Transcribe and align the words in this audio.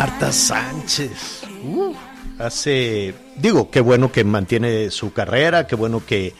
Marta 0.00 0.32
Sánchez. 0.32 1.42
Hace, 2.38 3.12
digo, 3.36 3.70
qué 3.70 3.82
bueno 3.82 4.10
que 4.10 4.24
mantiene 4.24 4.90
su 4.90 5.12
carrera, 5.12 5.66
qué 5.66 5.76
bueno 5.76 6.02
que, 6.06 6.32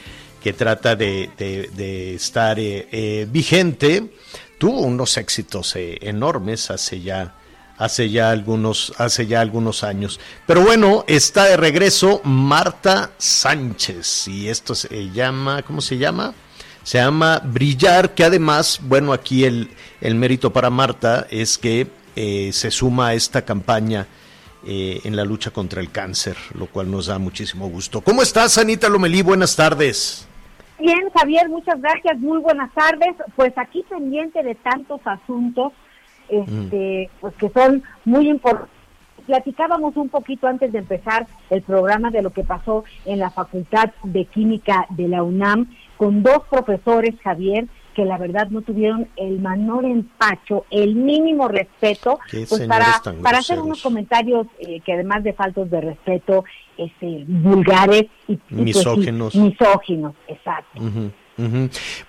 que 0.42 0.54
trata 0.54 0.96
de, 0.96 1.28
de- 1.36 1.68
de 1.74 2.14
estar 2.14 2.58
eh, 2.58 2.88
eh, 2.90 3.26
vigente. 3.30 4.14
Tuvo 4.56 4.80
unos 4.80 5.18
éxitos 5.18 5.76
eh, 5.76 5.98
enormes 6.00 6.70
hace 6.70 7.02
ya, 7.02 7.34
hace 7.76 8.08
ya 8.08 8.30
algunos, 8.30 8.94
hace 8.96 9.26
ya 9.26 9.42
algunos 9.42 9.84
años. 9.84 10.20
Pero 10.46 10.62
bueno, 10.62 11.04
está 11.06 11.44
de 11.44 11.58
regreso 11.58 12.22
Marta 12.24 13.10
Sánchez 13.18 14.26
y 14.28 14.48
esto 14.48 14.74
se 14.74 15.10
llama, 15.10 15.60
¿cómo 15.64 15.82
se 15.82 15.98
llama? 15.98 16.32
Se 16.82 16.96
llama 16.96 17.42
Brillar, 17.44 18.14
que 18.14 18.24
además, 18.24 18.80
bueno, 18.84 19.12
aquí 19.12 19.44
el, 19.44 19.68
el 20.00 20.14
mérito 20.14 20.50
para 20.50 20.70
Marta 20.70 21.26
es 21.30 21.58
que 21.58 21.99
eh, 22.22 22.52
se 22.52 22.70
suma 22.70 23.08
a 23.08 23.14
esta 23.14 23.46
campaña 23.46 24.06
eh, 24.66 25.00
en 25.04 25.16
la 25.16 25.24
lucha 25.24 25.52
contra 25.52 25.80
el 25.80 25.90
cáncer, 25.90 26.36
lo 26.52 26.66
cual 26.66 26.90
nos 26.90 27.06
da 27.06 27.18
muchísimo 27.18 27.66
gusto. 27.70 28.02
¿Cómo 28.02 28.20
estás, 28.20 28.58
Anita 28.58 28.90
Lomelí? 28.90 29.22
Buenas 29.22 29.56
tardes. 29.56 30.28
Bien, 30.78 31.00
Javier, 31.18 31.48
muchas 31.48 31.80
gracias. 31.80 32.18
Muy 32.18 32.38
buenas 32.40 32.70
tardes. 32.74 33.14
Pues 33.36 33.56
aquí 33.56 33.86
pendiente 33.88 34.42
de 34.42 34.54
tantos 34.54 35.00
asuntos, 35.06 35.72
este, 36.28 37.08
pues 37.22 37.34
que 37.36 37.48
son 37.48 37.82
muy 38.04 38.28
importantes. 38.28 38.76
Platicábamos 39.24 39.96
un 39.96 40.10
poquito 40.10 40.46
antes 40.46 40.72
de 40.72 40.80
empezar 40.80 41.26
el 41.48 41.62
programa 41.62 42.10
de 42.10 42.20
lo 42.20 42.34
que 42.34 42.44
pasó 42.44 42.84
en 43.06 43.18
la 43.18 43.30
Facultad 43.30 43.92
de 44.02 44.26
Química 44.26 44.86
de 44.90 45.08
la 45.08 45.22
UNAM 45.22 45.74
con 45.96 46.22
dos 46.22 46.42
profesores, 46.50 47.14
Javier, 47.22 47.66
que 47.94 48.04
la 48.04 48.18
verdad 48.18 48.48
no 48.50 48.62
tuvieron 48.62 49.08
el 49.16 49.38
menor 49.40 49.84
empacho, 49.84 50.64
el 50.70 50.94
mínimo 50.94 51.48
respeto, 51.48 52.18
pues 52.30 52.62
para, 52.66 53.00
para 53.22 53.38
hacer 53.38 53.58
unos 53.60 53.82
comentarios 53.82 54.46
eh, 54.58 54.80
que 54.84 54.92
además 54.92 55.22
de 55.24 55.32
faltos 55.32 55.70
de 55.70 55.80
respeto, 55.80 56.44
este, 56.78 57.24
vulgares 57.26 58.06
y, 58.28 58.32
y, 58.32 58.36
pues, 58.36 58.42
sí, 58.48 58.54
Misóginos. 58.56 59.34
misóginos, 59.34 60.14
exacto. 60.28 60.80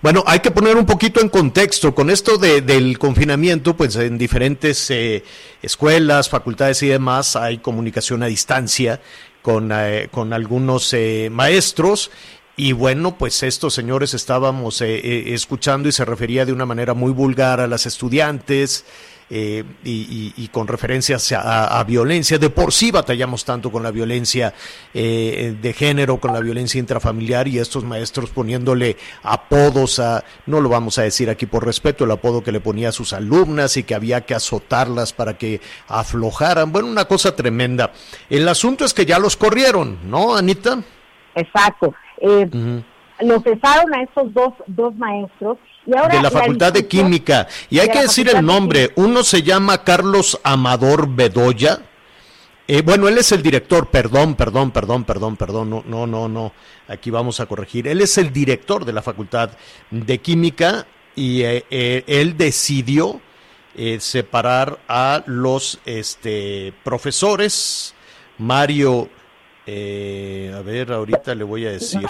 Bueno, 0.02 0.22
hay 0.26 0.40
que 0.40 0.50
poner 0.50 0.76
un 0.76 0.84
poquito 0.84 1.20
en 1.20 1.28
contexto. 1.30 1.94
Con 1.94 2.10
esto 2.10 2.36
de- 2.36 2.60
del 2.60 2.98
confinamiento, 2.98 3.74
pues 3.74 3.96
en 3.96 4.18
diferentes 4.18 4.90
eh, 4.90 5.24
escuelas, 5.62 6.28
facultades 6.28 6.82
y 6.82 6.88
demás 6.88 7.34
hay 7.36 7.58
comunicación 7.58 8.22
a 8.22 8.26
distancia 8.26 9.00
con, 9.40 9.70
eh, 9.72 10.08
con 10.10 10.32
algunos 10.34 10.92
eh, 10.92 11.28
maestros. 11.32 12.10
Y 12.56 12.72
bueno, 12.72 13.16
pues 13.16 13.42
estos 13.42 13.72
señores 13.74 14.12
estábamos 14.14 14.80
eh, 14.82 14.96
eh, 14.96 15.34
escuchando 15.34 15.88
y 15.88 15.92
se 15.92 16.04
refería 16.04 16.44
de 16.44 16.52
una 16.52 16.66
manera 16.66 16.92
muy 16.94 17.12
vulgar 17.12 17.60
a 17.60 17.66
las 17.66 17.86
estudiantes. 17.86 18.84
eh, 19.34 19.64
y, 19.84 20.48
con 20.48 20.68
referencias 20.68 21.32
a, 21.32 21.80
a 21.80 21.84
violencia. 21.84 22.38
De 22.38 22.50
por 22.50 22.72
sí 22.72 22.90
batallamos 22.90 23.44
tanto 23.44 23.72
con 23.72 23.82
la 23.82 23.90
violencia 23.90 24.52
eh, 24.92 25.56
de 25.60 25.72
género, 25.72 26.20
con 26.20 26.34
la 26.34 26.40
violencia 26.40 26.78
intrafamiliar 26.78 27.48
y 27.48 27.58
estos 27.58 27.82
maestros 27.84 28.28
poniéndole 28.28 28.98
apodos 29.22 29.98
a, 29.98 30.22
no 30.44 30.60
lo 30.60 30.68
vamos 30.68 30.98
a 30.98 31.02
decir 31.02 31.30
aquí 31.30 31.46
por 31.46 31.64
respeto, 31.64 32.04
el 32.04 32.10
apodo 32.10 32.42
que 32.42 32.52
le 32.52 32.60
ponía 32.60 32.90
a 32.90 32.92
sus 32.92 33.14
alumnas 33.14 33.78
y 33.78 33.84
que 33.84 33.94
había 33.94 34.20
que 34.26 34.34
azotarlas 34.34 35.14
para 35.14 35.38
que 35.38 35.62
aflojaran. 35.88 36.70
Bueno, 36.70 36.88
una 36.88 37.06
cosa 37.06 37.34
tremenda. 37.34 37.92
El 38.28 38.46
asunto 38.48 38.84
es 38.84 38.92
que 38.92 39.06
ya 39.06 39.18
los 39.18 39.36
corrieron, 39.38 39.98
¿no, 40.04 40.36
Anita? 40.36 40.82
Exacto. 41.34 41.94
Eh. 42.22 42.82
Los 43.20 43.42
cesaron 43.42 43.94
a 43.94 44.02
estos 44.02 44.32
dos, 44.32 44.54
dos 44.66 44.94
maestros 44.96 45.58
y 45.86 45.96
ahora 45.96 46.16
de 46.16 46.22
la 46.22 46.30
Facultad 46.30 46.72
de 46.72 46.86
Química. 46.86 47.46
Y 47.70 47.78
hay 47.78 47.88
de 47.88 47.92
que 47.92 48.02
decir 48.02 48.28
el 48.28 48.36
de 48.36 48.42
nombre. 48.42 48.90
Uno 48.96 49.22
se 49.22 49.42
llama 49.42 49.84
Carlos 49.84 50.40
Amador 50.42 51.08
Bedoya. 51.08 51.80
Eh, 52.66 52.82
bueno, 52.82 53.08
él 53.08 53.18
es 53.18 53.32
el 53.32 53.42
director, 53.42 53.90
perdón, 53.90 54.34
perdón, 54.34 54.70
perdón, 54.70 55.04
perdón, 55.04 55.36
perdón, 55.36 55.68
no, 55.68 55.82
no, 55.84 56.06
no, 56.06 56.28
no, 56.28 56.52
aquí 56.88 57.10
vamos 57.10 57.40
a 57.40 57.46
corregir. 57.46 57.88
Él 57.88 58.00
es 58.00 58.16
el 58.18 58.32
director 58.32 58.84
de 58.84 58.92
la 58.92 59.02
Facultad 59.02 59.50
de 59.90 60.18
Química 60.18 60.86
y 61.14 61.42
eh, 61.42 61.64
eh, 61.70 62.04
él 62.06 62.36
decidió 62.36 63.20
separar 63.98 64.80
a 64.86 65.22
los 65.26 65.80
este, 65.86 66.74
profesores. 66.84 67.94
Mario, 68.38 69.08
eh, 69.66 70.52
a 70.54 70.60
ver, 70.62 70.92
ahorita 70.92 71.34
le 71.34 71.44
voy 71.44 71.66
a 71.66 71.72
decir. 71.72 72.06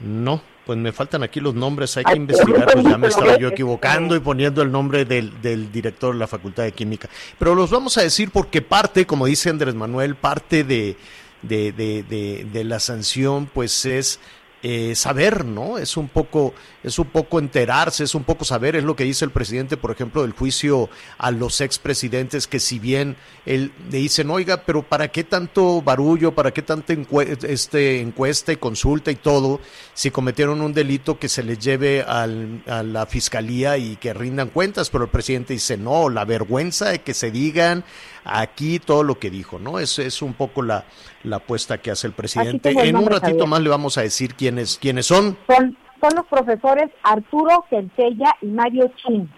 No, 0.00 0.42
pues 0.66 0.78
me 0.78 0.92
faltan 0.92 1.22
aquí 1.22 1.38
los 1.38 1.54
nombres, 1.54 1.96
hay 1.96 2.04
que 2.04 2.16
investigar, 2.16 2.72
pues 2.72 2.84
ya 2.84 2.98
me 2.98 3.06
estaba 3.08 3.38
yo 3.38 3.48
equivocando 3.48 4.16
y 4.16 4.20
poniendo 4.20 4.62
el 4.62 4.72
nombre 4.72 5.04
del, 5.04 5.40
del 5.40 5.70
director 5.70 6.12
de 6.12 6.18
la 6.18 6.26
Facultad 6.26 6.64
de 6.64 6.72
Química. 6.72 7.08
Pero 7.38 7.54
los 7.54 7.70
vamos 7.70 7.96
a 7.98 8.02
decir 8.02 8.30
porque 8.32 8.62
parte, 8.62 9.06
como 9.06 9.26
dice 9.26 9.50
Andrés 9.50 9.74
Manuel, 9.74 10.16
parte 10.16 10.64
de, 10.64 10.96
de, 11.42 11.72
de, 11.72 12.02
de, 12.02 12.46
de 12.52 12.64
la 12.64 12.80
sanción, 12.80 13.46
pues 13.46 13.84
es 13.84 14.18
eh, 14.62 14.94
saber, 14.94 15.44
¿no? 15.44 15.76
Es 15.78 15.96
un 15.96 16.08
poco, 16.08 16.54
es 16.84 16.98
un 16.98 17.06
poco 17.08 17.38
enterarse, 17.40 18.04
es 18.04 18.14
un 18.14 18.22
poco 18.24 18.44
saber, 18.44 18.76
es 18.76 18.84
lo 18.84 18.94
que 18.94 19.04
dice 19.04 19.24
el 19.24 19.32
presidente, 19.32 19.76
por 19.76 19.90
ejemplo, 19.90 20.22
del 20.22 20.32
juicio 20.32 20.88
a 21.18 21.30
los 21.32 21.60
expresidentes, 21.60 22.46
que 22.46 22.60
si 22.60 22.78
bien 22.78 23.16
él 23.44 23.72
le 23.90 23.98
dicen, 23.98 24.30
oiga, 24.30 24.62
pero 24.64 24.82
¿para 24.82 25.08
qué 25.08 25.24
tanto 25.24 25.82
barullo, 25.82 26.32
para 26.34 26.52
qué 26.52 26.62
tanta 26.62 26.92
encue- 26.94 27.42
este, 27.44 28.00
encuesta 28.00 28.52
y 28.52 28.56
consulta 28.56 29.10
y 29.10 29.16
todo, 29.16 29.60
si 29.94 30.10
cometieron 30.10 30.60
un 30.62 30.72
delito 30.72 31.18
que 31.18 31.28
se 31.28 31.42
les 31.42 31.58
lleve 31.58 32.02
al- 32.02 32.62
a 32.66 32.82
la 32.82 33.04
fiscalía 33.06 33.76
y 33.76 33.96
que 33.96 34.14
rindan 34.14 34.48
cuentas? 34.48 34.88
Pero 34.90 35.04
el 35.04 35.10
presidente 35.10 35.52
dice, 35.52 35.76
no, 35.76 36.08
la 36.08 36.24
vergüenza 36.24 36.90
de 36.90 37.00
que 37.02 37.12
se 37.14 37.30
digan 37.30 37.84
aquí 38.24 38.78
todo 38.78 39.02
lo 39.02 39.18
que 39.18 39.30
dijo, 39.30 39.58
¿no? 39.58 39.78
Es, 39.78 39.98
es 39.98 40.22
un 40.22 40.32
poco 40.34 40.62
la, 40.62 40.84
la 41.24 41.36
apuesta 41.36 41.78
que 41.78 41.90
hace 41.90 42.06
el 42.06 42.12
presidente. 42.14 42.70
En 42.70 42.96
un 42.96 43.06
ratito 43.06 43.26
Javier. 43.30 43.46
más 43.48 43.60
le 43.60 43.68
vamos 43.68 43.98
a 43.98 44.02
decir 44.02 44.34
quiénes, 44.34 44.78
quiénes 44.80 45.06
son. 45.06 45.36
Son, 45.46 45.76
son 46.00 46.10
los 46.16 46.26
profesores 46.26 46.90
Arturo 47.02 47.64
Centella 47.68 48.34
y 48.40 48.46
Mario 48.46 48.90
Chin, 48.96 49.30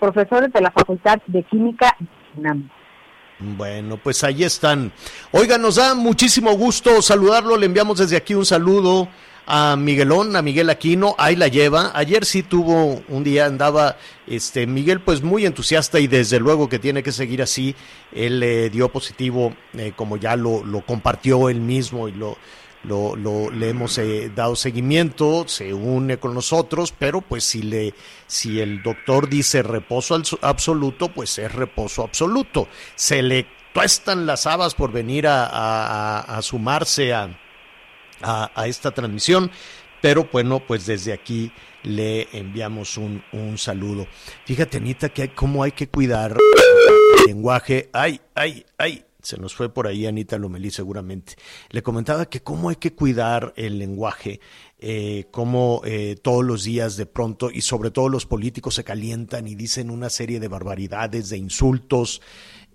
profesores 0.00 0.52
de 0.52 0.60
la 0.60 0.70
Facultad 0.70 1.18
de 1.26 1.42
Química 1.42 1.94
de 1.98 2.06
UNAM. 2.40 2.70
Bueno, 3.40 3.98
pues 3.98 4.24
ahí 4.24 4.42
están. 4.42 4.90
Oiga, 5.30 5.58
nos 5.58 5.76
da 5.76 5.94
muchísimo 5.94 6.52
gusto 6.54 7.00
saludarlo. 7.02 7.56
Le 7.56 7.66
enviamos 7.66 7.98
desde 7.98 8.16
aquí 8.16 8.34
un 8.34 8.44
saludo 8.44 9.06
a 9.50 9.76
Miguelón, 9.76 10.36
a 10.36 10.42
Miguel 10.42 10.68
Aquino. 10.68 11.14
Ahí 11.18 11.34
la 11.34 11.48
lleva. 11.48 11.90
Ayer 11.94 12.26
sí 12.26 12.42
tuvo 12.42 13.02
un 13.08 13.24
día, 13.24 13.46
andaba 13.46 13.96
este 14.26 14.66
Miguel 14.66 15.00
pues 15.00 15.22
muy 15.22 15.46
entusiasta 15.46 15.98
y 15.98 16.06
desde 16.06 16.38
luego 16.38 16.68
que 16.68 16.78
tiene 16.78 17.02
que 17.02 17.12
seguir 17.12 17.40
así. 17.40 17.74
Él 18.12 18.40
le 18.40 18.68
dio 18.68 18.90
positivo, 18.90 19.54
eh, 19.72 19.92
como 19.96 20.18
ya 20.18 20.36
lo, 20.36 20.62
compartió 20.86 21.48
él 21.48 21.60
mismo 21.62 22.08
y 22.08 22.12
lo, 22.12 22.36
lo, 22.84 23.50
le 23.50 23.70
hemos 23.70 23.96
eh, 23.96 24.30
dado 24.36 24.54
seguimiento, 24.54 25.48
se 25.48 25.72
une 25.72 26.18
con 26.18 26.34
nosotros, 26.34 26.92
pero 26.96 27.22
pues 27.22 27.42
si 27.44 27.62
le 27.62 27.94
si 28.26 28.60
el 28.60 28.82
doctor 28.82 29.30
dice 29.30 29.62
reposo 29.62 30.20
absoluto, 30.42 31.08
pues 31.08 31.38
es 31.38 31.50
reposo 31.50 32.02
absoluto. 32.04 32.68
Se 32.96 33.22
le 33.22 33.46
tuestan 33.72 34.26
las 34.26 34.46
habas 34.46 34.74
por 34.74 34.92
venir 34.92 35.26
a- 35.26 36.20
a 36.20 36.42
sumarse 36.42 37.14
a, 37.14 37.30
a, 38.22 38.50
esta 38.66 38.92
transmisión, 38.92 39.50
pero 40.00 40.28
bueno, 40.32 40.60
pues 40.66 40.86
desde 40.86 41.12
aquí 41.12 41.52
le 41.82 42.28
enviamos 42.32 42.96
un, 42.96 43.22
un 43.32 43.58
saludo. 43.58 44.06
Fíjate, 44.44 44.78
Anita, 44.78 45.08
que 45.08 45.22
hay, 45.22 45.28
cómo 45.28 45.62
hay 45.62 45.72
que 45.72 45.88
cuidar 45.88 46.36
el 46.36 47.26
lenguaje. 47.26 47.90
Ay, 47.92 48.20
ay, 48.34 48.64
ay. 48.76 49.04
Se 49.20 49.36
nos 49.36 49.54
fue 49.54 49.68
por 49.68 49.88
ahí 49.88 50.06
Anita 50.06 50.38
Lomelí 50.38 50.70
seguramente. 50.70 51.34
Le 51.70 51.82
comentaba 51.82 52.26
que 52.26 52.40
cómo 52.40 52.68
hay 52.68 52.76
que 52.76 52.94
cuidar 52.94 53.52
el 53.56 53.78
lenguaje, 53.78 54.40
eh, 54.78 55.26
cómo 55.32 55.82
eh, 55.84 56.16
todos 56.22 56.44
los 56.44 56.62
días 56.62 56.96
de 56.96 57.04
pronto, 57.04 57.50
y 57.50 57.62
sobre 57.62 57.90
todo 57.90 58.08
los 58.08 58.26
políticos 58.26 58.76
se 58.76 58.84
calientan 58.84 59.48
y 59.48 59.56
dicen 59.56 59.90
una 59.90 60.08
serie 60.08 60.38
de 60.38 60.46
barbaridades, 60.46 61.30
de 61.30 61.36
insultos, 61.36 62.22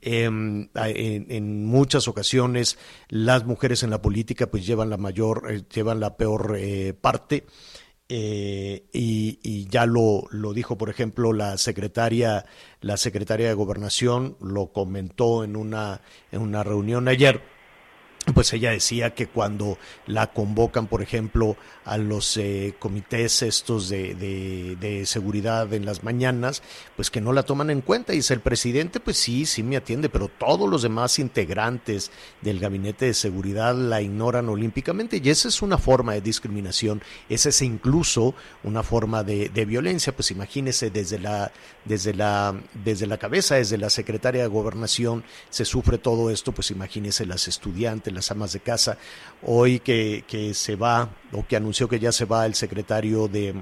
Em, 0.05 0.67
en 0.75 1.65
muchas 1.65 2.09
ocasiones 2.09 2.77
las 3.07 3.45
mujeres 3.45 3.83
en 3.83 3.89
la 3.89 4.01
política 4.01 4.47
pues 4.47 4.65
llevan 4.67 4.89
la 4.89 4.97
mayor, 4.97 5.49
eh, 5.49 5.63
llevan 5.73 6.01
la 6.01 6.17
peor 6.17 6.57
eh, 6.59 6.93
parte. 6.93 7.45
Eh, 8.09 8.89
y, 8.91 9.39
y 9.41 9.65
ya 9.69 9.85
lo, 9.85 10.25
lo 10.29 10.51
dijo, 10.51 10.77
por 10.77 10.89
ejemplo, 10.89 11.31
la 11.31 11.57
secretaria, 11.57 12.45
la 12.81 12.97
secretaria 12.97 13.47
de 13.47 13.53
Gobernación, 13.53 14.35
lo 14.41 14.73
comentó 14.73 15.45
en 15.45 15.55
una, 15.55 16.01
en 16.31 16.41
una 16.41 16.63
reunión 16.63 17.07
ayer 17.07 17.41
pues 18.33 18.53
ella 18.53 18.71
decía 18.71 19.13
que 19.13 19.27
cuando 19.27 19.77
la 20.05 20.27
convocan, 20.27 20.87
por 20.87 21.01
ejemplo, 21.01 21.57
a 21.85 21.97
los 21.97 22.37
eh, 22.37 22.75
comités 22.79 23.41
estos 23.41 23.89
de, 23.89 24.15
de, 24.15 25.05
seguridad 25.05 25.73
en 25.73 25.85
las 25.85 26.03
mañanas, 26.03 26.61
pues 26.95 27.11
que 27.11 27.21
no 27.21 27.33
la 27.33 27.43
toman 27.43 27.69
en 27.69 27.81
cuenta. 27.81 28.13
Y 28.13 28.17
dice 28.17 28.33
el 28.33 28.39
presidente, 28.39 28.99
pues 28.99 29.17
sí, 29.17 29.45
sí 29.45 29.63
me 29.63 29.75
atiende, 29.75 30.09
pero 30.09 30.29
todos 30.29 30.69
los 30.69 30.81
demás 30.81 31.19
integrantes 31.19 32.11
del 32.41 32.59
gabinete 32.59 33.05
de 33.05 33.13
seguridad 33.13 33.75
la 33.75 34.01
ignoran 34.01 34.49
olímpicamente. 34.49 35.21
Y 35.23 35.29
esa 35.29 35.47
es 35.47 35.61
una 35.61 35.77
forma 35.77 36.13
de 36.13 36.21
discriminación, 36.21 37.01
esa 37.29 37.49
es 37.49 37.61
incluso 37.61 38.33
una 38.63 38.83
forma 38.83 39.23
de, 39.23 39.49
de 39.49 39.65
violencia. 39.65 40.15
Pues 40.15 40.31
imagínese 40.31 40.89
desde 40.89 41.19
la, 41.19 41.51
desde 41.85 42.13
la, 42.13 42.55
desde 42.83 43.07
la 43.07 43.17
cabeza, 43.17 43.55
desde 43.55 43.77
la 43.77 43.89
secretaria 43.89 44.43
de 44.43 44.47
gobernación, 44.47 45.23
se 45.49 45.65
sufre 45.65 45.97
todo 45.97 46.29
esto, 46.29 46.51
pues 46.53 46.71
imagínese 46.71 47.25
las 47.25 47.47
estudiantes, 47.47 48.13
las 48.13 48.31
amas 48.31 48.53
de 48.53 48.61
casa. 48.61 48.97
Hoy 49.41 49.79
que, 49.79 50.23
que 50.27 50.53
se 50.53 50.75
va, 50.75 51.09
o 51.31 51.45
que 51.45 51.55
anunció 51.73 51.89
que 51.89 51.99
ya 51.99 52.11
se 52.11 52.25
va 52.25 52.45
el 52.45 52.53
secretario 52.53 53.27
de, 53.27 53.55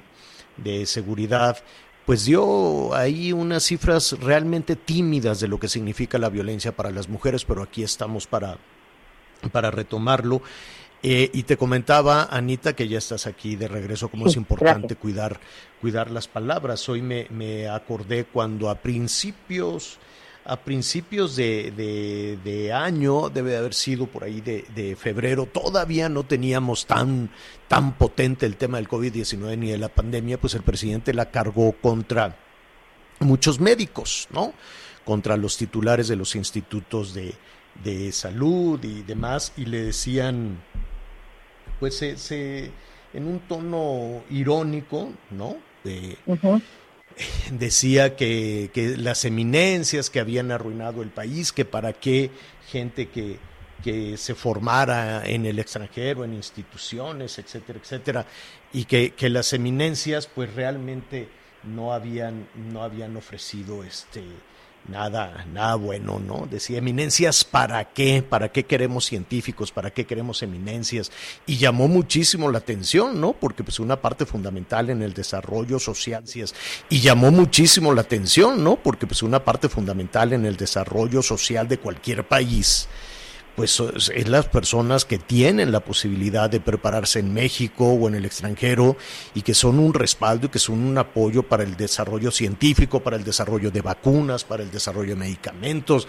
de 0.58 0.86
seguridad, 0.86 1.58
pues 2.06 2.26
dio 2.26 2.94
ahí 2.94 3.32
unas 3.32 3.64
cifras 3.64 4.18
realmente 4.20 4.76
tímidas 4.76 5.40
de 5.40 5.48
lo 5.48 5.58
que 5.58 5.70
significa 5.70 6.18
la 6.18 6.28
violencia 6.28 6.76
para 6.76 6.92
las 6.92 7.08
mujeres, 7.08 7.46
pero 7.46 7.64
aquí 7.64 7.84
estamos 7.84 8.28
para, 8.28 8.58
para 9.54 9.72
retomarlo. 9.72 10.42
Eh, 11.04 11.30
y 11.34 11.44
te 11.44 11.56
comentaba, 11.56 12.26
Anita, 12.30 12.74
que 12.76 12.90
ya 12.90 12.98
estás 12.98 13.28
aquí 13.28 13.56
de 13.56 13.70
regreso, 13.70 14.10
cómo 14.10 14.26
es 14.28 14.34
Sí, 14.34 14.40
importante 14.40 14.80
gracias. 14.80 15.00
cuidar, 15.00 15.40
cuidar 15.80 16.12
las 16.12 16.28
palabras. 16.28 16.88
Hoy 16.90 17.02
me, 17.02 17.28
me 17.30 17.70
acordé 17.70 18.26
cuando 18.26 18.70
a 18.70 18.76
principios, 18.76 19.98
a 20.46 20.58
principios 20.60 21.36
de, 21.38 21.72
de- 21.72 22.38
de 22.44 22.74
año, 22.74 23.30
debe 23.30 23.52
de 23.52 23.58
haber 23.58 23.74
sido 23.74 24.06
por 24.08 24.26
ahí 24.26 24.42
de, 24.42 24.66
de 24.76 24.96
febrero, 24.96 25.48
todavía 25.48 26.08
no 26.10 26.24
teníamos 26.24 26.86
tan, 26.86 27.32
tan 27.72 27.94
potente 27.94 28.46
el 28.46 28.58
tema 28.58 28.78
del 28.78 28.90
COVID-19 28.90 29.58
ni 29.58 29.70
de 29.72 29.78
la 29.78 29.88
pandemia, 29.90 30.38
pues 30.40 30.54
el 30.56 30.62
presidente 30.62 31.14
la 31.14 31.32
cargó 31.32 31.72
contra 31.72 32.36
muchos 33.22 33.60
médicos, 33.62 34.28
¿no? 34.32 34.54
Contra 35.06 35.38
los 35.38 35.56
titulares 35.58 36.08
de 36.10 36.18
los 36.18 36.36
institutos 36.36 37.14
de, 37.14 37.34
de 37.84 38.12
salud 38.12 38.84
y 38.84 39.04
demás, 39.04 39.54
y 39.56 39.66
le 39.66 39.84
decían, 39.84 40.58
pues 41.80 41.96
se, 41.98 42.18
se- 42.18 42.72
en 43.14 43.26
un 43.28 43.40
tono 43.40 44.22
irónico, 44.30 45.10
¿no? 45.30 45.56
De- 45.84 46.18
decía 47.52 48.16
que, 48.16 48.70
que 48.74 48.98
las 48.98 49.26
eminencias 49.26 50.10
que 50.10 50.20
habían 50.20 50.52
arruinado 50.52 51.02
el 51.02 51.10
país, 51.10 51.52
que 51.52 51.66
para 51.66 51.94
qué 51.94 52.32
gente 52.70 53.08
que, 53.10 53.38
que 53.82 54.18
se 54.18 54.36
formara 54.36 55.26
en 55.26 55.46
el 55.46 55.60
extranjero, 55.60 56.24
en 56.24 56.34
instituciones, 56.34 57.38
etcétera, 57.40 57.80
etcétera, 57.80 58.26
y 58.74 58.86
que, 58.86 59.12
que 59.12 59.30
las 59.30 59.54
eminencias 59.54 60.28
pues 60.28 60.54
realmente 60.54 61.30
no 61.64 61.94
habían, 61.94 62.48
no 62.56 62.84
habían 62.84 63.16
ofrecido 63.18 63.84
este 63.84 64.24
nada, 64.88 65.46
nada 65.54 65.76
bueno, 65.76 66.20
¿no? 66.20 66.48
Decía, 66.50 66.80
eminencias, 66.80 67.44
¿para 67.44 67.86
qué? 67.86 68.24
¿Para 68.28 68.50
qué 68.50 68.64
queremos 68.64 69.06
científicos? 69.06 69.72
¿Para 69.72 69.92
qué 69.92 70.06
queremos 70.06 70.42
eminencias? 70.42 71.12
Y 71.46 71.58
llamó 71.58 71.88
muchísimo 71.88 72.52
la 72.52 72.60
atención, 72.60 73.20
¿no? 73.22 73.34
Porque 73.34 73.64
pues 73.64 73.80
una 73.80 74.02
parte 74.02 74.26
fundamental 74.26 74.90
en 74.90 75.02
el 75.02 75.14
desarrollo 75.14 75.80
social, 75.80 76.24
y 76.90 77.00
llamó 77.00 77.32
muchísimo 77.32 77.94
la 77.94 78.02
atención, 78.02 78.64
¿no? 78.64 78.76
Porque 78.78 79.08
pues 79.08 79.24
una 79.24 79.44
parte 79.44 79.70
fundamental 79.70 80.34
en 80.34 80.46
el 80.46 80.58
desarrollo 80.58 81.22
social 81.22 81.68
de 81.68 81.78
cualquier 81.78 82.28
país, 82.28 82.88
pues 83.62 83.80
es 84.16 84.28
las 84.28 84.48
personas 84.48 85.06
que 85.06 85.20
tienen 85.20 85.72
la 85.72 85.82
posibilidad 85.82 86.50
de 86.50 86.60
prepararse 86.60 87.20
en 87.20 87.32
México 87.32 87.86
o 87.90 88.08
en 88.08 88.16
el 88.16 88.26
extranjero 88.26 88.98
y 89.36 89.44
que 89.44 89.54
son 89.54 89.78
un 89.78 89.94
respaldo 89.94 90.48
y 90.48 90.50
que 90.50 90.58
son 90.58 90.80
un 90.80 90.98
apoyo 90.98 91.44
para 91.44 91.62
el 91.62 91.78
desarrollo 91.78 92.32
científico, 92.32 93.02
para 93.02 93.18
el 93.18 93.24
desarrollo 93.24 93.70
de 93.70 93.82
vacunas, 93.82 94.46
para 94.46 94.64
el 94.64 94.72
desarrollo 94.72 95.10
de 95.10 95.20
medicamentos, 95.20 96.08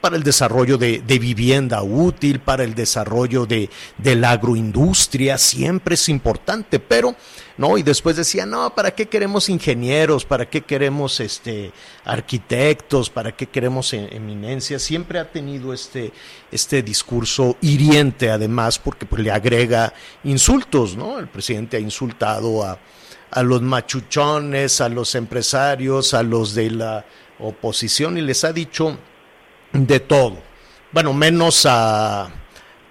para 0.00 0.16
el 0.16 0.22
desarrollo 0.22 0.78
de, 0.78 1.02
de 1.06 1.18
vivienda 1.18 1.82
útil, 1.82 2.40
para 2.40 2.64
el 2.64 2.74
desarrollo 2.74 3.44
de, 3.44 3.68
de 3.98 4.14
la 4.14 4.30
agroindustria, 4.30 5.36
siempre 5.36 5.96
es 5.96 6.08
importante, 6.08 6.80
pero 6.80 7.14
¿no? 7.56 7.78
Y 7.78 7.82
después 7.82 8.16
decía, 8.16 8.46
no, 8.46 8.74
¿para 8.74 8.90
qué 8.94 9.06
queremos 9.06 9.48
ingenieros? 9.48 10.24
¿Para 10.24 10.48
qué 10.48 10.62
queremos 10.62 11.20
este 11.20 11.72
arquitectos? 12.04 13.10
¿Para 13.10 13.32
qué 13.32 13.46
queremos 13.46 13.92
e- 13.92 14.08
eminencias? 14.16 14.82
Siempre 14.82 15.18
ha 15.18 15.30
tenido 15.30 15.72
este, 15.72 16.12
este 16.50 16.82
discurso 16.82 17.56
hiriente, 17.60 18.30
además, 18.30 18.78
porque 18.78 19.06
pues, 19.06 19.22
le 19.22 19.30
agrega 19.30 19.92
insultos, 20.24 20.96
¿no? 20.96 21.18
El 21.18 21.28
presidente 21.28 21.76
ha 21.76 21.80
insultado 21.80 22.64
a, 22.64 22.78
a 23.30 23.42
los 23.42 23.62
machuchones, 23.62 24.80
a 24.80 24.88
los 24.88 25.14
empresarios, 25.14 26.14
a 26.14 26.22
los 26.22 26.54
de 26.54 26.70
la 26.70 27.04
oposición 27.38 28.16
y 28.18 28.20
les 28.20 28.44
ha 28.44 28.52
dicho 28.52 28.96
de 29.72 30.00
todo. 30.00 30.38
Bueno, 30.92 31.12
menos 31.12 31.66
a, 31.66 32.22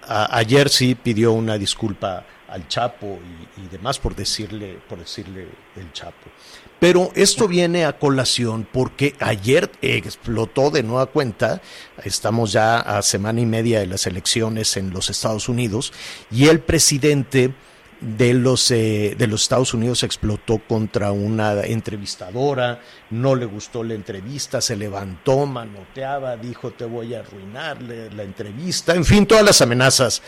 a- 0.06 0.36
ayer 0.38 0.68
sí 0.68 0.94
pidió 0.94 1.32
una 1.32 1.56
disculpa 1.58 2.24
al 2.54 2.68
Chapo 2.68 3.18
y, 3.56 3.66
demás 3.68 3.98
por 3.98 4.14
decirle, 4.14 4.78
por 4.88 4.98
decirle 5.00 5.48
el 5.76 5.92
Chapo. 5.92 6.30
Pero 6.78 7.10
esto 7.16 7.48
viene 7.48 7.84
a 7.84 7.98
colación 7.98 8.66
porque 8.70 9.14
ayer 9.18 9.70
explotó 9.82 10.70
de 10.70 10.84
nueva 10.84 11.06
cuenta, 11.06 11.60
estamos 12.04 12.52
ya 12.52 12.78
a 12.78 13.02
semana 13.02 13.40
y 13.40 13.46
media 13.46 13.80
de 13.80 13.86
las 13.86 14.06
elecciones 14.06 14.76
en 14.76 14.90
los 14.90 15.10
Estados 15.10 15.48
Unidos, 15.48 15.92
y 16.30 16.46
el 16.46 16.60
presidente 16.60 17.52
de 18.00 18.34
los, 18.34 18.70
eh, 18.70 19.16
de 19.18 19.26
los 19.26 19.42
Estados 19.42 19.74
Unidos 19.74 20.02
explotó 20.04 20.58
contra 20.58 21.10
una 21.10 21.60
entrevistadora, 21.62 22.80
no 23.10 23.34
le 23.34 23.46
gustó 23.46 23.82
la 23.82 23.94
entrevista, 23.94 24.60
se 24.60 24.76
levantó, 24.76 25.46
manoteaba, 25.46 26.36
dijo 26.36 26.70
te 26.70 26.84
voy 26.84 27.14
a 27.14 27.20
arruinar 27.20 27.82
la 27.82 28.22
entrevista, 28.22 28.94
en 28.94 29.04
fin, 29.04 29.26
todas 29.26 29.44
las 29.44 29.60
amenazas. 29.60 30.22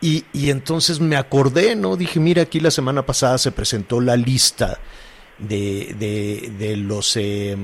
Y, 0.00 0.24
y 0.32 0.50
entonces 0.50 0.98
me 1.00 1.16
acordé, 1.16 1.76
¿no? 1.76 1.96
Dije, 1.96 2.20
mira, 2.20 2.42
aquí 2.42 2.58
la 2.60 2.70
semana 2.70 3.04
pasada 3.04 3.36
se 3.38 3.52
presentó 3.52 4.00
la 4.00 4.16
lista 4.16 4.78
de, 5.38 5.94
de, 5.98 6.52
de 6.58 6.76
los 6.76 7.16
eh, 7.16 7.56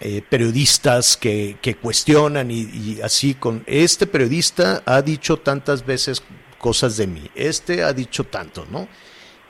eh, 0.00 0.22
periodistas 0.28 1.16
que, 1.16 1.56
que 1.60 1.76
cuestionan 1.76 2.50
y, 2.50 2.60
y 2.60 3.00
así 3.02 3.34
con, 3.34 3.62
este 3.66 4.06
periodista 4.06 4.82
ha 4.86 5.02
dicho 5.02 5.38
tantas 5.38 5.84
veces 5.84 6.22
cosas 6.58 6.96
de 6.96 7.06
mí, 7.06 7.30
este 7.34 7.82
ha 7.82 7.92
dicho 7.92 8.24
tanto, 8.24 8.66
¿no? 8.70 8.88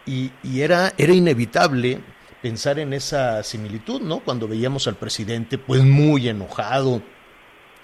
Y, 0.07 0.31
y 0.43 0.61
era, 0.61 0.95
era 0.97 1.13
inevitable 1.13 2.01
pensar 2.41 2.79
en 2.79 2.93
esa 2.93 3.43
similitud, 3.43 4.01
¿no? 4.01 4.21
Cuando 4.21 4.49
veíamos 4.49 4.87
al 4.87 4.97
presidente 4.97 5.59
pues 5.59 5.83
muy 5.83 6.29
enojado 6.29 7.03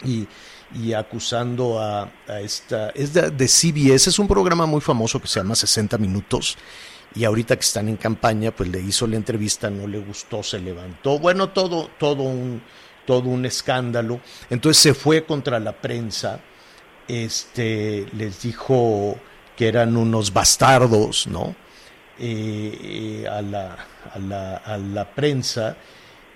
y, 0.04 0.26
y 0.74 0.92
acusando 0.92 1.80
a, 1.80 2.10
esta, 2.40 2.90
es 2.90 3.14
de, 3.14 3.30
de 3.30 3.48
CBS, 3.48 4.10
es 4.10 4.18
un 4.18 4.28
programa 4.28 4.66
muy 4.66 4.80
famoso 4.80 5.20
que 5.20 5.28
se 5.28 5.40
llama 5.40 5.54
60 5.54 5.96
Minutos, 5.98 6.56
y 7.14 7.24
ahorita 7.24 7.56
que 7.56 7.62
están 7.62 7.88
en 7.88 7.96
campaña, 7.96 8.50
pues 8.50 8.68
le 8.68 8.80
hizo 8.80 9.06
la 9.06 9.16
entrevista, 9.16 9.70
no 9.70 9.86
le 9.86 9.98
gustó, 9.98 10.42
se 10.42 10.58
levantó, 10.58 11.18
bueno, 11.18 11.48
todo, 11.50 11.88
todo 11.98 12.24
un, 12.24 12.60
todo 13.06 13.28
un 13.30 13.46
escándalo. 13.46 14.20
Entonces 14.50 14.82
se 14.82 14.94
fue 14.94 15.24
contra 15.24 15.58
la 15.58 15.72
prensa, 15.72 16.40
este, 17.08 18.06
les 18.12 18.42
dijo 18.42 19.18
que 19.56 19.68
eran 19.68 19.96
unos 19.96 20.32
bastardos, 20.32 21.26
¿no? 21.26 21.54
Eh, 22.18 23.22
eh, 23.24 23.28
a, 23.28 23.40
la, 23.40 23.78
a, 24.12 24.18
la, 24.18 24.56
a 24.56 24.76
la 24.76 25.14
prensa, 25.14 25.76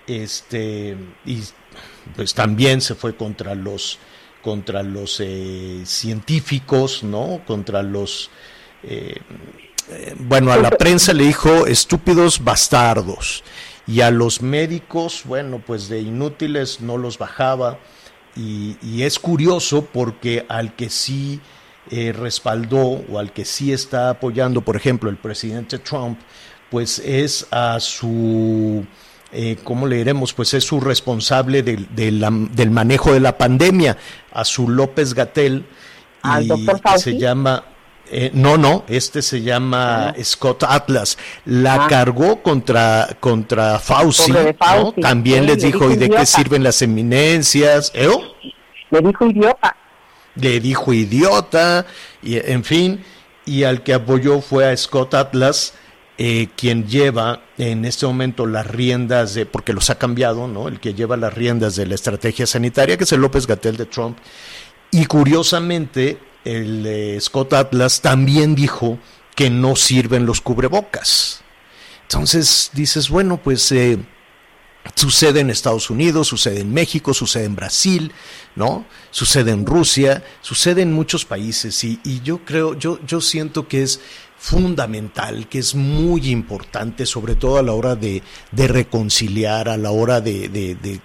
este, 0.07 0.97
y 1.25 1.43
pues 2.15 2.33
también 2.33 2.81
se 2.81 2.95
fue 2.95 3.15
contra 3.15 3.53
los 3.53 3.99
contra 4.41 4.83
los 4.83 5.19
eh, 5.19 5.81
científicos, 5.85 7.03
¿no? 7.03 7.41
Contra 7.45 7.83
los 7.83 8.29
eh, 8.83 9.15
eh, 9.89 10.15
bueno, 10.19 10.51
a 10.51 10.57
la 10.57 10.71
prensa 10.71 11.13
le 11.13 11.25
dijo 11.25 11.67
estúpidos 11.67 12.43
bastardos 12.43 13.43
y 13.87 14.01
a 14.01 14.11
los 14.11 14.41
médicos, 14.41 15.23
bueno, 15.25 15.61
pues 15.65 15.89
de 15.89 16.01
inútiles 16.01 16.81
no 16.81 16.97
los 16.97 17.17
bajaba 17.17 17.79
y, 18.35 19.03
es 19.03 19.19
curioso 19.19 19.85
porque 19.91 20.45
al 20.47 20.75
que 20.75 20.89
sí 20.89 21.41
respaldó 21.89 23.03
o 23.11 23.19
al 23.19 23.33
que 23.33 23.43
sí 23.43 23.73
está 23.73 24.11
apoyando, 24.11 24.61
por 24.61 24.77
ejemplo, 24.77 25.09
el 25.09 25.17
presidente 25.17 25.79
Trump, 25.79 26.19
pues 26.69 26.99
es 26.99 27.47
a 27.51 27.79
su 27.81 28.85
eh, 29.33 29.57
¿cómo 29.63 29.87
le 29.87 29.97
diremos? 29.97 30.33
Pues 30.33 30.53
es 30.53 30.63
su 30.63 30.79
responsable 30.79 31.63
del, 31.63 31.87
de 31.95 32.11
la- 32.11 32.29
del 32.31 32.71
manejo 32.71 33.13
de 33.13 33.19
la 33.19 33.37
pandemia, 33.37 33.97
a 34.33 34.43
su 34.45 34.67
López 34.69 35.13
Gatel, 35.13 35.65
¿Al 36.21 36.47
doctor 36.47 36.75
que 36.81 36.81
Fauci? 36.89 37.03
se 37.03 37.17
llama, 37.17 37.63
eh, 38.11 38.29
no, 38.33 38.57
no, 38.57 38.83
este 38.87 39.21
se 39.21 39.41
llama 39.41 40.13
Scott 40.23 40.63
Atlas, 40.67 41.17
la 41.45 41.85
Ah. 41.85 41.87
cargó 41.87 42.43
contra, 42.43 43.17
contra 43.19 43.79
Fauci, 43.79 44.31
de. 44.31 44.53
Fauci, 44.53 45.01
también 45.01 45.41
sí, 45.43 45.47
les 45.47 45.57
le 45.63 45.65
dijo, 45.71 45.85
¿y 45.89 45.93
de 45.95 45.99
qué 45.99 46.05
idiota". 46.07 46.25
sirven 46.25 46.63
las 46.63 46.81
eminencias? 46.81 47.91
¿Eh? 47.95 48.07
Le 48.91 48.99
dijo 49.01 49.25
idiota. 49.25 49.75
le 50.35 50.59
dijo 50.59 50.93
idiota, 50.93 51.85
y, 52.23 52.37
en 52.37 52.63
fin, 52.63 53.03
y 53.45 53.63
al 53.63 53.83
que 53.83 53.93
apoyó 53.93 54.39
fue 54.41 54.65
a 54.69 54.75
Scott 54.77 55.13
Atlas, 55.13 55.73
eh, 56.17 56.49
quien 56.55 56.87
lleva 56.87 57.41
en 57.57 57.85
este 57.85 58.05
momento 58.05 58.45
las 58.45 58.67
riendas 58.67 59.33
de, 59.33 59.45
porque 59.45 59.73
los 59.73 59.89
ha 59.89 59.97
cambiado, 59.97 60.47
¿no? 60.47 60.67
El 60.67 60.79
que 60.79 60.93
lleva 60.93 61.17
las 61.17 61.33
riendas 61.33 61.75
de 61.75 61.85
la 61.85 61.95
estrategia 61.95 62.45
sanitaria, 62.45 62.97
que 62.97 63.05
es 63.05 63.11
el 63.11 63.21
López 63.21 63.47
Gatel 63.47 63.77
de 63.77 63.85
Trump. 63.85 64.17
Y 64.91 65.05
curiosamente, 65.05 66.19
el 66.43 66.85
eh, 66.85 67.17
Scott 67.21 67.53
Atlas 67.53 68.01
también 68.01 68.55
dijo 68.55 68.99
que 69.35 69.49
no 69.49 69.75
sirven 69.75 70.25
los 70.25 70.41
cubrebocas. 70.41 71.41
Entonces 72.03 72.71
dices, 72.73 73.09
bueno, 73.09 73.37
pues 73.37 73.71
eh, 73.71 73.97
Sucede 74.95 75.41
en 75.41 75.51
Estados 75.51 75.91
Unidos, 75.91 76.27
sucede 76.27 76.61
en 76.61 76.73
México, 76.73 77.13
sucede 77.13 77.45
en 77.45 77.55
Brasil, 77.55 78.11
¿no? 78.55 78.85
Sucede 79.11 79.51
en 79.51 79.65
Rusia, 79.65 80.23
sucede 80.41 80.81
en 80.81 80.91
muchos 80.91 81.23
países 81.23 81.83
y, 81.83 81.99
y 82.03 82.21
yo 82.21 82.39
creo, 82.43 82.77
yo, 82.77 82.99
yo 83.05 83.21
siento 83.21 83.67
que 83.67 83.83
es 83.83 84.01
fundamental, 84.41 85.47
que 85.47 85.59
es 85.59 85.75
muy 85.75 86.31
importante, 86.31 87.05
sobre 87.05 87.35
todo 87.35 87.59
a 87.59 87.61
la 87.61 87.73
hora 87.73 87.95
de, 87.95 88.23
de 88.51 88.67
reconciliar, 88.67 89.69
a 89.69 89.77
la 89.77 89.91
hora 89.91 90.19
de, 90.19 90.49
de- 90.49 90.73
de 90.73 90.99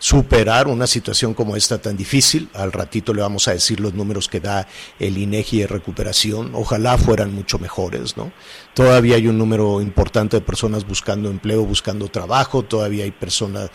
superar 0.00 0.66
una 0.66 0.88
situación 0.88 1.32
como 1.34 1.54
esta 1.54 1.80
tan 1.80 1.96
difícil. 1.96 2.48
Al 2.54 2.72
ratito 2.72 3.14
le 3.14 3.22
vamos 3.22 3.46
a 3.46 3.52
decir 3.52 3.78
los 3.78 3.94
números 3.94 4.26
que 4.28 4.40
da 4.40 4.66
el 4.98 5.16
INEGI 5.16 5.60
de 5.60 5.66
recuperación. 5.68 6.50
Ojalá 6.56 6.98
fueran 6.98 7.32
mucho 7.32 7.60
mejores, 7.60 8.16
¿no? 8.16 8.32
Todavía 8.74 9.14
hay 9.14 9.28
un 9.28 9.38
número 9.38 9.80
importante 9.80 10.38
de 10.38 10.40
personas 10.40 10.84
buscando 10.84 11.30
empleo, 11.30 11.64
buscando 11.64 12.08
trabajo. 12.08 12.64
Todavía 12.64 13.04
hay 13.04 13.12
personas 13.12 13.70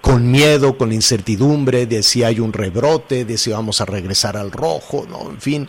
con 0.00 0.30
miedo, 0.30 0.78
con 0.78 0.90
incertidumbre 0.90 1.84
de 1.84 2.02
si 2.02 2.24
hay 2.24 2.40
un 2.40 2.54
rebrote, 2.54 3.26
de 3.26 3.36
si 3.36 3.50
vamos 3.50 3.82
a 3.82 3.84
regresar 3.84 4.38
al 4.38 4.52
rojo, 4.52 5.06
¿no? 5.06 5.28
En 5.30 5.42
fin, 5.42 5.68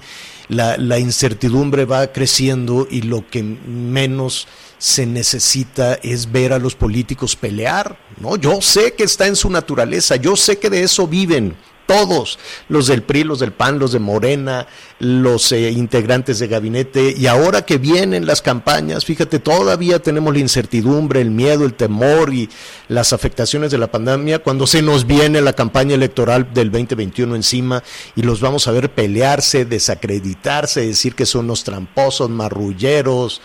la, 0.49 0.77
la 0.77 0.99
incertidumbre 0.99 1.85
va 1.85 2.11
creciendo 2.11 2.87
y 2.89 3.01
lo 3.01 3.27
que 3.27 3.43
menos 3.43 4.47
se 4.77 5.05
necesita 5.05 5.95
es 5.95 6.31
ver 6.31 6.53
a 6.53 6.59
los 6.59 6.75
políticos 6.75 7.35
pelear, 7.35 7.97
¿no? 8.19 8.35
Yo 8.35 8.61
sé 8.61 8.93
que 8.93 9.03
está 9.03 9.27
en 9.27 9.35
su 9.35 9.49
naturaleza, 9.49 10.15
yo 10.15 10.35
sé 10.35 10.59
que 10.59 10.69
de 10.69 10.83
eso 10.83 11.07
viven 11.07 11.55
todos, 11.87 12.37
los 12.69 12.85
del 12.85 13.01
PRI, 13.01 13.23
los 13.23 13.39
del 13.39 13.53
PAN, 13.53 13.79
los 13.79 13.93
de 13.93 13.99
Morena, 13.99 14.67
los 14.99 15.51
eh, 15.51 15.71
integrantes 15.71 16.37
de 16.37 16.47
gabinete, 16.47 17.15
y 17.17 17.25
ahora 17.27 17.63
que 17.63 17.79
vienen 17.79 18.27
las 18.27 18.41
campañas, 18.41 19.05
fíjate, 19.05 19.39
todavía 19.39 19.99
tenemos 19.99 20.33
la 20.33 20.39
incertidumbre, 20.39 21.21
el 21.21 21.31
miedo, 21.31 21.65
el 21.65 21.73
temor 21.73 22.33
y 22.33 22.49
las 22.89 23.13
afectaciones 23.13 23.71
de 23.71 23.77
la 23.77 23.89
pandemia, 23.89 24.39
cuando 24.39 24.67
se 24.67 24.81
nos 24.81 25.07
viene 25.07 25.41
la 25.41 25.53
campaña 25.53 25.95
electoral 25.95 26.53
del 26.53 26.69
2021 26.69 27.35
encima 27.35 27.81
y 28.15 28.21
los 28.21 28.41
vamos 28.41 28.67
a 28.67 28.71
ver 28.71 28.91
pelearse, 28.91 29.65
desacreditarse, 29.65 30.85
decir 30.85 31.15
que 31.15 31.25
son 31.25 31.45
unos 31.45 31.63
tramposos, 31.63 32.29
marrulleros, 32.29 33.41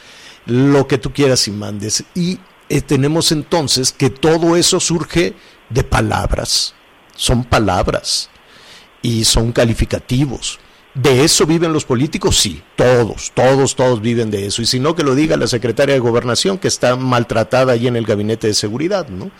lo 0.46 0.88
que 0.88 0.98
tú 0.98 1.12
quieras 1.12 1.46
y 1.46 1.52
mandes. 1.52 2.02
Y 2.16 2.40
eh, 2.68 2.80
tenemos 2.80 3.30
entonces 3.30 3.92
que 3.92 4.10
todo 4.10 4.56
eso 4.56 4.80
surge 4.80 5.34
de 5.70 5.84
palabras, 5.84 6.74
son 7.14 7.44
palabras 7.44 8.30
y 9.02 9.24
son 9.24 9.52
calificativos. 9.52 10.58
¿De 10.94 11.24
eso 11.24 11.46
viven 11.46 11.72
los 11.72 11.86
políticos? 11.86 12.38
Sí, 12.38 12.62
todos, 12.76 13.32
todos, 13.34 13.74
todos 13.76 14.02
viven 14.02 14.30
de 14.30 14.46
eso. 14.46 14.60
Y 14.60 14.66
si 14.66 14.78
no, 14.78 14.94
que 14.94 15.02
lo 15.02 15.14
diga 15.14 15.38
la 15.38 15.46
secretaria 15.46 15.94
de 15.94 16.00
Gobernación, 16.00 16.58
que 16.58 16.68
está 16.68 16.96
maltratada 16.96 17.72
allí 17.72 17.88
en 17.88 17.96
el 17.96 18.04
gabinete 18.04 18.48
de 18.48 18.54
seguridad, 18.54 19.08
¿no? 19.08 19.30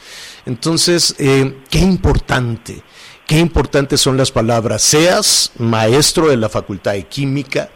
Entonces, 0.46 1.14
eh, 1.18 1.58
qué 1.68 1.80
importante, 1.80 2.82
qué 3.26 3.38
importantes 3.38 4.00
son 4.00 4.16
las 4.16 4.32
palabras. 4.32 4.80
Seas 4.80 5.52
maestro 5.58 6.28
de 6.28 6.38
la 6.38 6.48
Facultad 6.48 6.92
de 6.92 7.04
Química, 7.04 7.70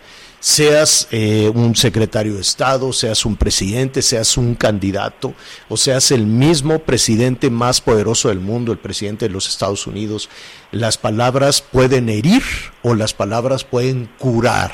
seas 0.47 1.09
eh, 1.11 1.51
un 1.53 1.75
secretario 1.75 2.35
de 2.35 2.41
Estado, 2.41 2.93
seas 2.93 3.27
un 3.27 3.35
presidente, 3.35 4.01
seas 4.01 4.37
un 4.37 4.55
candidato, 4.55 5.35
o 5.69 5.77
seas 5.77 6.13
el 6.13 6.25
mismo 6.25 6.79
presidente 6.79 7.51
más 7.51 7.81
poderoso 7.81 8.29
del 8.29 8.39
mundo, 8.39 8.71
el 8.71 8.79
presidente 8.79 9.27
de 9.27 9.35
los 9.35 9.49
Estados 9.49 9.89
Unidos, 9.89 10.31
las 10.71 10.99
palabras 10.99 11.63
pueden 11.63 12.09
herir 12.09 12.45
o 12.85 12.95
las 12.95 13.13
palabras 13.13 13.65
pueden 13.65 14.09
curar. 14.19 14.71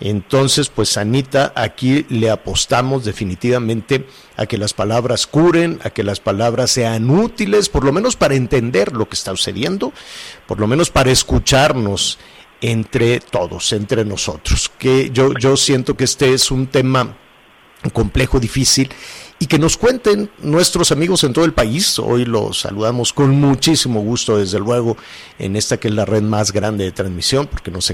Entonces, 0.00 0.68
pues 0.68 0.98
Anita, 0.98 1.54
aquí 1.56 2.04
le 2.10 2.28
apostamos 2.28 3.06
definitivamente 3.06 4.06
a 4.36 4.44
que 4.44 4.58
las 4.58 4.74
palabras 4.74 5.26
curen, 5.26 5.78
a 5.82 5.88
que 5.88 6.02
las 6.02 6.20
palabras 6.20 6.72
sean 6.72 7.08
útiles, 7.08 7.70
por 7.70 7.84
lo 7.84 7.92
menos 7.92 8.16
para 8.16 8.34
entender 8.34 8.92
lo 8.92 9.08
que 9.08 9.14
está 9.14 9.30
sucediendo, 9.30 9.94
por 10.46 10.60
lo 10.60 10.66
menos 10.66 10.90
para 10.90 11.10
escucharnos 11.10 12.18
entre 12.62 13.20
todos, 13.20 13.72
entre 13.72 14.04
nosotros. 14.06 14.70
Que 14.78 15.10
yo, 15.12 15.34
yo 15.34 15.56
siento 15.56 15.94
que 15.94 16.04
este 16.04 16.32
es 16.32 16.50
un 16.50 16.68
tema 16.68 17.18
complejo, 17.92 18.38
difícil, 18.38 18.88
y 19.40 19.46
que 19.46 19.58
nos 19.58 19.76
cuenten 19.76 20.30
nuestros 20.38 20.92
amigos 20.92 21.24
en 21.24 21.32
todo 21.32 21.44
el 21.44 21.52
país. 21.52 21.98
Hoy 21.98 22.24
los 22.24 22.60
saludamos 22.60 23.12
con 23.12 23.30
muchísimo 23.30 24.00
gusto, 24.00 24.38
desde 24.38 24.60
luego, 24.60 24.96
en 25.40 25.56
esta 25.56 25.78
que 25.78 25.88
es 25.88 25.94
la 25.94 26.04
red 26.04 26.22
más 26.22 26.52
grande 26.52 26.84
de 26.84 26.92
transmisión, 26.92 27.48
porque 27.48 27.72
nos, 27.72 27.92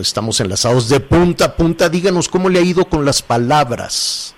estamos 0.00 0.40
enlazados 0.40 0.88
de 0.88 1.00
punta 1.00 1.44
a 1.44 1.56
punta. 1.56 1.90
Díganos 1.90 2.28
cómo 2.28 2.48
le 2.48 2.60
ha 2.60 2.62
ido 2.62 2.86
con 2.86 3.04
las 3.04 3.20
palabras, 3.20 4.34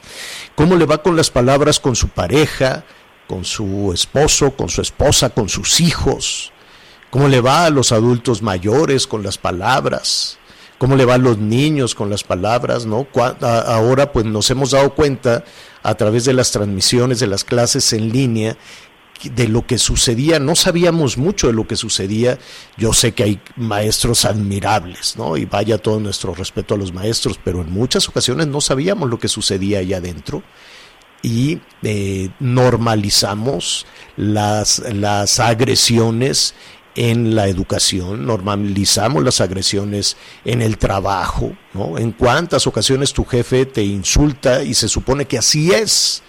cómo 0.56 0.74
le 0.74 0.84
va 0.84 1.00
con 1.00 1.16
las 1.16 1.30
palabras 1.30 1.78
con 1.78 1.94
su 1.94 2.08
pareja, 2.08 2.84
con 3.28 3.44
su 3.44 3.92
esposo, 3.94 4.56
con 4.56 4.68
su 4.68 4.82
esposa, 4.82 5.30
con 5.30 5.48
sus 5.48 5.80
hijos. 5.80 6.52
¿Cómo 7.12 7.28
le 7.28 7.42
va 7.42 7.66
a 7.66 7.70
los 7.70 7.92
adultos 7.92 8.40
mayores 8.40 9.06
con 9.06 9.22
las 9.22 9.36
palabras? 9.36 10.38
¿Cómo 10.78 10.96
le 10.96 11.04
va 11.04 11.16
a 11.16 11.18
los 11.18 11.36
niños 11.36 11.94
con 11.94 12.08
las 12.08 12.24
palabras? 12.24 12.86
¿no? 12.86 13.06
Ahora 13.42 14.10
pues 14.12 14.24
nos 14.24 14.50
hemos 14.50 14.70
dado 14.70 14.94
cuenta 14.94 15.44
a 15.82 15.94
través 15.94 16.24
de 16.24 16.32
las 16.32 16.52
transmisiones 16.52 17.20
de 17.20 17.26
las 17.26 17.44
clases 17.44 17.92
en 17.92 18.10
línea 18.10 18.56
de 19.24 19.46
lo 19.46 19.66
que 19.66 19.76
sucedía, 19.76 20.38
no 20.38 20.56
sabíamos 20.56 21.18
mucho 21.18 21.48
de 21.48 21.52
lo 21.52 21.66
que 21.66 21.76
sucedía, 21.76 22.38
yo 22.78 22.94
sé 22.94 23.12
que 23.12 23.24
hay 23.24 23.40
maestros 23.56 24.24
admirables, 24.24 25.14
¿no? 25.18 25.36
Y 25.36 25.44
vaya 25.44 25.76
todo 25.76 26.00
nuestro 26.00 26.34
respeto 26.34 26.74
a 26.74 26.78
los 26.78 26.94
maestros, 26.94 27.38
pero 27.44 27.60
en 27.60 27.70
muchas 27.70 28.08
ocasiones 28.08 28.46
no 28.46 28.62
sabíamos 28.62 29.10
lo 29.10 29.18
que 29.18 29.28
sucedía 29.28 29.80
allá 29.80 29.98
adentro 29.98 30.42
y 31.20 31.60
eh, 31.82 32.30
normalizamos 32.40 33.86
las, 34.16 34.80
las 34.92 35.38
agresiones 35.38 36.54
en 36.94 37.34
la 37.34 37.46
educación, 37.46 38.26
normalizamos 38.26 39.24
las 39.24 39.40
agresiones 39.40 40.16
en 40.44 40.60
el 40.60 40.76
trabajo, 40.78 41.52
¿no? 41.72 41.98
En 41.98 42.12
cuántas 42.12 42.66
ocasiones 42.66 43.12
tu 43.12 43.24
jefe 43.24 43.66
te 43.66 43.82
insulta 43.82 44.62
y 44.62 44.74
se 44.74 44.88
supone 44.88 45.24
que 45.24 45.38
así 45.38 45.72
es, 45.72 46.22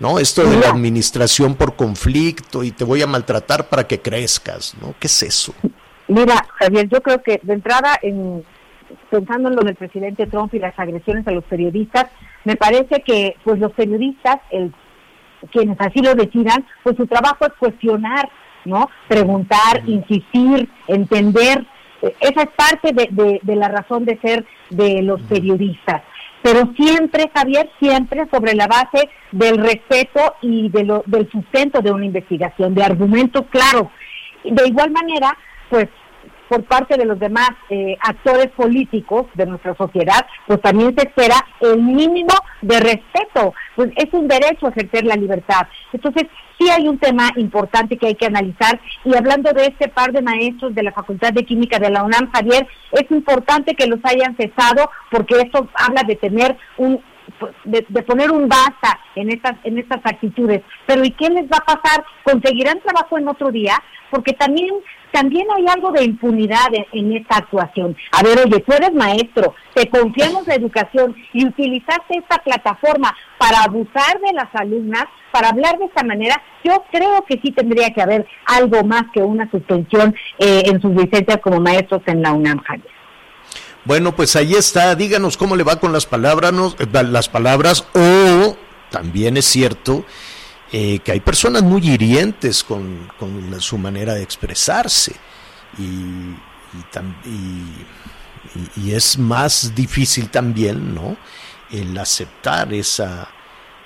¿no? 0.00 0.18
Esto 0.18 0.44
de 0.44 0.56
la 0.58 0.70
administración 0.70 1.54
por 1.54 1.76
conflicto 1.76 2.64
y 2.64 2.72
te 2.72 2.84
voy 2.84 3.02
a 3.02 3.06
maltratar 3.06 3.68
para 3.68 3.86
que 3.86 4.00
crezcas, 4.00 4.74
¿no? 4.80 4.94
¿Qué 4.98 5.06
es 5.06 5.22
eso? 5.22 5.54
Mira, 6.08 6.44
Javier, 6.58 6.88
yo 6.88 7.00
creo 7.02 7.22
que 7.22 7.38
de 7.42 7.52
entrada, 7.52 7.96
en, 8.02 8.44
pensando 9.10 9.48
en 9.48 9.56
lo 9.56 9.62
del 9.62 9.76
presidente 9.76 10.26
Trump 10.26 10.52
y 10.54 10.58
las 10.58 10.76
agresiones 10.76 11.26
a 11.28 11.30
los 11.30 11.44
periodistas, 11.44 12.06
me 12.44 12.56
parece 12.56 13.02
que 13.06 13.36
pues 13.44 13.60
los 13.60 13.72
periodistas, 13.72 14.38
el, 14.50 14.74
quienes 15.52 15.80
así 15.80 16.00
lo 16.00 16.14
decidan, 16.14 16.66
pues 16.82 16.96
su 16.96 17.06
trabajo 17.06 17.46
es 17.46 17.52
cuestionar, 17.58 18.28
¿no? 18.64 18.88
Preguntar, 19.08 19.82
insistir, 19.86 20.68
entender 20.88 21.64
eh, 22.02 22.14
esa 22.20 22.42
es 22.42 22.48
parte 22.56 22.92
de, 22.92 23.08
de- 23.10 23.40
de 23.42 23.56
la 23.56 23.68
razón 23.68 24.04
de 24.04 24.18
ser 24.20 24.44
de 24.70 25.02
los 25.02 25.20
periodistas. 25.22 26.02
Pero 26.42 26.72
siempre, 26.74 27.30
Javier, 27.34 27.70
siempre 27.78 28.26
sobre 28.30 28.54
la 28.54 28.66
base 28.66 29.10
del 29.32 29.58
respeto 29.58 30.36
y 30.40 30.70
de 30.70 30.84
lo- 30.84 31.02
del 31.06 31.30
sustento 31.30 31.80
de 31.82 31.92
una 31.92 32.06
investigación, 32.06 32.74
de 32.74 32.82
argumentos 32.82 33.44
claros. 33.50 33.88
De 34.44 34.66
igual 34.66 34.90
manera, 34.90 35.36
pues 35.68 35.88
por 36.50 36.64
parte 36.64 36.96
de 36.96 37.04
los 37.04 37.20
demás 37.20 37.50
eh, 37.68 37.96
actores 38.00 38.48
políticos 38.48 39.26
de 39.34 39.46
nuestra 39.46 39.76
sociedad, 39.76 40.26
pues 40.48 40.60
también 40.60 40.92
se 40.98 41.06
espera 41.06 41.36
el 41.60 41.80
mínimo 41.80 42.34
de 42.60 42.80
respeto. 42.80 43.54
Pues 43.76 43.90
es 43.94 44.12
un 44.12 44.26
derecho 44.26 44.66
ejercer 44.66 45.04
la 45.04 45.14
libertad. 45.14 45.68
Entonces, 45.92 46.24
sí 46.58 46.68
hay 46.68 46.88
un 46.88 46.98
tema 46.98 47.30
importante 47.36 47.96
que 47.96 48.08
hay 48.08 48.14
que 48.16 48.26
analizar. 48.26 48.80
Y 49.04 49.16
hablando 49.16 49.52
de 49.52 49.66
este 49.66 49.88
par 49.88 50.10
de 50.10 50.22
maestros 50.22 50.74
de 50.74 50.82
la 50.82 50.90
Facultad 50.90 51.32
de 51.32 51.44
Química 51.44 51.78
de 51.78 51.90
la 51.90 52.02
UNAM, 52.02 52.32
Javier, 52.32 52.66
es 52.90 53.08
importante 53.12 53.76
que 53.76 53.86
los 53.86 54.00
hayan 54.02 54.36
cesado 54.36 54.90
porque 55.12 55.36
esto 55.38 55.68
habla 55.74 56.02
de 56.02 56.16
tener 56.16 56.56
un 56.78 57.00
de, 57.64 58.02
poner 58.02 58.30
un 58.30 58.48
basta 58.48 58.98
en 59.14 59.30
estas 59.30 59.54
en 59.64 59.78
estas 59.78 60.00
actitudes. 60.04 60.62
Pero 60.86 61.04
¿y 61.04 61.10
qué 61.12 61.28
les 61.28 61.44
va 61.44 61.58
a 61.58 61.76
pasar? 61.76 62.04
¿Conseguirán 62.22 62.80
trabajo 62.80 63.18
en 63.18 63.28
otro 63.28 63.50
día? 63.50 63.74
Porque 64.10 64.32
también 64.32 64.74
también 65.12 65.46
hay 65.56 65.66
algo 65.66 65.90
de 65.92 66.04
impunidad 66.04 66.68
en, 66.92 67.12
esta 67.12 67.38
actuación. 67.38 67.96
A 68.12 68.22
ver, 68.22 68.38
oye, 68.38 68.60
tú 68.60 68.72
eres 68.72 68.92
maestro, 68.92 69.54
te 69.74 69.88
confiamos 69.88 70.46
la 70.46 70.54
educación 70.54 71.16
y 71.32 71.46
utilizaste 71.46 72.18
esta 72.18 72.38
plataforma 72.38 73.14
para 73.38 73.64
abusar 73.64 74.20
de 74.20 74.32
las 74.32 74.54
alumnas, 74.54 75.04
para 75.32 75.48
hablar 75.48 75.78
de 75.78 75.86
esta 75.86 76.04
manera, 76.04 76.40
yo 76.64 76.84
creo 76.92 77.24
que 77.26 77.40
sí 77.42 77.52
tendría 77.52 77.90
que 77.90 78.02
haber 78.02 78.26
algo 78.46 78.84
más 78.84 79.04
que 79.12 79.20
una 79.20 79.50
suspensión 79.50 80.14
eh, 80.38 80.62
en 80.66 80.80
sus 80.80 80.92
licencias 80.92 81.38
como 81.38 81.60
maestros 81.60 82.02
en 82.06 82.22
la 82.22 82.32
UNAM. 82.32 82.62
Bueno, 83.84 84.14
pues 84.14 84.36
ahí 84.36 84.54
está. 84.54 84.94
Díganos 84.94 85.36
cómo 85.36 85.56
le 85.56 85.62
va 85.64 85.80
con 85.80 85.92
las 85.92 86.06
palabras, 86.06 86.52
no- 86.52 86.74
eh, 86.78 87.02
las 87.04 87.28
palabras. 87.28 87.84
O 87.94 88.56
también 88.90 89.36
es 89.36 89.46
cierto 89.46 90.04
eh, 90.72 91.00
que 91.00 91.12
hay 91.12 91.20
personas 91.20 91.62
muy 91.62 91.80
hirientes 91.88 92.62
con, 92.62 93.10
con 93.18 93.60
su 93.60 93.76
manera 93.78 94.14
de 94.14 94.22
expresarse 94.22 95.14
y, 95.78 95.82
y- 95.82 96.36
y- 97.26 98.70
y 98.76 98.92
es 98.92 99.18
más 99.18 99.74
difícil 99.74 100.28
también, 100.30 100.94
¿no? 100.94 101.16
El 101.70 101.96
aceptar 101.98 102.72
esa 102.72 103.28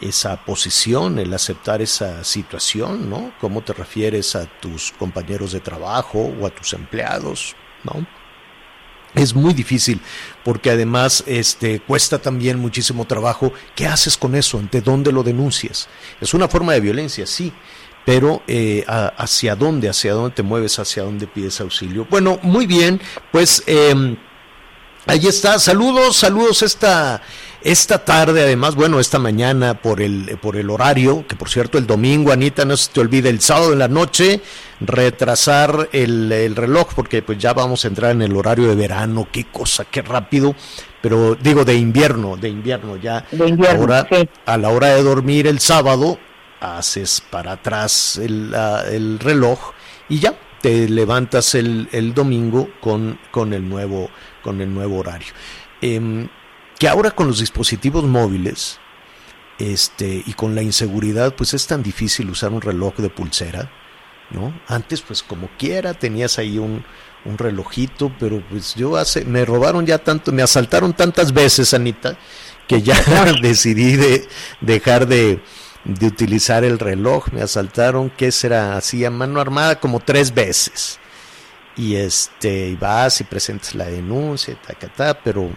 esa 0.01 0.37
posición, 0.45 1.19
el 1.19 1.33
aceptar 1.33 1.81
esa 1.81 2.25
situación, 2.25 3.09
¿no? 3.09 3.33
¿Cómo 3.41 3.63
te 3.63 3.73
refieres 3.73 4.35
a 4.37 4.45
tus 4.45 4.93
compañeros 4.93 5.53
de 5.53 5.61
trabajo 5.61 6.19
o 6.39 6.47
a 6.47 6.51
tus 6.51 6.73
empleados, 6.75 7.55
¿no? 7.85 8.05
Es 9.15 9.35
muy 9.35 9.55
difícil 9.55 10.01
porque 10.45 10.71
además 10.71 11.25
este 11.27 11.81
cuesta 11.81 12.19
también 12.19 12.59
muchísimo 12.59 13.07
trabajo. 13.07 13.53
¿Qué 13.75 13.87
haces 13.87 14.17
con 14.17 14.35
eso? 14.35 14.59
¿Ante 14.59 14.81
dónde 14.81 15.13
lo 15.13 15.23
denuncias? 15.23 15.89
Es 16.21 16.35
una 16.35 16.49
forma 16.49 16.73
de 16.73 16.81
violencia, 16.81 17.27
sí, 17.27 17.53
pero 18.05 18.43
eh, 18.47 18.85
hacia 18.87 19.57
dónde, 19.57 19.89
hacia 19.89 20.13
dónde 20.13 20.35
te 20.35 20.43
mueves, 20.43 20.79
hacia 20.79 21.05
dónde 21.05 21.27
pides 21.27 21.61
auxilio. 21.61 22.07
Bueno, 22.11 22.39
muy 22.43 22.67
bien, 22.67 23.01
pues 23.33 23.63
eh, 23.67 24.17
ahí 25.07 25.27
está. 25.27 25.59
Saludos, 25.59 26.17
saludos 26.17 26.63
esta 26.63 27.23
esta 27.65 28.05
tarde, 28.05 28.43
además, 28.43 28.75
bueno, 28.75 29.01
esta 29.01 29.19
mañana 29.19 29.75
por 29.75 30.03
el 30.03 30.39
por 30.41 30.57
el 30.57 30.69
horario, 30.69 31.27
que 31.27 31.35
por 31.35 31.49
cierto 31.49 31.79
el 31.79 31.87
domingo, 31.87 32.31
Anita, 32.31 32.67
no 32.67 32.77
se 32.77 32.93
te 32.93 33.01
olvide 33.01 33.31
el 33.31 33.41
sábado 33.41 33.73
en 33.73 33.79
la 33.79 33.89
noche 33.89 34.43
retrasar 34.81 35.89
el, 35.93 36.31
el 36.31 36.57
reloj 36.57 36.93
porque 36.95 37.23
pues 37.23 37.39
ya 37.39 37.55
vamos 37.55 37.85
a 37.85 37.89
entrar 37.89 38.11
en 38.11 38.21
el 38.21 38.37
horario 38.37 38.69
de 38.69 38.75
verano, 38.75 39.29
qué 39.33 39.45
cosa, 39.45 39.87
qué 39.87 40.03
rápido, 40.03 40.55
pero 41.01 41.35
digo 41.37 41.65
de 41.65 41.75
invierno, 41.75 42.37
de 42.37 42.51
invierno 42.51 42.97
ya. 42.99 43.25
De 43.31 43.49
invierno, 43.49 43.81
Ahora, 43.81 44.07
sí. 44.11 44.29
a 44.45 44.59
la 44.59 44.69
hora 44.69 44.89
de 44.89 45.03
dormir 45.03 45.47
el 45.47 45.59
sábado, 45.59 46.19
haces 46.61 47.23
para 47.31 47.53
atrás 47.53 48.19
el, 48.19 48.55
el 48.91 49.19
reloj 49.19 49.73
y 50.09 50.19
ya 50.19 50.35
te 50.61 50.89
levantas 50.89 51.55
el, 51.55 51.89
el 51.93 52.15
domingo 52.15 52.69
con, 52.81 53.19
con, 53.31 53.53
el 53.53 53.69
nuevo, 53.69 54.11
con 54.43 54.61
el 54.61 54.73
nuevo 54.73 54.99
horario. 54.99 55.33
Em, 55.81 56.29
que 56.79 56.89
ahora 56.89 57.11
con 57.13 57.27
los 57.27 57.39
dispositivos 57.39 58.05
móviles 58.05 58.79
este, 59.59 60.23
y 60.27 60.33
con 60.35 60.55
la 60.55 60.63
inseguridad, 60.63 61.35
pues 61.35 61.55
es 61.55 61.67
tan 61.67 61.83
difícil 61.83 62.31
usar 62.31 62.53
un 62.53 62.61
reloj 62.61 62.97
de 62.97 63.11
pulsera, 63.11 63.71
¿no? 64.31 64.53
Antes, 64.67 65.01
pues 65.03 65.23
como 65.23 65.49
quiera, 65.59 65.95
tenías 65.95 66.39
ahí 66.39 66.59
un, 66.59 66.85
un 67.25 67.39
relojito, 67.39 68.13
pero 68.19 68.43
pues 68.49 68.75
yo 68.75 68.97
hace, 68.97 69.25
me 69.25 69.45
robaron 69.45 69.87
ya 69.87 69.99
tanto, 69.99 70.33
me 70.33 70.43
asaltaron 70.43 70.93
tantas 70.93 71.33
veces, 71.33 71.73
Anita, 71.75 72.19
que 72.67 72.83
ya 72.83 72.97
decidí 73.43 73.97
de 73.97 74.29
dejar 74.61 75.07
de, 75.07 75.41
de 75.85 76.07
utilizar 76.07 76.65
el 76.65 76.79
reloj. 76.79 77.29
Me 77.33 77.43
asaltaron, 77.43 78.11
¿qué 78.11 78.33
será? 78.33 78.77
Así 78.77 79.05
a 79.05 79.11
mano 79.11 79.41
armada 79.41 79.79
como 79.79 80.01
tres 80.01 80.35
veces. 80.35 80.99
Y 81.77 81.97
este, 81.97 82.69
y 82.69 82.77
vas 82.77 83.21
y 83.21 83.25
presentas 83.25 83.75
la 83.75 83.87
denuncia, 83.87 84.57
ta, 84.65 84.75
ta, 84.75 84.89
ta, 84.89 85.21
pero 85.23 85.51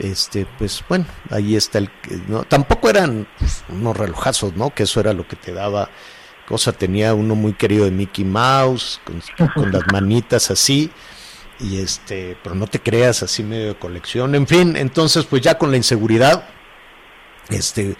este, 0.00 0.46
pues 0.58 0.82
bueno, 0.88 1.04
ahí 1.30 1.56
está 1.56 1.78
el, 1.78 1.90
no, 2.28 2.42
tampoco 2.44 2.88
eran 2.90 3.28
pues, 3.38 3.62
unos 3.68 3.96
relojazos, 3.96 4.54
¿no? 4.56 4.74
Que 4.74 4.82
eso 4.84 5.00
era 5.00 5.12
lo 5.12 5.26
que 5.28 5.36
te 5.36 5.52
daba 5.52 5.88
cosa, 6.48 6.72
tenía 6.72 7.14
uno 7.14 7.34
muy 7.36 7.52
querido 7.52 7.84
de 7.84 7.92
Mickey 7.92 8.24
Mouse, 8.24 9.00
con, 9.04 9.22
con 9.54 9.70
las 9.70 9.82
manitas 9.92 10.50
así, 10.50 10.90
y 11.60 11.80
este, 11.80 12.36
pero 12.42 12.54
no 12.56 12.66
te 12.66 12.80
creas 12.80 13.22
así 13.22 13.42
medio 13.44 13.68
de 13.68 13.74
colección, 13.76 14.34
en 14.34 14.46
fin, 14.48 14.76
entonces 14.76 15.24
pues 15.26 15.42
ya 15.42 15.56
con 15.58 15.70
la 15.70 15.76
inseguridad, 15.76 16.44
este, 17.50 17.96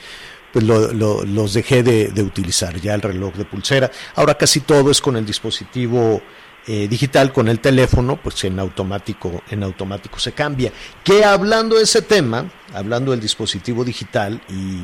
pues 0.53 0.65
lo- 0.65 0.93
lo- 0.93 1.25
los 1.25 1.55
dejé 1.55 1.83
de, 1.83 2.09
de 2.09 2.23
utilizar 2.23 2.75
ya 2.81 2.95
el 2.95 3.03
reloj 3.03 3.35
de 3.35 3.45
pulsera. 3.45 3.91
Ahora 4.17 4.35
casi 4.35 4.61
todo 4.61 4.91
es 4.91 5.01
con 5.01 5.17
el 5.17 5.25
dispositivo 5.27 6.21
eh, 6.67 6.89
digital, 6.89 7.33
con 7.33 7.49
el 7.49 7.61
teléfono, 7.61 8.17
pues 8.23 8.45
en 8.45 8.59
automático, 8.59 9.43
en 9.51 9.63
automático 9.63 10.19
se 10.19 10.33
cambia. 10.33 10.73
Que 11.03 11.25
hablando 11.25 11.77
de 11.77 11.85
ese 11.85 12.03
tema, 12.03 12.47
hablando 12.75 13.11
del 13.13 13.21
dispositivo 13.21 13.85
digital, 13.85 14.41
y 14.49 14.81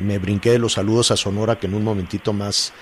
me 0.00 0.18
brinqué 0.18 0.50
de 0.52 0.58
los 0.58 0.74
saludos 0.74 1.10
a 1.10 1.16
Sonora, 1.16 1.58
que 1.58 1.66
en 1.66 1.74
un 1.74 1.84
momentito 1.84 2.32
más, 2.32 2.72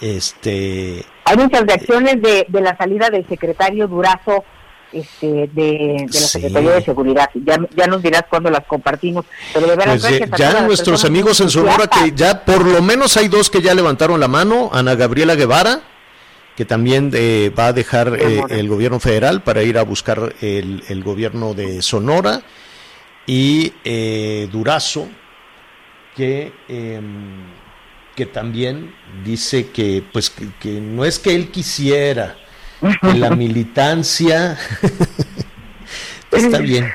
este, 0.00 1.04
Hay 1.24 1.36
muchas 1.36 1.62
reacciones 1.62 2.20
de, 2.22 2.46
de 2.48 2.60
la 2.60 2.76
salida 2.76 3.08
del 3.10 3.26
secretario 3.28 3.88
Durazo 3.88 4.44
este, 4.92 5.26
de, 5.26 5.48
de 5.52 6.06
la 6.06 6.12
Sí. 6.12 6.28
Secretaría 6.28 6.72
de 6.72 6.84
Seguridad. 6.84 7.30
Ya, 7.34 7.58
ya 7.74 7.86
nos 7.86 8.02
dirás 8.02 8.24
cuándo 8.28 8.50
las 8.50 8.66
compartimos. 8.66 9.24
Pero 9.54 9.66
de 9.66 9.76
veras, 9.76 10.00
Pues 10.00 10.18
gracias 10.18 10.38
ya 10.38 10.60
nuestros 10.62 11.04
amigos 11.04 11.40
en 11.40 11.48
Sonora 11.50 11.86
que 11.86 12.12
ya 12.14 12.44
por 12.44 12.64
lo 12.66 12.82
menos 12.82 13.16
hay 13.16 13.28
dos 13.28 13.48
que 13.48 13.62
ya 13.62 13.74
levantaron 13.74 14.20
la 14.20 14.28
mano, 14.28 14.70
Ana 14.72 14.94
Gabriela 14.94 15.34
Guevara, 15.34 15.80
que 16.56 16.64
también 16.64 17.10
eh, 17.14 17.50
va 17.56 17.68
a 17.68 17.72
dejar 17.72 18.16
eh, 18.20 18.42
el 18.50 18.68
gobierno 18.68 19.00
federal 19.00 19.42
para 19.42 19.62
ir 19.62 19.78
a 19.78 19.82
buscar 19.82 20.34
el, 20.40 20.82
el 20.88 21.02
gobierno 21.02 21.54
de 21.54 21.80
Sonora, 21.82 22.42
y 23.26 23.72
eh, 23.84 24.48
Durazo, 24.50 25.08
que, 26.14 26.52
em, 26.68 27.44
que 28.14 28.26
también 28.26 28.94
dice 29.24 29.70
que, 29.70 30.04
pues, 30.12 30.28
que, 30.28 30.48
que 30.60 30.80
no 30.80 31.04
es 31.04 31.18
que 31.18 31.34
él 31.34 31.50
quisiera, 31.50 32.36
que 33.00 33.14
la 33.14 33.30
militancia 33.36 34.58
está 36.30 36.58
bien. 36.58 36.90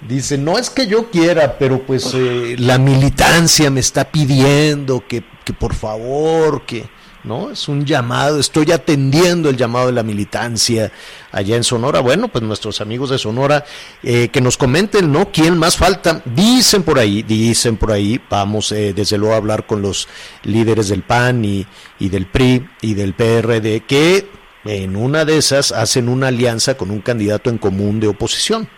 Dice, 0.00 0.36
no 0.36 0.58
es 0.58 0.68
que 0.68 0.86
yo 0.86 1.10
quiera, 1.10 1.56
pero 1.58 1.82
pues 1.82 2.14
la 2.58 2.76
militancia 2.76 3.70
me 3.70 3.80
está 3.80 4.10
pidiendo 4.10 5.02
que, 5.08 5.24
que 5.44 5.54
por 5.54 5.74
favor, 5.74 6.66
que, 6.66 6.84
¿no? 7.24 7.50
Es 7.50 7.68
un 7.68 7.84
llamado, 7.84 8.38
estoy 8.38 8.70
atendiendo 8.72 9.50
el 9.50 9.56
llamado 9.56 9.86
de 9.86 9.92
la 9.92 10.02
militancia 10.02 10.92
allá 11.32 11.56
en 11.56 11.64
Sonora. 11.64 12.00
Bueno, 12.00 12.28
pues 12.28 12.44
nuestros 12.44 12.80
amigos 12.80 13.10
de 13.10 13.18
Sonora, 13.18 13.64
eh, 14.02 14.28
que 14.28 14.40
nos 14.40 14.56
comenten, 14.56 15.10
¿no? 15.10 15.32
¿Quién 15.32 15.58
más 15.58 15.76
falta? 15.76 16.22
Dicen 16.24 16.82
por 16.82 16.98
ahí, 16.98 17.22
dicen 17.22 17.76
por 17.76 17.92
ahí, 17.92 18.20
vamos 18.30 18.70
eh, 18.72 18.92
desde 18.94 19.18
luego 19.18 19.34
a 19.34 19.38
hablar 19.38 19.66
con 19.66 19.82
los 19.82 20.08
líderes 20.42 20.88
del 20.88 21.02
PAN 21.02 21.44
y, 21.44 21.66
y 21.98 22.08
del 22.08 22.26
PRI 22.26 22.68
y 22.82 22.94
del 22.94 23.14
PRD, 23.14 23.80
que 23.80 24.28
en 24.64 24.96
una 24.96 25.24
de 25.24 25.38
esas 25.38 25.72
hacen 25.72 26.08
una 26.08 26.28
alianza 26.28 26.76
con 26.76 26.90
un 26.90 27.00
candidato 27.00 27.50
en 27.50 27.58
común 27.58 28.00
de 28.00 28.06
oposición 28.08 28.68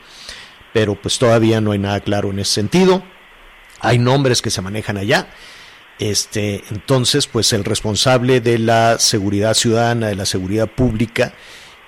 pero 0.77 0.95
pues 0.95 1.19
todavía 1.19 1.63
no 1.63 1.73
hay 1.73 1.79
nada 1.79 2.01
claro 2.01 2.29
en 2.29 2.39
ese 2.39 2.53
sentido. 2.53 3.03
Hay 3.81 3.99
nombres 3.99 4.43
que 4.43 4.51
se 4.51 4.61
manejan 4.61 4.99
allá. 4.99 5.29
Este, 5.99 6.63
entonces, 6.71 7.27
pues 7.27 7.53
el 7.53 7.65
responsable 7.65 8.41
de 8.41 8.59
la 8.59 8.99
seguridad 8.99 9.55
ciudadana, 9.55 10.09
de 10.09 10.15
la 10.15 10.27
seguridad 10.27 10.69
pública, 10.69 11.33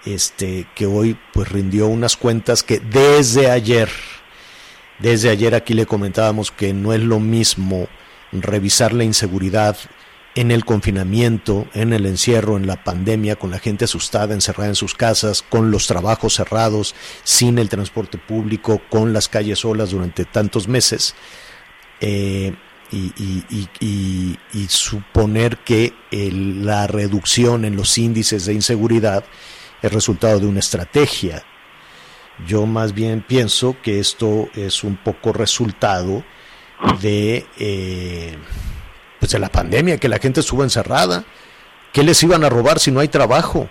este, 0.07 0.66
que 0.75 0.87
hoy 0.87 1.18
pues 1.33 1.51
rindió 1.51 1.88
unas 1.88 2.16
cuentas 2.16 2.62
que 2.62 2.81
desde 2.81 3.51
ayer, 3.51 3.90
desde 4.99 5.29
ayer 5.29 5.55
aquí 5.55 5.75
le 5.75 5.87
comentábamos 5.87 6.51
que 6.51 6.73
no 6.73 6.94
es 6.94 7.01
lo 7.01 7.21
mismo 7.21 7.88
revisar 8.33 8.92
la 8.92 9.05
inseguridad 9.05 9.77
en 10.35 10.51
el 10.53 10.64
confinamiento, 10.64 11.66
en 11.75 11.92
el 11.92 12.07
encierro, 12.07 12.57
en 12.57 12.66
la 12.66 12.85
pandemia, 12.85 13.37
con 13.37 13.51
la 13.51 13.59
gente 13.59 13.87
asustada, 13.87 14.35
encerrada 14.35 14.68
en 14.68 14.77
sus 14.77 14.94
casas, 14.94 15.42
con 15.42 15.71
los 15.71 15.87
trabajos 15.87 16.35
cerrados, 16.35 16.94
sin 17.25 17.59
el 17.59 17.68
transporte 17.68 18.18
público, 18.18 18.81
con 18.88 19.12
las 19.12 19.29
calles 19.29 19.59
solas 19.61 19.90
durante 19.90 20.25
tantos 20.25 20.68
meses, 20.68 21.16
eh, 22.01 22.55
y, 22.90 24.66
suponer 24.68 25.59
que 25.59 25.94
la 26.11 26.87
reducción 26.87 27.64
en 27.64 27.77
los 27.77 27.96
índices 27.98 28.46
de 28.46 28.55
inseguridad 28.55 29.24
es 29.83 29.92
resultado 29.92 30.40
de 30.40 30.46
una 30.46 30.61
estrategia. 30.61 31.44
Yo 32.46 32.66
más 32.66 32.94
bien 32.94 33.24
pienso 33.27 33.77
que 33.83 33.98
esto 33.98 34.48
es 34.55 34.85
un 34.85 34.96
poco 34.96 35.33
resultado 35.33 36.24
de, 37.01 37.46
eh, 37.59 38.38
pues 39.18 39.33
de 39.33 39.38
la 39.38 39.48
pandemia, 39.48 39.98
que 39.98 40.09
la 40.09 40.18
gente 40.18 40.40
estuvo 40.40 40.62
encerrada. 40.62 41.24
¿Qué 41.92 42.03
les 42.05 42.22
iban 42.22 42.44
a 42.44 42.48
robar 42.48 42.79
si 42.79 42.92
no 42.92 43.01
hay 43.01 43.09
trabajo? 43.09 43.68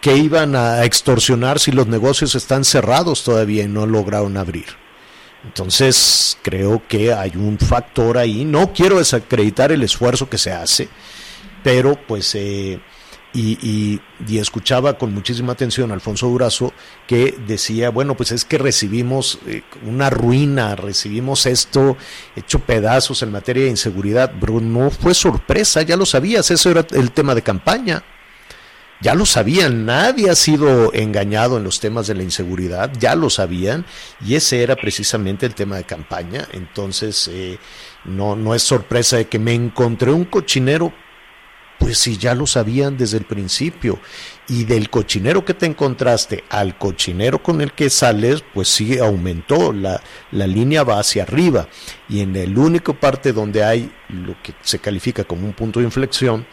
¿Qué 0.00 0.16
iban 0.16 0.56
a 0.56 0.84
extorsionar 0.84 1.58
si 1.58 1.72
los 1.72 1.86
negocios 1.86 2.34
están 2.34 2.64
cerrados 2.64 3.24
todavía 3.24 3.64
y 3.64 3.68
no 3.68 3.86
lograron 3.86 4.36
abrir? 4.36 4.87
Entonces 5.44 6.36
creo 6.42 6.82
que 6.88 7.12
hay 7.12 7.32
un 7.36 7.58
factor 7.58 8.18
ahí. 8.18 8.44
No 8.44 8.72
quiero 8.72 8.98
desacreditar 8.98 9.72
el 9.72 9.82
esfuerzo 9.82 10.28
que 10.28 10.38
se 10.38 10.52
hace, 10.52 10.88
pero 11.62 11.98
pues 12.06 12.34
eh, 12.34 12.80
y, 13.32 13.52
y- 13.62 14.00
y 14.26 14.38
escuchaba 14.38 14.98
con 14.98 15.14
muchísima 15.14 15.52
atención 15.52 15.90
a 15.90 15.94
Alfonso 15.94 16.26
Durazo 16.26 16.72
que 17.06 17.36
decía, 17.46 17.90
bueno, 17.90 18.16
pues 18.16 18.32
es 18.32 18.44
que 18.44 18.58
recibimos 18.58 19.38
eh, 19.46 19.62
una 19.86 20.10
ruina, 20.10 20.74
recibimos 20.74 21.46
esto 21.46 21.96
hecho 22.34 22.58
pedazos 22.60 23.22
en 23.22 23.30
materia 23.30 23.64
de 23.64 23.70
inseguridad. 23.70 24.32
Pero 24.40 24.60
no 24.60 24.90
fue 24.90 25.14
sorpresa, 25.14 25.82
ya 25.82 25.96
lo 25.96 26.04
sabías, 26.06 26.50
eso 26.50 26.70
era 26.70 26.84
el 26.90 27.12
tema 27.12 27.34
de 27.34 27.42
campaña. 27.42 28.02
Ya 29.00 29.14
lo 29.14 29.26
sabían, 29.26 29.86
nadie 29.86 30.28
ha 30.28 30.34
sido 30.34 30.92
engañado 30.92 31.56
en 31.56 31.62
los 31.62 31.78
temas 31.78 32.08
de 32.08 32.16
la 32.16 32.24
inseguridad, 32.24 32.92
ya 32.98 33.14
lo 33.14 33.30
sabían, 33.30 33.86
y 34.24 34.34
ese 34.34 34.60
era 34.60 34.74
precisamente 34.74 35.46
el 35.46 35.54
tema 35.54 35.76
de 35.76 35.84
campaña. 35.84 36.48
Entonces, 36.52 37.28
eh, 37.32 37.58
no, 38.04 38.34
no 38.34 38.56
es 38.56 38.62
sorpresa 38.64 39.16
de 39.16 39.28
que 39.28 39.38
me 39.38 39.54
encontré 39.54 40.10
un 40.10 40.24
cochinero, 40.24 40.92
pues 41.78 41.98
si 41.98 42.16
ya 42.16 42.34
lo 42.34 42.44
sabían 42.48 42.96
desde 42.96 43.18
el 43.18 43.24
principio. 43.24 44.00
Y 44.48 44.64
del 44.64 44.90
cochinero 44.90 45.44
que 45.44 45.54
te 45.54 45.66
encontraste 45.66 46.42
al 46.48 46.76
cochinero 46.76 47.40
con 47.40 47.60
el 47.60 47.74
que 47.74 47.90
sales, 47.90 48.42
pues 48.52 48.66
sí 48.66 48.98
aumentó, 48.98 49.72
la, 49.72 50.02
la 50.32 50.48
línea 50.48 50.82
va 50.82 50.98
hacia 50.98 51.22
arriba. 51.22 51.68
Y 52.08 52.20
en 52.20 52.34
el 52.34 52.58
único 52.58 52.94
parte 52.94 53.32
donde 53.32 53.62
hay 53.62 53.92
lo 54.08 54.42
que 54.42 54.54
se 54.60 54.80
califica 54.80 55.22
como 55.22 55.46
un 55.46 55.52
punto 55.52 55.78
de 55.78 55.86
inflexión, 55.86 56.48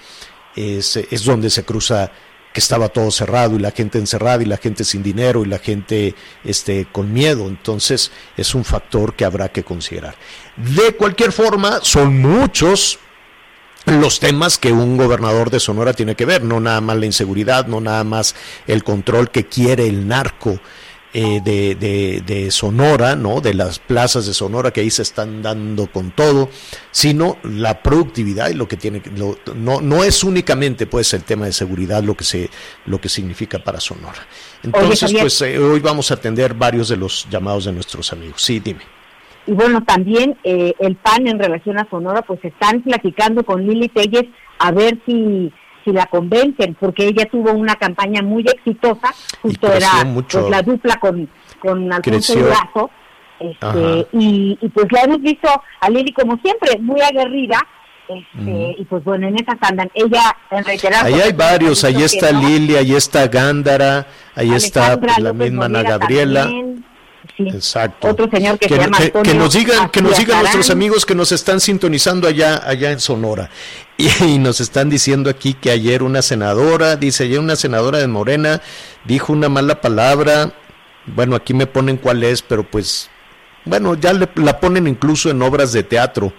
es, 0.55 0.95
es 0.95 1.25
donde 1.25 1.49
se 1.49 1.65
cruza 1.65 2.11
que 2.55 2.61
estaba 2.61 2.87
todo 2.87 3.11
cerrado 3.11 3.57
y 3.57 3.59
la 3.59 3.71
gente 3.71 3.97
encerrada 3.97 4.41
y 4.41 4.45
la 4.45 4.55
gente 4.55 4.85
sin 4.85 5.03
dinero 5.03 5.43
y 5.43 5.47
la 5.49 5.59
gente 5.59 6.15
este, 6.45 6.87
con 6.89 7.11
miedo. 7.11 7.49
Entonces 7.49 8.13
es 8.37 8.55
un 8.55 8.63
factor 8.63 9.13
que 9.13 9.25
habrá 9.25 9.49
que 9.49 9.65
considerar. 9.65 10.15
De 10.55 10.95
cualquier 10.95 11.33
forma, 11.33 11.79
son 11.81 12.21
muchos 12.21 12.97
los 13.87 14.21
temas 14.21 14.57
que 14.57 14.71
un 14.71 14.95
gobernador 14.95 15.49
de 15.49 15.59
Sonora 15.59 15.91
tiene 15.91 16.15
que 16.15 16.23
ver, 16.23 16.45
no 16.45 16.61
nada 16.61 16.79
más 16.79 16.95
la 16.95 17.05
inseguridad, 17.05 17.67
no 17.67 17.81
nada 17.81 18.05
más 18.05 18.35
el 18.67 18.85
control 18.85 19.31
que 19.31 19.47
quiere 19.47 19.85
el 19.85 20.07
narco 20.07 20.57
eh, 21.17 21.39
de, 21.41 21.75
de, 21.75 22.21
de 22.25 22.51
Sonora, 22.51 23.15
¿no? 23.15 23.39
de 23.39 23.53
las 23.53 23.79
plazas 23.79 24.25
de 24.27 24.33
Sonora 24.33 24.71
que 24.71 24.81
ahí 24.81 24.89
se 24.89 25.01
están 25.01 25.41
dando 25.41 25.87
con 25.87 26.11
todo, 26.11 26.49
sino 26.91 27.37
la 27.43 27.81
productividad 27.81 28.49
y 28.49 28.53
lo 28.53 28.67
que 28.67 28.75
tiene 28.75 28.99
que- 29.01 29.11
lo- 29.11 29.37
no, 29.55 29.79
no 29.79 30.03
es 30.03 30.25
únicamente 30.25 30.87
pues 30.87 31.13
el 31.13 31.23
tema 31.23 31.45
de 31.45 31.53
seguridad 31.53 32.03
lo 32.03 32.15
que 32.15 32.25
se 32.25 32.49
lo 32.85 32.99
que 32.99 33.07
significa 33.07 33.59
para 33.59 33.79
Sonora. 33.79 34.27
Entonces, 34.61 35.13
pues 35.17 35.41
eh, 35.41 35.57
hoy 35.57 35.79
vamos 35.79 36.11
a 36.11 36.15
atender 36.15 36.53
varios 36.53 36.89
de 36.89 36.97
los 36.97 37.25
llamados 37.29 37.63
de 37.63 37.71
nuestros 37.71 38.11
amigos. 38.11 38.41
Sí, 38.41 38.59
dime. 38.59 38.81
Y 39.47 39.53
bueno, 39.53 39.83
también 39.85 40.35
eh, 40.43 40.73
el 40.79 40.97
PAN 40.97 41.27
en 41.27 41.39
relación 41.39 41.77
a 41.79 41.87
Sonora, 41.89 42.23
pues 42.23 42.43
están 42.43 42.81
platicando 42.81 43.45
con 43.45 43.65
Lili 43.65 43.87
Telles 43.87 44.25
a 44.59 44.71
ver 44.71 44.97
si, 45.05 45.51
si 45.85 45.93
la 45.93 46.07
convencen, 46.07 46.75
porque 46.79 47.07
ella 47.07 47.25
tuvo 47.31 47.53
una 47.53 47.75
campaña 47.75 48.21
muy 48.21 48.43
exitosa, 48.43 49.13
justo 49.41 49.71
era 49.71 50.03
mucho. 50.03 50.41
pues, 50.41 50.51
la 50.51 50.61
dupla 50.61 50.95
con, 50.99 51.29
con 51.59 51.93
Alfonso. 51.93 52.39
Durazo, 52.39 52.89
este, 53.39 54.07
y, 54.13 54.57
y 54.61 54.69
pues 54.69 54.91
la 54.91 55.01
hemos 55.01 55.21
visto 55.21 55.47
a 55.79 55.89
Lili 55.89 56.11
como 56.11 56.37
siempre, 56.37 56.79
muy 56.79 56.99
aguerrida, 57.01 57.59
este, 58.07 58.75
y 58.77 58.85
pues 58.85 59.03
bueno, 59.03 59.27
en 59.27 59.35
esas 59.35 59.57
andan. 59.61 59.89
Ella 59.93 60.35
en 60.51 60.63
reiterar... 60.63 61.05
Ahí 61.05 61.15
hay 61.15 61.33
varios, 61.33 61.83
ahí 61.83 62.03
está 62.03 62.31
Lili, 62.31 62.75
ahí 62.75 62.93
está 62.95 63.27
Gándara, 63.27 64.07
ahí 64.35 64.53
está 64.53 64.85
Alejandra 64.93 65.13
pues, 65.13 65.23
la 65.23 65.29
López 65.29 65.51
misma 65.51 65.65
Ana 65.65 65.83
Gabriela. 65.83 66.43
también, 66.43 66.85
sí. 67.37 67.47
Exacto. 67.49 68.07
Otro 68.07 68.29
señor 68.29 68.57
que, 68.59 68.67
se 68.69 68.77
llama 68.77 68.97
que, 68.97 69.03
Antonio 69.05 69.31
que 69.31 69.37
nos 69.37 69.53
digan, 69.53 69.89
que 69.89 70.01
nos 70.01 70.17
digan 70.17 70.39
nuestros 70.39 70.69
amigos 70.69 71.05
que 71.05 71.15
nos 71.15 71.31
están 71.31 71.59
sintonizando 71.59 72.27
allá, 72.27 72.61
allá 72.67 72.91
en 72.91 72.99
Sonora. 72.99 73.49
Y, 73.97 74.09
y 74.25 74.37
nos 74.39 74.59
están 74.59 74.89
diciendo 74.89 75.29
aquí 75.29 75.53
que 75.53 75.71
ayer 75.71 76.03
una 76.03 76.21
senadora, 76.21 76.97
dice 76.97 77.23
ayer 77.23 77.39
una 77.39 77.55
senadora 77.55 77.97
de 77.99 78.07
Morena, 78.07 78.61
dijo 79.05 79.31
una 79.31 79.47
mala 79.47 79.79
palabra. 79.79 80.51
Bueno, 81.05 81.37
aquí 81.37 81.53
me 81.53 81.65
ponen 81.65 81.95
cuál 81.95 82.21
es, 82.25 82.41
pero 82.41 82.63
pues, 82.69 83.09
bueno, 83.63 83.95
ya 83.95 84.11
le- 84.11 84.27
la 84.35 84.59
ponen 84.59 84.87
incluso 84.87 85.29
en 85.29 85.41
obras 85.41 85.71
de 85.71 85.83
teatro. 85.83 86.33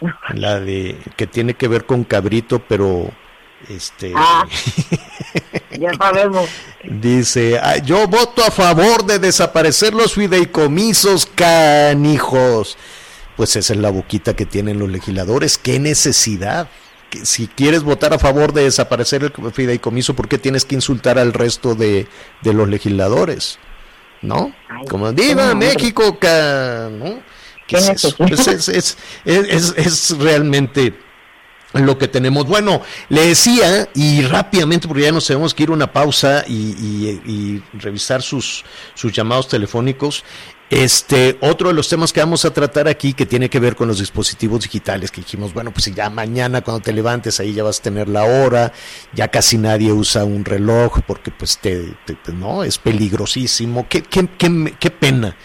La 0.34 0.58
de 0.58 0.98
que 1.16 1.26
tiene 1.28 1.54
que 1.54 1.68
ver 1.68 1.84
con 1.86 2.02
cabrito, 2.02 2.60
pero 2.68 3.12
este 3.68 4.12
Ah. 4.16 4.46
Ya 5.78 5.94
sabemos. 5.94 6.48
Dice, 6.84 7.58
"Ah, 7.62 7.76
yo 7.78 8.06
voto 8.08 8.42
a 8.44 8.50
favor 8.50 9.04
de 9.06 9.18
desaparecer 9.18 9.94
los 9.94 10.14
fideicomisos 10.14 11.26
canijos. 11.26 12.76
Pues 13.36 13.54
esa 13.56 13.72
es 13.72 13.78
la 13.78 13.90
boquita 13.90 14.34
que 14.34 14.44
tienen 14.46 14.78
los 14.78 14.90
legisladores. 14.90 15.56
¿Qué 15.58 15.78
necesidad? 15.78 16.68
Si 17.22 17.46
quieres 17.46 17.82
votar 17.82 18.12
a 18.12 18.18
favor 18.18 18.52
de 18.52 18.64
desaparecer 18.64 19.22
el 19.24 19.52
fideicomiso, 19.52 20.14
¿por 20.14 20.28
qué 20.28 20.38
tienes 20.38 20.64
que 20.64 20.74
insultar 20.74 21.18
al 21.18 21.32
resto 21.32 21.74
de, 21.74 22.06
de 22.42 22.52
los 22.52 22.68
legisladores? 22.68 23.58
¿No? 24.22 24.52
Ay, 24.68 24.86
Como, 24.88 25.12
¡Viva. 25.12 25.54
México! 25.54 26.18
ca-", 26.18 26.88
¿no? 26.90 27.20
¿Qué 27.66 27.76
Qué 27.76 27.76
es 27.78 27.88
eso? 27.90 28.14
Pues 28.16 28.46
es, 28.48 28.68
es, 28.68 28.98
es, 29.24 29.46
es- 29.48 29.74
es 29.76 30.18
realmente 30.18 30.92
lo 31.74 31.98
que 31.98 32.08
tenemos. 32.08 32.46
Bueno, 32.46 32.82
le 33.08 33.26
decía, 33.28 33.88
y 33.94 34.22
rápidamente, 34.22 34.88
porque 34.88 35.02
ya 35.04 35.12
nos 35.12 35.26
tenemos 35.26 35.54
que 35.54 35.62
ir 35.64 35.68
a 35.70 35.72
una 35.72 35.92
pausa 35.92 36.44
y, 36.46 36.52
y- 36.52 37.22
y 37.26 37.62
revisar 37.78 38.22
sus, 38.22 38.64
sus 38.94 39.12
llamados 39.12 39.48
telefónicos. 39.48 40.24
Este, 40.68 41.36
otro 41.40 41.66
de 41.68 41.74
los 41.74 41.88
temas 41.88 42.12
que 42.12 42.20
vamos 42.20 42.44
a 42.44 42.52
tratar 42.52 42.86
aquí 42.86 43.12
que 43.12 43.26
tiene 43.26 43.50
que 43.50 43.58
ver 43.58 43.74
con 43.74 43.88
los 43.88 43.98
dispositivos 43.98 44.60
digitales, 44.62 45.10
que 45.10 45.20
dijimos, 45.20 45.52
bueno, 45.52 45.72
pues 45.72 45.92
ya 45.92 46.08
mañana 46.10 46.60
cuando 46.60 46.80
te 46.80 46.92
levantes 46.92 47.40
ahí 47.40 47.52
ya 47.54 47.64
vas 47.64 47.80
a 47.80 47.82
tener 47.82 48.08
la 48.08 48.22
hora, 48.22 48.72
ya 49.12 49.26
casi 49.26 49.58
nadie 49.58 49.92
usa 49.92 50.22
un 50.24 50.44
reloj 50.44 51.00
porque 51.08 51.32
pues 51.32 51.58
te, 51.58 51.92
te- 52.06 52.14
te- 52.14 52.32
no, 52.32 52.62
es 52.62 52.78
peligrosísimo, 52.78 53.88
qué, 53.88 54.02
qué, 54.02 54.28
qué, 54.38 54.74
qué 54.78 54.90
pena. 54.92 55.36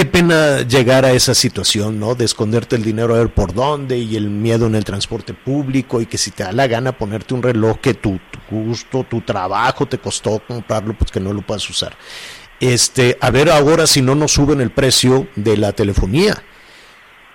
Qué 0.00 0.06
pena 0.06 0.62
llegar 0.62 1.04
a 1.04 1.12
esa 1.12 1.34
situación, 1.34 2.00
¿no? 2.00 2.14
De 2.14 2.24
esconderte 2.24 2.74
el 2.74 2.82
dinero 2.82 3.14
a 3.14 3.18
ver 3.18 3.34
por 3.34 3.52
dónde 3.52 3.98
y 3.98 4.16
el 4.16 4.30
miedo 4.30 4.66
en 4.66 4.74
el 4.74 4.82
transporte 4.82 5.34
público 5.34 6.00
y 6.00 6.06
que 6.06 6.16
si 6.16 6.30
te 6.30 6.42
da 6.42 6.52
la 6.52 6.66
gana 6.66 6.96
ponerte 6.96 7.34
un 7.34 7.42
reloj 7.42 7.80
que 7.82 7.92
tu, 7.92 8.18
gusto, 8.50 9.04
tu 9.04 9.20
trabajo 9.20 9.84
te 9.84 9.98
costó 9.98 10.38
comprarlo, 10.38 10.96
pues 10.96 11.10
que 11.10 11.20
no 11.20 11.34
lo 11.34 11.42
puedas 11.42 11.68
usar. 11.68 11.98
Este, 12.60 13.18
a 13.20 13.30
ver 13.30 13.50
ahora 13.50 13.86
si 13.86 14.00
no 14.00 14.14
nos 14.14 14.32
suben 14.32 14.62
el 14.62 14.70
precio 14.70 15.28
de 15.36 15.58
la 15.58 15.72
telefonía. 15.72 16.42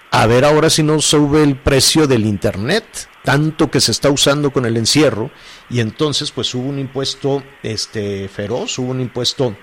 A 0.10 0.26
ver 0.26 0.44
ahora 0.44 0.72
si 0.72 0.82
no 0.82 1.00
sube 1.02 1.44
el 1.44 1.58
precio 1.58 2.08
del 2.08 2.26
internet, 2.26 3.08
tanto 3.24 3.70
que 3.70 3.80
se 3.80 3.92
está 3.92 4.10
usando 4.10 4.50
con 4.50 4.66
el 4.66 4.76
encierro 4.76 5.30
y 5.70 5.82
entonces 5.82 6.32
pues 6.32 6.56
hubo 6.56 6.68
un 6.68 6.80
impuesto 6.80 7.44
este 7.62 8.28
feroz, 8.28 8.80
hubo 8.80 8.90
un 8.90 9.02
impuesto 9.02 9.56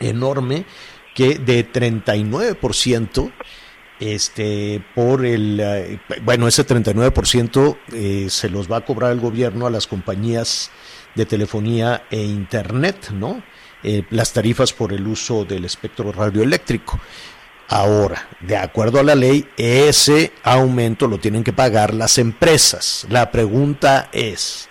enorme 0.00 0.64
que 1.14 1.38
de 1.38 1.70
39% 1.70 3.32
este 4.00 4.82
por 4.94 5.24
el 5.24 5.60
eh, 5.60 6.00
bueno 6.22 6.48
ese 6.48 6.66
39% 6.66 7.76
eh, 7.92 8.26
se 8.28 8.50
los 8.50 8.70
va 8.70 8.78
a 8.78 8.84
cobrar 8.84 9.12
el 9.12 9.20
gobierno 9.20 9.66
a 9.66 9.70
las 9.70 9.86
compañías 9.86 10.70
de 11.14 11.26
telefonía 11.26 12.02
e 12.10 12.20
internet 12.20 13.10
no 13.12 13.42
Eh, 13.86 14.02
las 14.08 14.32
tarifas 14.32 14.72
por 14.72 14.94
el 14.94 15.06
uso 15.06 15.44
del 15.44 15.66
espectro 15.66 16.10
radioeléctrico 16.10 16.98
Ahora, 17.68 18.28
de 18.40 18.56
acuerdo 18.56 19.00
a 19.00 19.02
la 19.02 19.14
ley, 19.14 19.48
ese 19.56 20.32
aumento 20.42 21.08
lo 21.08 21.18
tienen 21.18 21.42
que 21.42 21.52
pagar 21.52 21.94
las 21.94 22.18
empresas. 22.18 23.06
La 23.08 23.30
pregunta 23.30 24.10
es, 24.12 24.68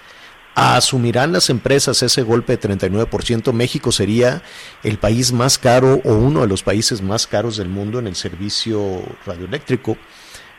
¿asumirán 0.55 1.31
las 1.31 1.49
empresas 1.49 2.03
ese 2.03 2.21
golpe 2.21 2.57
de 2.57 2.69
39%? 2.69 3.53
México 3.53 3.91
sería 3.91 4.43
el 4.83 4.97
país 4.97 5.31
más 5.31 5.57
caro 5.57 6.01
o 6.03 6.13
uno 6.13 6.41
de 6.41 6.47
los 6.47 6.63
países 6.63 7.01
más 7.01 7.27
caros 7.27 7.57
del 7.57 7.69
mundo 7.69 7.99
en 7.99 8.07
el 8.07 8.15
servicio 8.15 9.01
radioeléctrico. 9.25 9.97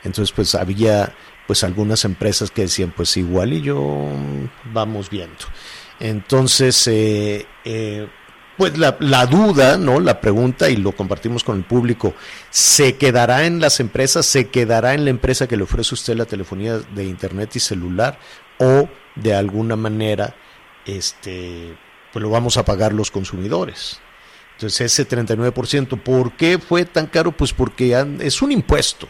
Entonces, 0.03 0.33
pues 0.33 0.55
había 0.55 1.15
pues 1.47 1.63
algunas 1.65 2.05
empresas 2.05 2.51
que 2.51 2.63
decían, 2.63 2.93
pues 2.97 3.17
igual 3.17 3.53
y 3.53 3.61
yo 3.61 3.81
mm, 3.81 4.73
vamos 4.73 5.11
viendo. 5.11 5.45
Entonces, 6.01 6.87
eh, 6.89 7.47
eh, 7.65 8.09
pues 8.57 8.79
la, 8.79 8.97
la, 9.01 9.27
duda, 9.27 9.77
¿no? 9.77 10.01
La 10.01 10.21
pregunta, 10.21 10.71
y 10.71 10.77
lo 10.77 10.93
compartimos 10.93 11.45
con 11.45 11.59
el 11.59 11.65
público, 11.65 12.15
¿se 12.51 12.97
quedará 12.97 13.47
en 13.47 13.61
las 13.61 13.81
empresas? 13.81 14.27
¿Se 14.27 14.49
quedará 14.49 14.95
en 14.95 15.05
la 15.05 15.11
empresa 15.11 15.47
que 15.47 15.57
le 15.57 15.65
ofrece 15.65 15.95
usted 15.95 16.17
la 16.17 16.25
telefonía 16.25 16.79
de 16.79 17.05
internet 17.05 17.57
y 17.57 17.61
celular? 17.61 18.19
¿O 18.59 18.89
de 19.15 19.35
alguna 19.35 19.77
manera, 19.77 20.35
este, 20.87 21.77
pues 22.13 22.23
lo 22.23 22.31
vamos 22.31 22.57
a 22.57 22.65
pagar 22.65 22.93
los 22.93 23.11
consumidores? 23.11 24.01
Entonces, 24.53 24.93
ese 24.93 25.09
39%, 25.09 26.01
¿por 26.01 26.37
qué 26.37 26.59
fue 26.59 26.85
tan 26.85 27.07
caro? 27.07 27.33
Pues 27.33 27.53
porque 27.53 27.97
es 28.21 28.43
un 28.43 28.53
impuesto. 28.53 29.09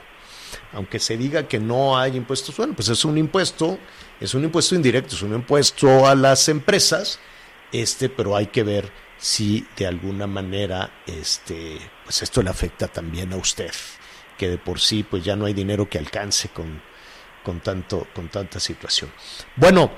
Aunque 0.72 0.98
se 0.98 1.16
diga 1.16 1.46
que 1.46 1.60
no 1.60 1.98
hay 1.98 2.16
impuestos, 2.16 2.56
bueno, 2.56 2.74
pues 2.74 2.88
es 2.88 3.04
un 3.04 3.18
impuesto, 3.18 3.78
es 4.20 4.34
un 4.34 4.44
impuesto 4.44 4.74
indirecto, 4.74 5.14
es 5.14 5.22
un 5.22 5.34
impuesto 5.34 6.06
a 6.06 6.14
las 6.14 6.48
empresas, 6.48 7.20
este, 7.72 8.08
pero 8.08 8.34
hay 8.36 8.46
que 8.46 8.62
ver 8.62 8.90
si 9.18 9.66
de 9.76 9.86
alguna 9.86 10.26
manera 10.26 10.90
este 11.06 11.78
pues 12.04 12.22
esto 12.22 12.42
le 12.42 12.50
afecta 12.50 12.88
también 12.88 13.32
a 13.32 13.36
usted 13.36 13.70
que 14.36 14.48
de 14.48 14.58
por 14.58 14.80
sí 14.80 15.02
pues 15.02 15.24
ya 15.24 15.36
no 15.36 15.46
hay 15.46 15.54
dinero 15.54 15.88
que 15.88 15.98
alcance 15.98 16.48
con, 16.48 16.82
con 17.44 17.60
tanto 17.60 18.06
con 18.14 18.28
tanta 18.28 18.58
situación. 18.58 19.10
Bueno 19.56 19.90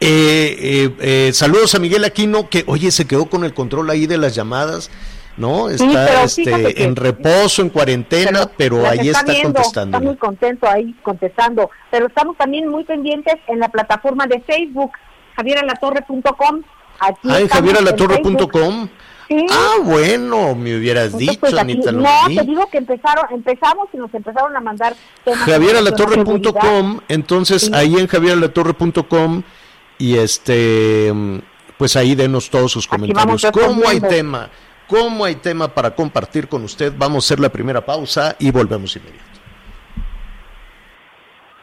eh, 0.00 0.56
eh, 0.58 0.96
eh, 1.00 1.30
saludos 1.34 1.74
a 1.74 1.78
Miguel 1.78 2.04
Aquino 2.04 2.48
que 2.48 2.64
oye 2.66 2.90
se 2.90 3.06
quedó 3.06 3.26
con 3.26 3.44
el 3.44 3.52
control 3.52 3.90
ahí 3.90 4.06
de 4.06 4.16
las 4.16 4.34
llamadas 4.34 4.90
no 5.36 5.68
está 5.68 6.26
sí, 6.26 6.42
este 6.42 6.84
en 6.84 6.96
reposo 6.96 7.60
en 7.60 7.68
cuarentena 7.68 8.50
pero, 8.56 8.78
pero 8.78 8.88
ahí 8.88 9.08
está, 9.08 9.20
está 9.20 9.32
viendo, 9.32 9.52
contestando. 9.52 9.98
está 9.98 10.08
muy 10.08 10.16
contento 10.16 10.68
ahí 10.68 10.94
contestando. 11.02 11.70
Pero 11.90 12.06
estamos 12.06 12.36
también 12.36 12.68
muy 12.68 12.84
pendientes 12.84 13.34
en 13.48 13.58
la 13.58 13.68
plataforma 13.68 14.26
de 14.26 14.40
Facebook 14.40 14.92
javieralatorre.com 15.36 16.62
Aquí 17.00 17.28
ah, 17.28 17.40
en 17.40 17.48
javieralatorre.com. 17.48 18.88
Sí. 19.28 19.46
Ah, 19.50 19.76
bueno, 19.82 20.54
me 20.54 20.76
hubieras 20.76 21.06
Entonces, 21.06 21.28
dicho, 21.28 21.40
pues, 21.40 21.54
Anita. 21.54 21.92
No, 21.92 22.04
te 22.26 22.42
digo 22.42 22.66
que 22.70 22.78
empezaron, 22.78 23.24
empezamos 23.30 23.88
y 23.92 23.96
nos 23.96 24.12
empezaron 24.12 24.54
a 24.56 24.60
mandar 24.60 24.94
javieralatorre.com, 25.24 27.00
entonces 27.08 27.62
sí. 27.62 27.70
ahí 27.74 27.96
en 27.98 28.06
javieralatorre.com 28.06 29.42
y 29.98 30.16
este 30.16 31.12
pues 31.78 31.96
ahí 31.96 32.14
denos 32.14 32.50
todos 32.50 32.72
sus 32.72 32.86
comentarios. 32.86 33.46
¿Cómo 33.52 33.88
hay 33.88 34.00
tema? 34.00 34.50
¿Cómo 34.88 35.24
hay 35.24 35.36
tema 35.36 35.68
para 35.68 35.94
compartir 35.94 36.48
con 36.48 36.64
usted? 36.64 36.92
Vamos 36.96 37.24
a 37.24 37.26
hacer 37.26 37.40
la 37.40 37.48
primera 37.48 37.84
pausa 37.84 38.36
y 38.38 38.50
volvemos 38.50 38.94
inmediato. 38.96 39.24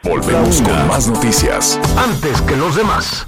Volvemos 0.03 0.61
con 0.61 0.87
más 0.87 1.07
noticias. 1.07 1.79
Antes 1.95 2.41
que 2.41 2.57
los 2.57 2.75
demás. 2.75 3.27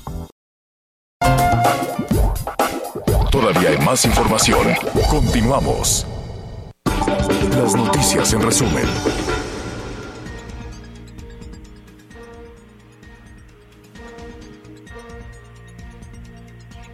Todavía 3.43 3.71
hay 3.71 3.77
más 3.85 4.05
información. 4.05 4.65
Continuamos. 5.09 6.07
Las 6.85 7.75
noticias 7.75 8.31
en 8.31 8.41
resumen. 8.41 8.85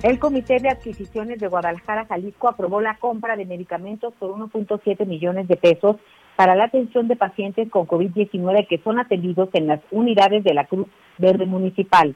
El 0.02 0.18
Comité 0.18 0.60
de 0.60 0.70
Adquisiciones 0.70 1.38
de 1.38 1.48
Guadalajara, 1.48 2.08
Jalisco, 2.08 2.48
aprobó 2.48 2.82
la 2.82 2.96
compra 2.96 3.36
de 3.36 3.46
medicamentos 3.46 4.12
por 4.18 4.32
1.7 4.32 5.06
millones 5.06 5.48
de 5.48 5.56
pesos 5.56 5.98
para 6.36 6.56
la 6.56 6.64
atención 6.64 7.08
de 7.08 7.16
pacientes 7.16 7.70
con 7.70 7.86
COVID-19 7.86 8.68
que 8.68 8.80
son 8.80 8.98
atendidos 8.98 9.50
en 9.54 9.68
las 9.68 9.82
unidades 9.92 10.44
de 10.44 10.56
la 10.56 10.66
Cruz 10.66 10.88
Verde 11.20 11.46
Municipal. 11.46 12.16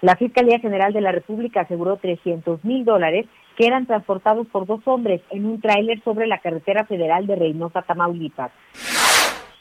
La 0.00 0.14
Fiscalía 0.14 0.60
General 0.60 0.92
de 0.92 1.00
la 1.00 1.10
República 1.10 1.62
aseguró 1.62 1.96
300 1.96 2.64
mil 2.64 2.84
dólares 2.84 3.26
que 3.56 3.66
eran 3.66 3.86
transportados 3.86 4.46
por 4.46 4.64
dos 4.66 4.80
hombres 4.86 5.20
en 5.30 5.44
un 5.44 5.60
tráiler 5.60 6.00
sobre 6.04 6.28
la 6.28 6.38
carretera 6.38 6.84
federal 6.84 7.26
de 7.26 7.34
Reynosa, 7.34 7.82
Tamaulipas. 7.82 8.52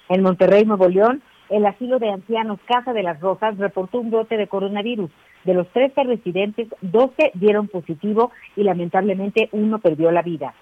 En 0.10 0.22
Monterrey, 0.22 0.64
Nuevo 0.66 0.88
León, 0.88 1.24
el 1.50 1.66
asilo 1.66 1.98
de 1.98 2.12
ancianos 2.12 2.60
Casa 2.68 2.94
de 2.94 3.02
las 3.02 3.20
Rosas 3.20 3.58
reportó 3.58 4.00
un 4.00 4.12
brote 4.12 4.38
de 4.38 4.48
coronavirus. 4.48 5.10
De 5.44 5.56
los 5.56 5.68
13 5.70 6.04
residentes, 6.04 6.68
12 6.82 7.32
dieron 7.34 7.68
positivo 7.68 8.32
y 8.56 8.64
lamentablemente 8.64 9.50
uno 9.52 9.80
perdió 9.80 10.12
la 10.12 10.22
vida. 10.22 10.54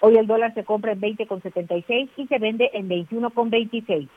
Hoy 0.00 0.16
el 0.16 0.26
dólar 0.26 0.52
se 0.54 0.64
compra 0.64 0.92
en 0.92 1.00
20,76 1.00 2.10
y 2.16 2.26
se 2.26 2.38
vende 2.38 2.70
en 2.74 2.88
21,26. 2.88 4.08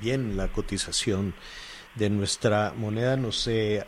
Bien, 0.00 0.36
la 0.36 0.48
cotización 0.48 1.34
de 1.94 2.10
nuestra 2.10 2.72
moneda, 2.76 3.16
no 3.16 3.32
sé, 3.32 3.84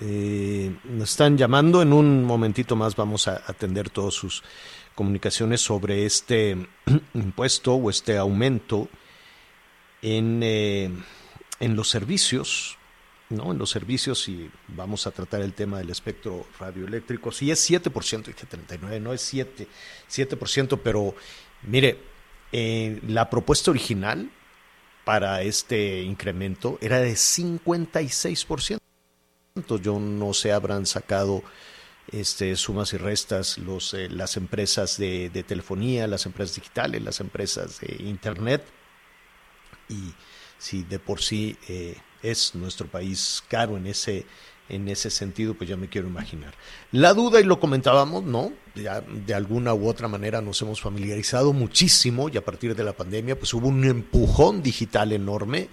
eh, 0.00 0.74
nos 0.84 1.10
están 1.10 1.38
llamando, 1.38 1.82
en 1.82 1.92
un 1.92 2.24
momentito 2.24 2.76
más 2.76 2.96
vamos 2.96 3.28
a 3.28 3.42
atender 3.46 3.90
todas 3.90 4.14
sus 4.14 4.42
comunicaciones 4.94 5.60
sobre 5.60 6.04
este 6.06 6.56
impuesto 7.14 7.74
o 7.74 7.90
este 7.90 8.16
aumento 8.16 8.88
en, 10.02 10.40
eh, 10.42 10.90
en 11.60 11.76
los 11.76 11.88
servicios, 11.88 12.76
¿no? 13.30 13.52
En 13.52 13.58
los 13.58 13.70
servicios 13.70 14.28
y 14.28 14.50
vamos 14.68 15.06
a 15.06 15.10
tratar 15.10 15.42
el 15.42 15.52
tema 15.52 15.78
del 15.78 15.90
espectro 15.90 16.46
radioeléctrico. 16.60 17.32
Sí 17.32 17.50
es 17.50 17.70
7%, 17.70 18.24
dije 18.24 18.46
39, 18.46 19.00
no 19.00 19.12
es 19.12 19.22
7, 19.22 19.66
7%, 20.08 20.80
pero 20.82 21.14
mire, 21.62 22.15
eh, 22.52 23.00
la 23.06 23.28
propuesta 23.30 23.70
original 23.70 24.30
para 25.04 25.42
este 25.42 26.02
incremento 26.02 26.78
era 26.80 26.98
de 26.98 27.12
56%. 27.12 28.80
Yo 29.80 29.98
no 29.98 30.34
sé, 30.34 30.52
habrán 30.52 30.84
sacado 30.84 31.42
este, 32.12 32.56
sumas 32.56 32.92
y 32.92 32.98
restas 32.98 33.58
los, 33.58 33.94
eh, 33.94 34.08
las 34.08 34.36
empresas 34.36 34.98
de, 34.98 35.30
telefonía, 35.46 36.06
las 36.06 36.26
empresas 36.26 36.56
digitales, 36.56 37.02
las 37.02 37.20
empresas 37.20 37.80
de 37.80 37.96
Internet. 38.00 38.64
Y 39.88 40.12
si 40.58 40.82
de 40.82 40.98
por 40.98 41.22
sí 41.22 41.56
eh, 41.68 41.96
es 42.22 42.54
nuestro 42.54 42.86
país 42.86 43.42
caro 43.48 43.76
en 43.76 43.86
ese 43.86 44.26
en 44.68 44.88
ese 44.88 45.10
sentido, 45.10 45.54
pues 45.54 45.70
ya 45.70 45.76
me 45.76 45.88
quiero 45.88 46.08
imaginar. 46.08 46.54
La 46.92 47.14
duda, 47.14 47.40
y 47.40 47.44
lo 47.44 47.60
comentábamos, 47.60 48.24
¿no? 48.24 48.52
Ya 48.74 49.00
de 49.00 49.34
alguna 49.34 49.74
u 49.74 49.88
otra 49.88 50.08
manera 50.08 50.40
nos 50.40 50.60
hemos 50.62 50.80
familiarizado 50.80 51.52
muchísimo 51.52 52.28
y 52.28 52.36
a 52.36 52.44
partir 52.44 52.74
de 52.74 52.84
la 52.84 52.92
pandemia, 52.92 53.38
pues 53.38 53.54
hubo 53.54 53.68
un 53.68 53.84
empujón 53.84 54.62
digital 54.62 55.12
enorme 55.12 55.68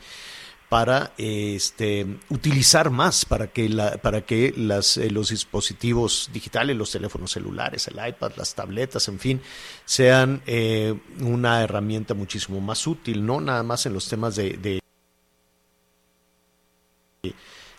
para 0.73 1.13
este, 1.19 2.17
utilizar 2.29 2.89
más, 2.89 3.25
para 3.25 3.45
que, 3.45 3.69
la, 3.69 3.97
para 3.97 4.21
que 4.21 4.53
las, 4.57 4.97
eh, 4.97 5.11
los 5.11 5.29
dispositivos 5.29 6.31
digitales, 6.33 6.75
los 6.75 6.91
teléfonos 6.91 7.31
celulares, 7.31 7.87
el 7.89 8.07
iPad, 8.07 8.31
las 8.37 8.55
tabletas, 8.55 9.07
en 9.07 9.19
fin, 9.19 9.41
sean 9.85 10.41
eh, 10.47 10.95
una 11.19 11.61
herramienta 11.61 12.15
muchísimo 12.15 12.59
más 12.59 12.87
útil, 12.87 13.23
no 13.23 13.39
nada 13.39 13.61
más 13.61 13.85
en 13.85 13.93
los 13.93 14.09
temas 14.09 14.35
de, 14.35 14.57
de 14.57 14.82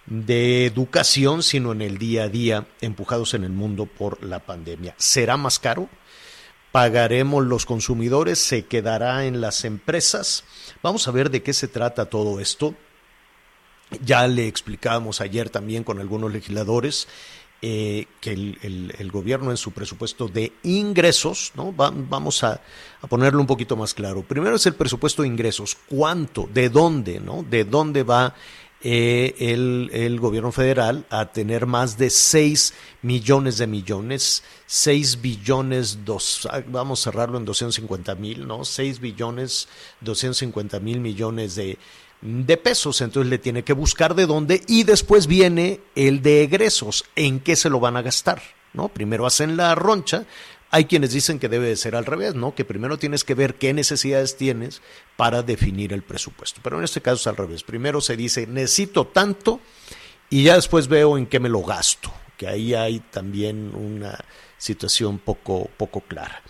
de 0.07 0.67
educación, 0.67 1.43
sino 1.43 1.73
en 1.73 1.83
el 1.83 1.99
día 1.99 2.25
a 2.25 2.29
día, 2.29 2.67
empujados 2.81 3.35
en 3.35 3.45
el 3.45 3.53
mundo 3.53 3.87
por 3.87 4.23
la 4.23 4.41
pandemia. 4.41 4.95
¿Será 4.99 5.37
más 5.37 5.59
caro? 5.59 5.89
¿Pagaremos 6.73 7.45
los 7.45 7.67
consumidores? 7.67 8.39
¿Se 8.39 8.67
quedará 8.67 9.27
en 9.27 9.41
las 9.41 9.65
empresas? 9.65 10.45
Vamos 10.83 11.07
a 11.07 11.13
ver 11.13 11.31
de 11.31 11.43
qué 11.43 11.53
se 11.53 11.69
trata 11.69 12.07
todo 12.07 12.41
esto. 12.41 12.75
Ya 14.05 14.27
le 14.27 14.49
explicábamos 14.49 15.21
ayer 15.21 15.51
también 15.51 15.85
con 15.85 16.01
algunos 16.01 16.33
legisladores 16.33 17.07
eh, 17.63 18.09
que 18.21 18.33
el, 18.33 19.11
gobierno 19.11 19.51
en 19.51 19.57
su 19.57 19.73
presupuesto 19.73 20.29
de 20.29 20.53
ingresos, 20.65 21.53
¿no? 21.55 21.75
Va, 21.75 21.91
vamos 21.95 22.45
a, 22.45 22.61
a, 23.01 23.07
ponerlo 23.07 23.41
un 23.41 23.47
poquito 23.47 23.75
más 23.77 23.95
claro. 23.95 24.23
Primero 24.23 24.57
es 24.57 24.67
el 24.67 24.75
presupuesto 24.75 25.23
de 25.23 25.29
ingresos. 25.29 25.79
¿Cuánto? 25.89 26.47
¿De 26.53 26.69
dónde? 26.69 27.21
¿No? 27.21 27.43
¿De 27.49 27.65
dónde 27.65 28.03
va 28.03 28.35
eh, 28.87 29.35
el, 29.39 29.91
el, 29.95 30.21
gobierno 30.21 30.53
federal 30.53 31.07
a 31.09 31.33
tener 31.33 31.65
más 31.65 31.97
de 31.97 32.11
6 32.11 32.75
millones 33.01 33.57
de 33.57 33.67
millones, 33.67 34.45
6 34.67 35.23
billones, 35.23 36.05
dos, 36.05 36.47
vamos 36.67 37.01
a 37.01 37.11
cerrarlo 37.11 37.39
en 37.39 37.47
250 37.47 38.15
mil, 38.17 38.47
¿no? 38.47 38.63
6 38.63 39.01
billones, 39.01 39.69
250 40.03 40.81
mil 40.81 41.01
millones 41.01 41.55
de, 41.55 41.79
de 42.21 42.57
pesos, 42.59 43.01
entonces 43.01 43.31
le 43.31 43.39
tiene 43.39 43.65
que 43.65 43.73
buscar 43.73 44.15
de 44.15 44.27
dónde 44.27 44.61
y 44.69 44.83
después 44.85 45.27
viene 45.27 45.81
el 45.95 46.21
de 46.21 46.43
egresos, 46.43 47.07
en 47.17 47.41
qué 47.41 47.57
se 47.57 47.71
lo 47.71 47.81
van 47.81 47.97
a 47.97 48.03
gastar, 48.03 48.43
¿no? 48.75 48.91
Primero 48.91 49.25
hacen 49.25 49.57
la 49.57 49.75
roncha, 49.75 50.27
hay 50.75 50.87
quienes 50.87 51.13
dicen 51.13 51.39
que 51.39 51.49
debe 51.49 51.69
de 51.69 51.77
ser 51.77 51.95
al 51.95 52.05
revés, 52.05 52.35
¿no? 52.35 52.57
Que 52.57 52.65
primero 52.65 52.99
tienes 52.99 53.23
que 53.23 53.37
ver 53.37 53.55
qué 53.55 53.73
necesidades 53.73 54.37
tienes 54.37 54.83
para 55.17 55.45
definir 55.45 55.93
el 55.93 56.03
presupuesto. 56.03 56.59
Pero 56.65 56.79
en 56.79 56.85
este 56.85 57.01
caso 57.01 57.15
es 57.15 57.27
al 57.29 57.37
revés. 57.37 57.63
Primero 57.63 58.01
se 58.01 58.17
dice, 58.17 58.49
necesito 58.49 59.07
tanto 59.07 59.61
y 60.31 60.43
ya 60.43 60.57
después 60.57 60.89
veo 60.89 61.17
en 61.17 61.27
qué 61.27 61.39
me 61.39 61.49
lo 61.49 61.63
gasto. 61.63 62.13
Que 62.37 62.49
ahí 62.49 62.75
hay 62.75 62.99
también 62.99 63.73
una 63.73 64.19
situación 64.59 65.21
poco, 65.21 65.71
poco 65.77 66.01
clara. 66.01 66.43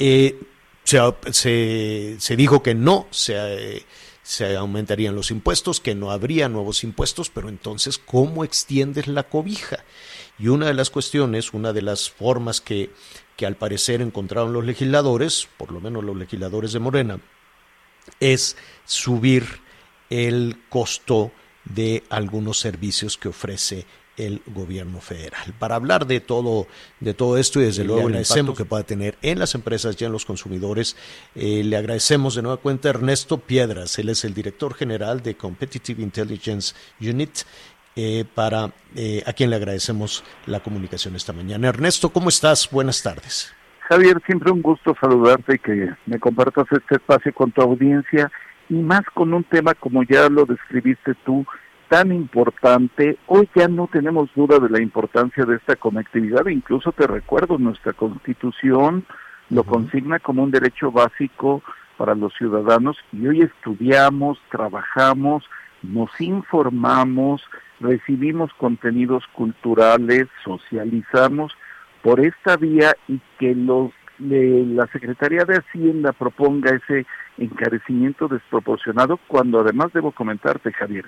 Eh, 0.00 0.40
se, 0.82 2.18
se, 2.18 2.36
dijo 2.36 2.64
que 2.64 2.74
no 2.74 3.06
se, 3.12 3.86
se 4.24 4.56
aumentarían 4.56 5.14
los 5.14 5.30
impuestos, 5.30 5.78
que 5.78 5.94
no 5.94 6.10
habría 6.10 6.48
nuevos 6.48 6.82
impuestos, 6.82 7.30
pero 7.30 7.48
entonces, 7.48 7.98
¿cómo 7.98 8.42
extiendes 8.42 9.06
la 9.06 9.28
cobija? 9.28 9.84
Y 10.40 10.48
una 10.48 10.66
de 10.66 10.74
las 10.74 10.90
cuestiones, 10.90 11.52
una 11.52 11.72
de 11.72 11.82
las 11.82 12.10
formas 12.10 12.60
que, 12.60 12.90
que 13.40 13.46
al 13.46 13.56
parecer 13.56 14.02
encontraron 14.02 14.52
los 14.52 14.66
legisladores, 14.66 15.48
por 15.56 15.72
lo 15.72 15.80
menos 15.80 16.04
los 16.04 16.14
legisladores 16.14 16.74
de 16.74 16.78
Morena, 16.78 17.20
es 18.20 18.54
subir 18.84 19.46
el 20.10 20.58
costo 20.68 21.32
de 21.64 22.04
algunos 22.10 22.58
servicios 22.58 23.16
que 23.16 23.28
ofrece 23.28 23.86
el 24.18 24.42
gobierno 24.44 25.00
federal. 25.00 25.54
Para 25.58 25.76
hablar 25.76 26.06
de 26.06 26.20
todo, 26.20 26.66
de 27.00 27.14
todo 27.14 27.38
esto 27.38 27.62
y 27.62 27.64
desde 27.64 27.82
luego 27.84 28.08
el 28.08 28.16
impacto 28.16 28.54
que 28.54 28.66
pueda 28.66 28.82
tener 28.82 29.16
en 29.22 29.38
las 29.38 29.54
empresas 29.54 29.96
y 29.98 30.04
en 30.04 30.12
los 30.12 30.26
consumidores, 30.26 30.94
eh, 31.34 31.64
le 31.64 31.78
agradecemos 31.78 32.34
de 32.34 32.42
nueva 32.42 32.58
cuenta 32.58 32.88
a 32.88 32.90
Ernesto 32.90 33.38
Piedras, 33.38 33.98
él 33.98 34.10
es 34.10 34.22
el 34.26 34.34
director 34.34 34.74
general 34.74 35.22
de 35.22 35.34
Competitive 35.34 36.02
Intelligence 36.02 36.74
Unit. 37.00 37.38
Eh, 37.96 38.24
para 38.36 38.70
eh, 38.94 39.22
a 39.26 39.32
quien 39.32 39.50
le 39.50 39.56
agradecemos 39.56 40.24
la 40.46 40.60
comunicación 40.60 41.16
esta 41.16 41.32
mañana. 41.32 41.68
Ernesto, 41.68 42.10
¿cómo 42.10 42.28
estás? 42.28 42.70
Buenas 42.70 43.02
tardes. 43.02 43.52
Javier, 43.88 44.22
siempre 44.24 44.52
un 44.52 44.62
gusto 44.62 44.94
saludarte 45.00 45.56
y 45.56 45.58
que 45.58 45.90
me 46.06 46.20
compartas 46.20 46.66
este 46.70 46.94
espacio 46.94 47.34
con 47.34 47.50
tu 47.50 47.60
audiencia 47.60 48.30
y 48.68 48.74
más 48.74 49.02
con 49.12 49.34
un 49.34 49.42
tema 49.42 49.74
como 49.74 50.04
ya 50.04 50.28
lo 50.28 50.46
describiste 50.46 51.16
tú, 51.26 51.44
tan 51.88 52.12
importante. 52.12 53.18
Hoy 53.26 53.50
ya 53.56 53.66
no 53.66 53.88
tenemos 53.92 54.30
duda 54.36 54.60
de 54.60 54.70
la 54.70 54.80
importancia 54.80 55.44
de 55.44 55.56
esta 55.56 55.74
conectividad, 55.74 56.46
incluso 56.46 56.92
te 56.92 57.08
recuerdo, 57.08 57.58
nuestra 57.58 57.92
constitución 57.92 59.04
lo 59.48 59.64
consigna 59.64 60.20
como 60.20 60.44
un 60.44 60.52
derecho 60.52 60.92
básico 60.92 61.60
para 61.96 62.14
los 62.14 62.32
ciudadanos 62.34 62.96
y 63.12 63.26
hoy 63.26 63.42
estudiamos, 63.42 64.38
trabajamos, 64.48 65.44
nos 65.82 66.08
informamos, 66.20 67.42
recibimos 67.80 68.52
contenidos 68.54 69.24
culturales, 69.32 70.28
socializamos 70.44 71.52
por 72.02 72.20
esta 72.20 72.56
vía 72.56 72.94
y 73.08 73.20
que 73.38 73.54
los 73.54 73.90
la 74.20 74.86
Secretaría 74.88 75.46
de 75.46 75.56
Hacienda 75.56 76.12
proponga 76.12 76.76
ese 76.76 77.06
encarecimiento 77.38 78.28
desproporcionado, 78.28 79.18
cuando 79.26 79.60
además 79.60 79.94
debo 79.94 80.12
comentarte, 80.12 80.72
Javier, 80.72 81.06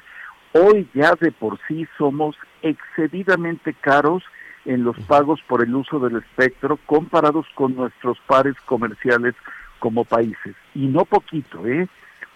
hoy 0.55 0.89
ya 0.95 1.15
de 1.21 1.31
por 1.31 1.59
sí 1.69 1.87
somos 1.99 2.37
excedidamente 2.63 3.75
caros 3.75 4.23
en 4.65 4.85
los 4.85 4.99
pagos 5.01 5.43
por 5.47 5.63
el 5.63 5.75
uso 5.75 5.99
del 5.99 6.17
espectro 6.17 6.79
comparados 6.87 7.47
con 7.55 7.77
nuestros 7.77 8.19
pares 8.27 8.55
comerciales 8.65 9.35
como 9.79 10.05
países. 10.05 10.55
Y 10.75 10.87
no 10.87 11.05
poquito, 11.05 11.67
¿eh? 11.67 11.89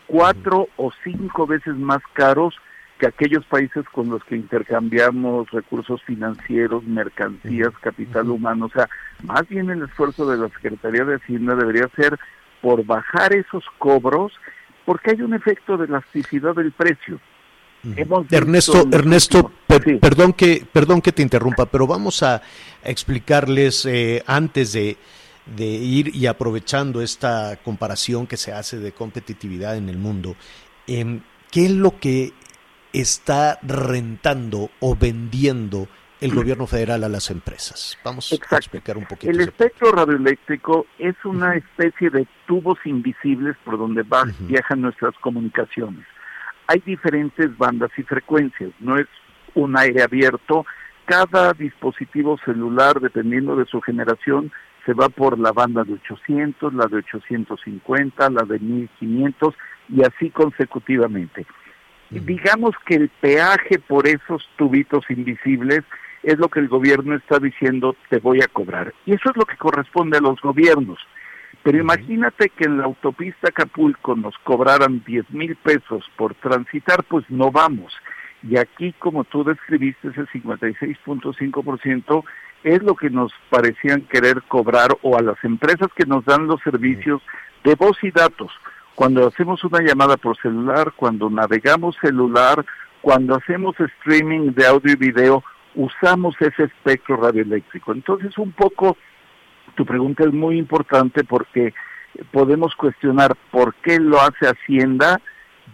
Cuatro 0.07 0.69
o 0.77 0.93
cinco 1.05 1.47
veces 1.47 1.75
más 1.77 2.03
caros 2.13 2.55
que 2.99 3.07
aquellos 3.07 3.45
países 3.47 3.85
con 3.93 4.09
los 4.09 4.25
que 4.25 4.37
intercambiamos 4.37 5.51
recursos 5.51 6.03
financieros, 6.05 6.85
mercancías, 6.85 7.73
capital 7.81 8.31
humano. 8.31 8.67
O 8.67 8.71
sea, 8.71 8.89
más 9.23 9.47
bien 9.49 9.71
el 9.71 9.83
esfuerzo 9.83 10.29
de 10.31 10.39
la 10.39 10.49
Secretaría 10.49 11.05
de 11.05 11.17
Hacienda 11.17 11.55
debería 11.55 11.89
ser 11.95 12.19
por 12.63 12.85
bajar 12.85 13.35
esos 13.35 13.65
cobros, 13.79 14.33
porque 14.85 15.11
hay 15.11 15.23
un 15.23 15.35
efecto 15.35 15.77
de 15.77 15.87
elasticidad 15.87 16.55
del 16.55 16.73
precio. 16.73 17.21
Ernesto, 18.31 18.89
Ernesto, 18.91 19.53
perdón 20.01 20.33
que 20.33 20.67
perdón 20.73 21.01
que 21.01 21.13
te 21.13 21.23
interrumpa, 21.23 21.67
pero 21.67 21.87
vamos 21.87 22.23
a, 22.23 22.43
explicarles 22.83 23.87
eh, 23.87 24.25
antes 24.27 24.73
de, 24.73 24.97
de, 25.55 25.67
ir 25.67 26.17
y 26.17 26.27
aprovechando 26.27 27.01
esta 27.01 27.57
comparación 27.63 28.27
que 28.27 28.37
se 28.37 28.53
hace 28.53 28.79
de 28.79 28.91
competitividad 28.91 29.77
en 29.77 29.89
el 29.89 29.99
mundo, 29.99 30.35
eh, 30.89 31.21
¿qué 31.53 31.67
es 31.67 31.71
lo 31.71 32.01
que 32.01 32.33
está 33.01 33.59
rentando 33.63 34.71
o 34.81 34.97
vendiendo 34.97 35.89
el 36.21 36.35
gobierno 36.35 36.67
federal 36.67 37.05
a 37.05 37.09
las 37.09 37.31
empresas. 37.31 37.99
Vamos 38.05 38.33
a 38.33 38.57
explicar 38.57 38.97
un 38.97 39.05
poquito. 39.05 39.31
El 39.31 39.41
espectro 39.41 39.93
radioeléctrico 39.93 40.87
es 40.99 41.15
una 41.25 41.57
especie 41.57 42.11
de 42.11 42.27
tubos 42.47 42.79
invisibles 42.85 43.57
por 43.65 43.79
donde 43.79 44.05
viajan 44.41 44.81
nuestras 44.81 45.15
comunicaciones. 45.21 46.07
Hay 46.69 46.83
diferentes 46.85 47.57
bandas 47.59 47.91
y 47.97 48.03
frecuencias, 48.03 48.73
no 48.81 48.97
es 48.97 49.07
un 49.55 49.77
aire 49.79 50.03
abierto. 50.03 50.65
Cada 51.05 51.53
dispositivo 51.53 52.39
celular, 52.45 53.01
dependiendo 53.01 53.55
de 53.57 53.67
su 53.67 53.81
generación, 53.81 54.51
se 54.85 54.95
va 54.95 55.09
por 55.09 55.39
la 55.39 55.53
banda 55.53 55.85
de 55.85 55.95
800, 55.95 56.73
la 56.73 56.87
de 56.87 56.97
850, 56.99 58.31
la 58.31 58.43
de 58.43 58.59
1500 58.59 59.55
y 59.91 60.03
así 60.03 60.31
consecutivamente. 60.31 61.47
Digamos 62.11 62.75
que 62.87 62.95
el 62.95 63.09
peaje 63.09 63.79
por 63.79 64.07
esos 64.07 64.49
tubitos 64.57 65.05
invisibles 65.11 65.83
es 66.23 66.39
lo 66.39 66.49
que 66.49 66.61
el 66.61 66.69
gobierno 66.69 67.15
está 67.17 67.39
diciendo 67.39 67.97
te 68.09 68.19
voy 68.19 68.41
a 68.43 68.49
cobrar. 68.49 68.95
Y 69.07 69.15
eso 69.15 69.31
es 69.31 69.37
lo 69.37 69.45
que 69.45 69.57
corresponde 69.57 70.19
a 70.19 70.21
los 70.21 70.41
gobiernos. 70.41 70.99
Pero 71.63 71.79
imagínate 71.79 72.51
que 72.51 72.65
en 72.65 72.79
la 72.79 72.85
autopista 72.85 73.49
Acapulco 73.49 74.15
nos 74.15 74.39
cobraran 74.39 75.03
10 75.05 75.31
mil 75.31 75.57
pesos 75.57 76.05
por 76.17 76.35
transitar, 76.35 77.03
pues 77.05 77.25
no 77.29 77.51
vamos. 77.51 77.93
Y 78.43 78.57
aquí, 78.57 78.93
como 78.99 79.25
tú 79.25 79.43
describiste, 79.43 80.09
ese 80.09 80.27
56.5% 80.27 82.25
es 82.63 82.83
lo 82.83 82.95
que 82.95 83.11
nos 83.11 83.33
parecían 83.51 84.03
querer 84.03 84.43
cobrar 84.47 84.91
o 85.03 85.19
a 85.19 85.23
las 85.23 85.43
empresas 85.43 85.89
que 85.97 86.07
nos 86.07 86.25
dan 86.25 86.47
los 86.47 86.61
servicios 86.63 87.21
de 87.65 87.75
voz 87.75 87.99
y 88.03 88.13
datos 88.13 88.53
cuando 88.97 89.27
hacemos 89.27 89.63
una 89.63 89.83
llamada 89.83 90.17
por 90.17 90.37
celular, 90.39 90.93
cuando 90.97 91.29
navegamos 91.29 91.97
celular, 92.01 92.65
cuando 93.03 93.37
hacemos 93.37 93.77
streaming 93.79 94.53
de 94.55 94.67
audio 94.67 94.95
y 94.95 94.97
video, 94.97 95.45
usamos 95.75 96.35
ese 96.41 96.65
espectro 96.65 97.19
radioeléctrico. 97.19 97.93
Entonces, 97.93 98.37
un 98.39 98.53
poco, 98.53 98.97
tu 99.75 99.85
pregunta 99.85 100.25
es 100.25 100.33
muy 100.33 100.59
importante 100.59 101.25
porque 101.25 101.75
podemos 102.33 102.75
cuestionar 102.75 103.37
por 103.51 103.75
qué 103.75 104.01
lo 104.01 104.19
hace 104.19 104.47
Hacienda, 104.47 105.21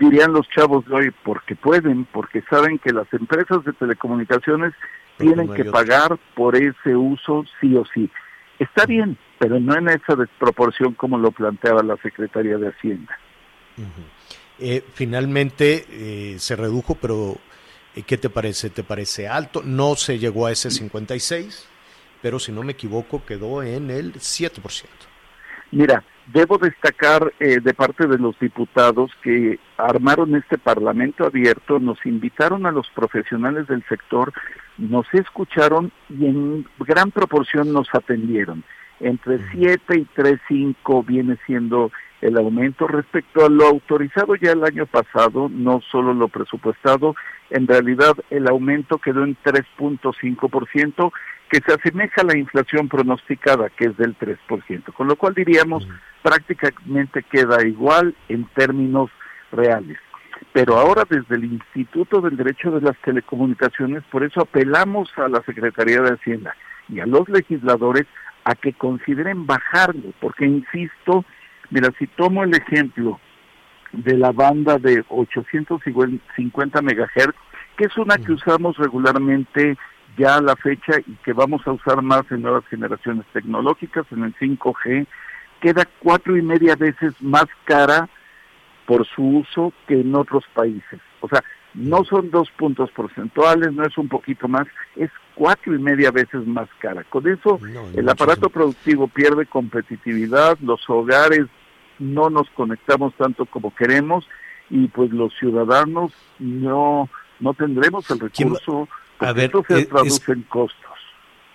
dirían 0.00 0.32
los 0.32 0.48
chavos 0.48 0.84
de 0.86 0.94
hoy, 0.94 1.14
porque 1.22 1.54
pueden, 1.54 2.06
porque 2.06 2.42
saben 2.50 2.80
que 2.80 2.92
las 2.92 3.06
empresas 3.12 3.64
de 3.64 3.72
telecomunicaciones 3.72 4.74
tienen 5.16 5.54
que 5.54 5.66
pagar 5.66 6.18
por 6.34 6.56
ese 6.56 6.96
uso 6.96 7.44
sí 7.60 7.76
o 7.76 7.84
sí. 7.94 8.10
Está 8.58 8.84
bien, 8.84 9.16
pero 9.42 9.58
no 9.58 9.76
en 9.76 9.88
esa 9.88 10.14
desproporción 10.14 10.94
como 10.94 11.18
lo 11.18 11.32
planteaba 11.32 11.82
la 11.82 11.96
Secretaría 11.96 12.58
de 12.58 12.68
Hacienda. 12.68 13.18
eh, 14.60 14.84
finalmente 14.94 15.84
eh, 15.90 16.36
se 16.38 16.54
redujo, 16.54 16.94
pero 16.94 17.38
eh, 17.96 18.04
¿qué 18.06 18.18
te 18.18 18.30
parece? 18.30 18.70
¿Te 18.70 18.84
parece 18.84 19.26
alto? 19.26 19.60
No 19.64 19.96
se 19.96 20.20
llegó 20.20 20.46
a 20.46 20.52
ese 20.52 20.70
56, 20.70 21.68
pero 22.22 22.38
si 22.38 22.52
no 22.52 22.62
me 22.62 22.70
equivoco 22.70 23.24
quedó 23.26 23.64
en 23.64 23.90
el 23.90 24.12
7%. 24.12 24.84
Mira, 25.72 26.04
debo 26.32 26.58
destacar 26.58 27.32
eh, 27.40 27.58
de 27.60 27.74
parte 27.74 28.06
de 28.06 28.18
los 28.18 28.38
diputados 28.38 29.10
que 29.24 29.58
armaron 29.76 30.36
este 30.36 30.56
Parlamento 30.56 31.26
abierto, 31.26 31.80
nos 31.80 31.98
invitaron 32.06 32.64
a 32.64 32.70
los 32.70 32.88
profesionales 32.90 33.66
del 33.66 33.84
sector, 33.88 34.32
nos 34.78 35.12
escucharon 35.12 35.90
y 36.08 36.26
en 36.26 36.64
gran 36.78 37.10
proporción 37.10 37.72
nos 37.72 37.88
atendieron 37.92 38.62
entre 39.02 39.40
7 39.52 39.98
y 39.98 40.06
3.5 40.16 41.06
viene 41.06 41.36
siendo 41.46 41.90
el 42.20 42.38
aumento. 42.38 42.86
Respecto 42.86 43.44
a 43.44 43.50
lo 43.50 43.66
autorizado 43.66 44.34
ya 44.36 44.52
el 44.52 44.64
año 44.64 44.86
pasado, 44.86 45.48
no 45.50 45.80
solo 45.90 46.14
lo 46.14 46.28
presupuestado, 46.28 47.14
en 47.50 47.66
realidad 47.66 48.14
el 48.30 48.48
aumento 48.48 48.98
quedó 48.98 49.24
en 49.24 49.36
3.5%, 49.44 51.12
que 51.50 51.60
se 51.66 51.74
asemeja 51.74 52.22
a 52.22 52.24
la 52.24 52.38
inflación 52.38 52.88
pronosticada, 52.88 53.68
que 53.68 53.86
es 53.86 53.96
del 53.98 54.16
3%, 54.18 54.94
con 54.94 55.06
lo 55.06 55.16
cual 55.16 55.34
diríamos 55.34 55.86
prácticamente 56.22 57.22
queda 57.24 57.66
igual 57.66 58.14
en 58.28 58.46
términos 58.54 59.10
reales. 59.50 59.98
Pero 60.52 60.78
ahora 60.78 61.04
desde 61.08 61.36
el 61.36 61.44
Instituto 61.44 62.20
del 62.20 62.36
Derecho 62.36 62.70
de 62.70 62.80
las 62.80 62.96
Telecomunicaciones, 63.02 64.02
por 64.10 64.24
eso 64.24 64.40
apelamos 64.40 65.10
a 65.16 65.28
la 65.28 65.42
Secretaría 65.42 66.00
de 66.00 66.14
Hacienda 66.14 66.56
y 66.88 67.00
a 67.00 67.06
los 67.06 67.28
legisladores 67.28 68.06
a 68.44 68.54
que 68.54 68.72
consideren 68.72 69.46
bajarlo, 69.46 70.12
porque 70.20 70.46
insisto, 70.46 71.24
mira, 71.70 71.90
si 71.98 72.06
tomo 72.06 72.44
el 72.44 72.54
ejemplo 72.54 73.20
de 73.92 74.16
la 74.16 74.32
banda 74.32 74.78
de 74.78 75.04
850 75.08 76.82
megahertz, 76.82 77.36
que 77.76 77.84
es 77.84 77.96
una 77.96 78.16
que 78.16 78.32
usamos 78.32 78.76
regularmente 78.76 79.76
ya 80.16 80.36
a 80.36 80.42
la 80.42 80.56
fecha 80.56 80.98
y 81.06 81.14
que 81.24 81.32
vamos 81.32 81.66
a 81.66 81.72
usar 81.72 82.02
más 82.02 82.22
en 82.30 82.42
nuevas 82.42 82.66
generaciones 82.66 83.24
tecnológicas, 83.32 84.06
en 84.10 84.24
el 84.24 84.34
5G, 84.36 85.06
queda 85.60 85.88
cuatro 86.00 86.36
y 86.36 86.42
media 86.42 86.74
veces 86.76 87.14
más 87.20 87.46
cara 87.64 88.08
por 88.86 89.06
su 89.06 89.22
uso 89.38 89.72
que 89.86 90.00
en 90.00 90.14
otros 90.14 90.44
países. 90.54 91.00
O 91.20 91.28
sea, 91.28 91.42
No 91.74 92.04
son 92.04 92.30
dos 92.30 92.50
puntos 92.50 92.90
porcentuales, 92.90 93.72
no 93.72 93.84
es 93.84 93.96
un 93.96 94.08
poquito 94.08 94.46
más, 94.46 94.66
es 94.96 95.10
cuatro 95.34 95.74
y 95.74 95.78
media 95.78 96.10
veces 96.10 96.46
más 96.46 96.68
cara. 96.78 97.04
Con 97.04 97.26
eso 97.28 97.58
No, 97.62 97.88
el 97.94 98.08
aparato 98.08 98.42
muchísimo. 98.42 98.50
productivo 98.50 99.08
pierde 99.08 99.46
competitividad, 99.46 100.58
los 100.60 100.80
hogares 100.88 101.46
no 101.98 102.30
nos 102.30 102.48
conectamos 102.50 103.14
tanto 103.16 103.46
como 103.46 103.74
queremos 103.74 104.26
y 104.70 104.88
pues 104.88 105.10
los 105.10 105.32
ciudadanos 105.38 106.12
no 106.38 107.08
no 107.40 107.54
tendremos 107.54 108.08
el 108.10 108.18
¿Quién 108.30 108.50
va- 108.52 108.58
recurso 108.58 108.88
A 109.18 109.26
porque 109.26 109.32
ver, 109.34 109.44
esto 109.46 109.64
se 109.68 109.78
es- 109.80 109.88
traduce 109.88 110.32
en 110.32 110.42
costos. 110.42 110.78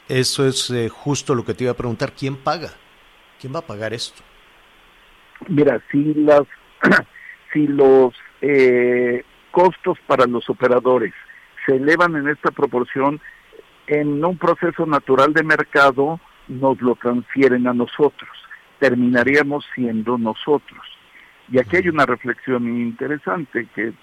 Eso 0.10 0.46
es 0.48 0.70
eh, 0.70 0.90
justo 0.90 1.36
lo 1.36 1.44
que 1.46 1.54
te 1.54 1.64
iba 1.66 1.72
a 1.72 1.78
preguntar. 1.78 2.14
¿Quién 2.14 2.36
paga? 2.38 2.70
¿Quién 3.40 3.54
va 3.54 3.60
a 3.60 3.66
pagar 3.68 3.94
esto? 3.94 4.22
Mira, 5.48 5.82
si 5.92 6.14
las 6.16 6.44
si 7.54 7.68
los 7.68 8.14
eh, 8.42 9.24
costos 9.52 9.98
para 10.08 10.26
los 10.26 10.50
operadores 10.50 11.14
se 11.66 11.76
elevan 11.76 12.16
en 12.16 12.28
esta 12.30 12.52
proporción, 12.52 13.20
en 13.88 14.24
un 14.24 14.38
proceso 14.38 14.86
natural 14.86 15.34
de 15.34 15.44
mercado 15.44 16.20
nos 16.48 16.82
lo 16.82 16.96
transfieren 16.96 17.68
a 17.68 17.74
nosotros. 17.74 18.30
Terminaríamos 18.80 19.66
siendo 19.74 20.18
nosotros. 20.18 20.82
Y 21.50 21.60
aquí 21.60 21.78
hay 21.78 21.90
una 21.90 22.06
reflexión 22.06 22.68
interesante 22.68 23.68
que 23.74 23.94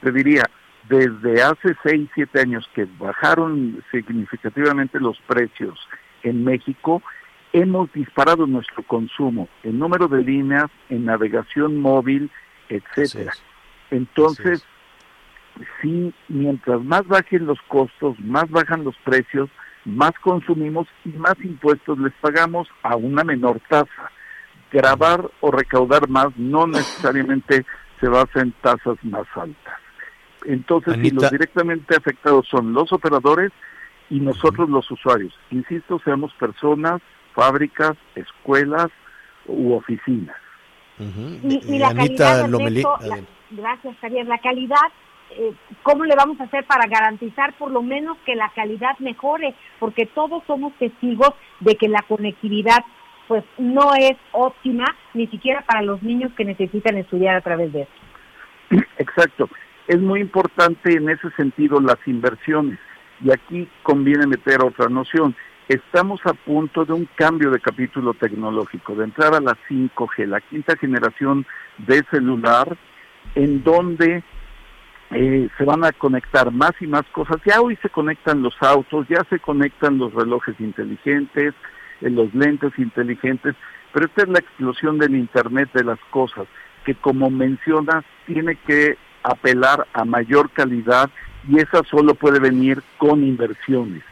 te 0.00 0.12
diría, 0.12 0.42
desde 0.88 1.42
hace 1.42 1.76
seis, 1.82 2.08
siete 2.14 2.40
años 2.40 2.68
que 2.74 2.86
bajaron 2.98 3.82
significativamente 3.90 4.98
los 4.98 5.18
precios 5.26 5.78
en 6.22 6.44
México, 6.44 7.02
hemos 7.52 7.92
disparado 7.92 8.46
nuestro 8.46 8.82
consumo 8.84 9.48
en 9.62 9.78
número 9.78 10.08
de 10.08 10.22
líneas, 10.22 10.70
en 10.88 11.04
navegación 11.04 11.78
móvil, 11.78 12.30
etcétera. 12.68 13.32
Entonces, 13.90 14.64
sí, 15.80 16.12
mientras 16.28 16.82
más 16.82 17.06
bajen 17.06 17.46
los 17.46 17.60
costos, 17.68 18.18
más 18.20 18.48
bajan 18.50 18.84
los 18.84 18.96
precios, 18.98 19.48
más 19.84 20.12
consumimos 20.22 20.86
y 21.04 21.10
más 21.10 21.34
impuestos 21.42 21.98
les 21.98 22.12
pagamos 22.20 22.68
a 22.82 22.96
una 22.96 23.24
menor 23.24 23.60
tasa. 23.68 24.10
Grabar 24.70 25.30
o 25.40 25.50
recaudar 25.50 26.08
más 26.08 26.28
no 26.36 26.66
necesariamente 26.66 27.64
se 28.00 28.08
basa 28.08 28.40
en 28.40 28.52
tasas 28.60 28.96
más 29.02 29.26
altas. 29.34 29.74
Entonces, 30.44 30.94
si 31.02 31.10
los 31.10 31.30
directamente 31.30 31.96
afectados 31.96 32.46
son 32.48 32.72
los 32.72 32.92
operadores 32.92 33.50
y 34.10 34.20
nosotros 34.20 34.68
los 34.68 34.90
usuarios. 34.90 35.34
Insisto, 35.50 36.00
seamos 36.04 36.32
personas, 36.34 37.00
fábricas, 37.34 37.96
escuelas 38.14 38.88
u 39.46 39.72
oficinas. 39.72 40.36
Y, 40.98 41.60
y 41.66 41.76
Eh, 41.76 41.78
la 41.78 41.88
Anita 41.88 42.24
calidad, 42.24 42.48
la- 43.00 43.20
gracias 43.50 43.96
Javier, 44.00 44.26
la 44.26 44.38
calidad, 44.38 44.76
eh, 45.30 45.52
¿cómo 45.82 46.04
le 46.04 46.14
vamos 46.14 46.40
a 46.40 46.44
hacer 46.44 46.64
para 46.64 46.88
garantizar 46.88 47.52
por 47.54 47.70
lo 47.70 47.82
menos 47.82 48.16
que 48.24 48.34
la 48.34 48.50
calidad 48.54 48.98
mejore? 48.98 49.54
Porque 49.78 50.06
todos 50.06 50.42
somos 50.46 50.72
testigos 50.74 51.30
de 51.60 51.76
que 51.76 51.88
la 51.88 52.02
conectividad 52.02 52.84
pues 53.26 53.44
no 53.58 53.94
es 53.94 54.16
óptima, 54.32 54.86
ni 55.12 55.26
siquiera 55.26 55.60
para 55.62 55.82
los 55.82 56.02
niños 56.02 56.32
que 56.34 56.46
necesitan 56.46 56.96
estudiar 56.96 57.36
a 57.36 57.42
través 57.42 57.72
de 57.72 57.82
esto. 57.82 58.86
Exacto. 58.98 59.48
Es 59.86 59.98
muy 59.98 60.20
importante 60.20 60.94
en 60.94 61.08
ese 61.08 61.30
sentido 61.36 61.80
las 61.80 61.98
inversiones. 62.06 62.78
Y 63.22 63.30
aquí 63.30 63.68
conviene 63.82 64.26
meter 64.26 64.64
otra 64.64 64.88
noción. 64.88 65.34
Estamos 65.68 66.20
a 66.24 66.32
punto 66.32 66.84
de 66.84 66.94
un 66.94 67.08
cambio 67.14 67.50
de 67.50 67.60
capítulo 67.60 68.14
tecnológico, 68.14 68.94
de 68.94 69.04
entrar 69.04 69.34
a 69.34 69.40
la 69.40 69.56
5G, 69.68 70.26
la 70.26 70.40
quinta 70.40 70.76
generación 70.76 71.44
de 71.78 72.02
celular, 72.10 72.76
en 73.34 73.62
donde 73.62 74.22
eh, 75.10 75.48
se 75.56 75.64
van 75.64 75.84
a 75.84 75.92
conectar 75.92 76.50
más 76.50 76.72
y 76.80 76.86
más 76.86 77.04
cosas. 77.12 77.38
Ya 77.46 77.60
hoy 77.60 77.76
se 77.82 77.88
conectan 77.88 78.42
los 78.42 78.54
autos, 78.60 79.06
ya 79.08 79.24
se 79.30 79.38
conectan 79.38 79.98
los 79.98 80.12
relojes 80.12 80.58
inteligentes, 80.60 81.54
eh, 82.00 82.10
los 82.10 82.32
lentes 82.34 82.72
inteligentes, 82.78 83.54
pero 83.92 84.06
esta 84.06 84.22
es 84.22 84.28
la 84.28 84.38
explosión 84.38 84.98
del 84.98 85.16
Internet 85.16 85.70
de 85.72 85.84
las 85.84 85.98
cosas, 86.10 86.46
que 86.84 86.94
como 86.94 87.30
mencionas, 87.30 88.04
tiene 88.26 88.56
que 88.56 88.98
apelar 89.22 89.86
a 89.94 90.04
mayor 90.04 90.50
calidad 90.50 91.10
y 91.48 91.58
esa 91.58 91.82
solo 91.84 92.14
puede 92.14 92.38
venir 92.38 92.82
con 92.98 93.24
inversiones. 93.24 94.02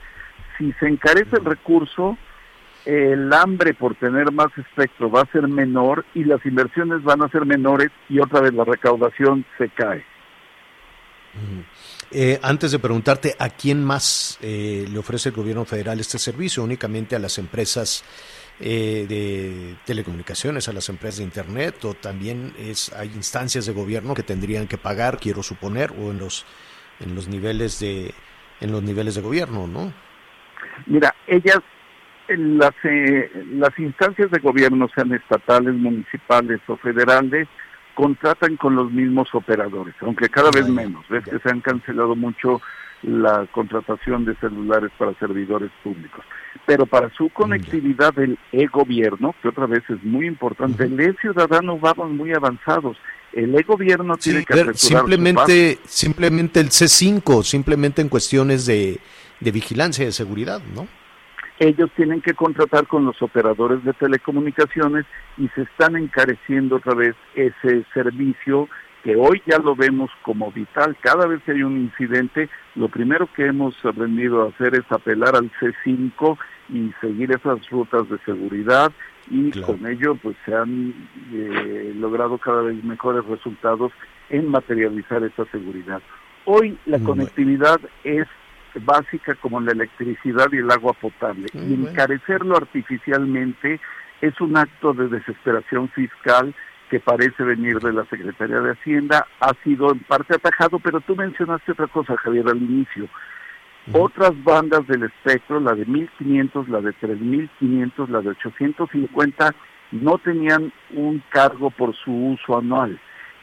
Si 0.56 0.72
se 0.74 0.88
encarece 0.88 1.36
el 1.36 1.44
recurso, 1.44 2.16
el 2.86 3.32
hambre 3.32 3.74
por 3.74 3.94
tener 3.96 4.32
más 4.32 4.56
espectro 4.56 5.10
va 5.10 5.22
a 5.22 5.32
ser 5.32 5.48
menor 5.48 6.04
y 6.14 6.24
las 6.24 6.44
inversiones 6.46 7.02
van 7.02 7.22
a 7.22 7.28
ser 7.28 7.44
menores 7.44 7.90
y 8.08 8.20
otra 8.20 8.40
vez 8.40 8.54
la 8.54 8.64
recaudación 8.64 9.44
se 9.58 9.68
cae. 9.68 10.04
Eh, 12.12 12.38
antes 12.42 12.72
de 12.72 12.78
preguntarte 12.78 13.34
a 13.38 13.48
quién 13.50 13.84
más 13.84 14.38
eh, 14.40 14.86
le 14.88 14.98
ofrece 14.98 15.30
el 15.30 15.34
gobierno 15.34 15.64
federal 15.64 15.98
este 15.98 16.18
servicio, 16.18 16.62
únicamente 16.62 17.16
a 17.16 17.18
las 17.18 17.38
empresas 17.38 18.04
eh, 18.60 19.06
de 19.08 19.76
telecomunicaciones, 19.84 20.68
a 20.68 20.72
las 20.72 20.88
empresas 20.88 21.18
de 21.18 21.24
internet, 21.24 21.84
o 21.84 21.94
también 21.94 22.54
es 22.58 22.92
hay 22.92 23.08
instancias 23.08 23.66
de 23.66 23.72
gobierno 23.72 24.14
que 24.14 24.22
tendrían 24.22 24.66
que 24.68 24.78
pagar, 24.78 25.18
quiero 25.18 25.42
suponer, 25.42 25.92
o 25.92 26.10
en 26.10 26.18
los 26.18 26.46
en 27.00 27.14
los 27.14 27.28
niveles 27.28 27.80
de 27.80 28.14
en 28.60 28.72
los 28.72 28.82
niveles 28.82 29.16
de 29.16 29.22
gobierno, 29.22 29.66
¿no? 29.66 29.92
Mira, 30.86 31.14
ellas, 31.26 31.60
las, 32.28 32.74
eh, 32.84 33.30
las 33.52 33.78
instancias 33.78 34.30
de 34.30 34.38
gobierno, 34.38 34.88
sean 34.94 35.12
estatales, 35.12 35.74
municipales 35.74 36.60
o 36.66 36.76
federales, 36.76 37.48
contratan 37.96 38.56
con 38.56 38.76
los 38.76 38.92
mismos 38.92 39.34
operadores, 39.34 39.94
aunque 40.02 40.28
cada 40.28 40.50
vez 40.50 40.68
menos. 40.68 41.08
Ves 41.08 41.24
que 41.24 41.38
se 41.38 41.50
han 41.50 41.62
cancelado 41.62 42.14
mucho 42.14 42.60
la 43.02 43.46
contratación 43.52 44.26
de 44.26 44.34
celulares 44.36 44.90
para 44.98 45.14
servidores 45.14 45.70
públicos. 45.82 46.22
Pero 46.66 46.84
para 46.84 47.08
su 47.10 47.30
conectividad 47.30 48.12
del 48.12 48.38
e-gobierno, 48.52 49.34
que 49.40 49.48
otra 49.48 49.66
vez 49.66 49.82
es 49.88 50.02
muy 50.04 50.26
importante, 50.26 50.84
el 50.84 51.00
e-ciudadano 51.00 51.78
vamos 51.78 52.10
muy 52.10 52.32
avanzados. 52.34 52.98
El 53.32 53.54
e-gobierno 53.54 54.16
tiene 54.18 54.44
que 54.44 54.74
simplemente 54.74 55.78
simplemente 55.86 56.60
el 56.60 56.68
C5, 56.68 57.42
simplemente 57.44 58.02
en 58.02 58.10
cuestiones 58.10 58.66
de, 58.66 59.00
de 59.40 59.50
vigilancia 59.50 60.02
y 60.02 60.06
de 60.06 60.12
seguridad, 60.12 60.60
¿no? 60.74 60.86
Ellos 61.58 61.90
tienen 61.96 62.20
que 62.20 62.34
contratar 62.34 62.86
con 62.86 63.04
los 63.04 63.20
operadores 63.22 63.82
de 63.84 63.92
telecomunicaciones 63.94 65.06
y 65.38 65.48
se 65.48 65.62
están 65.62 65.96
encareciendo 65.96 66.76
otra 66.76 66.94
vez 66.94 67.14
ese 67.34 67.84
servicio 67.94 68.68
que 69.02 69.14
hoy 69.16 69.40
ya 69.46 69.58
lo 69.58 69.76
vemos 69.76 70.10
como 70.22 70.50
vital. 70.50 70.96
Cada 71.00 71.26
vez 71.26 71.40
que 71.44 71.52
hay 71.52 71.62
un 71.62 71.76
incidente, 71.78 72.48
lo 72.74 72.88
primero 72.88 73.28
que 73.34 73.46
hemos 73.46 73.74
aprendido 73.84 74.42
a 74.42 74.48
hacer 74.48 74.74
es 74.74 74.84
apelar 74.90 75.36
al 75.36 75.50
C5 75.60 76.36
y 76.70 76.92
seguir 77.00 77.30
esas 77.30 77.68
rutas 77.70 78.08
de 78.08 78.18
seguridad 78.24 78.90
y 79.30 79.50
Claro. 79.52 79.66
con 79.68 79.86
ello 79.86 80.14
pues 80.16 80.36
se 80.44 80.54
han 80.54 80.92
eh, 81.32 81.92
logrado 81.96 82.38
cada 82.38 82.62
vez 82.62 82.82
mejores 82.84 83.24
resultados 83.26 83.92
en 84.28 84.48
materializar 84.48 85.22
esa 85.22 85.44
seguridad. 85.46 86.02
Hoy 86.44 86.76
la 86.86 86.98
Muy 86.98 87.06
conectividad 87.06 87.80
es 88.04 88.26
básica 88.84 89.34
como 89.36 89.60
la 89.60 89.72
electricidad 89.72 90.48
y 90.52 90.58
el 90.58 90.70
agua 90.70 90.92
potable. 90.94 91.46
Muy 91.52 91.64
y 91.64 91.74
bueno. 91.76 91.90
encarecerlo 91.90 92.56
artificialmente 92.56 93.80
es 94.20 94.40
un 94.40 94.56
acto 94.56 94.92
de 94.94 95.08
desesperación 95.08 95.88
fiscal 95.90 96.54
que 96.90 97.00
parece 97.00 97.42
venir 97.42 97.78
de 97.80 97.92
la 97.92 98.04
Secretaría 98.06 98.60
de 98.60 98.72
Hacienda, 98.72 99.26
ha 99.40 99.52
sido 99.64 99.90
en 99.92 99.98
parte 100.00 100.34
atajado, 100.36 100.78
pero 100.78 101.00
tú 101.00 101.16
mencionaste 101.16 101.72
otra 101.72 101.88
cosa, 101.88 102.16
Javier, 102.16 102.46
al 102.48 102.58
inicio. 102.58 103.08
Otras 103.92 104.32
bandas 104.42 104.86
del 104.86 105.04
espectro, 105.04 105.60
la 105.60 105.72
de 105.74 105.84
1500, 105.84 106.68
la 106.68 106.80
de 106.80 106.92
3500, 106.94 108.10
la 108.10 108.20
de 108.20 108.30
850, 108.30 109.54
no 109.92 110.18
tenían 110.18 110.72
un 110.90 111.22
cargo 111.28 111.70
por 111.70 111.94
su 111.94 112.12
uso 112.12 112.58
anual. 112.58 112.98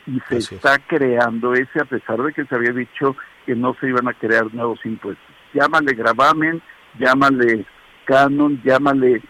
Y 0.05 0.19
se 0.27 0.37
Así 0.37 0.37
es. 0.37 0.51
está 0.53 0.77
creando 0.79 1.53
ese, 1.53 1.79
a 1.81 1.85
pesar 1.85 2.21
de 2.21 2.33
que 2.33 2.45
se 2.45 2.55
había 2.55 2.73
dicho 2.73 3.15
que 3.45 3.55
no 3.55 3.75
se 3.79 3.87
iban 3.87 4.07
a 4.07 4.13
crear 4.13 4.53
nuevos 4.53 4.79
impuestos. 4.85 5.25
Llámale 5.53 5.93
gravamen, 5.93 6.61
llámale 6.99 7.65
canon, 8.05 8.61
llámale 8.63 9.21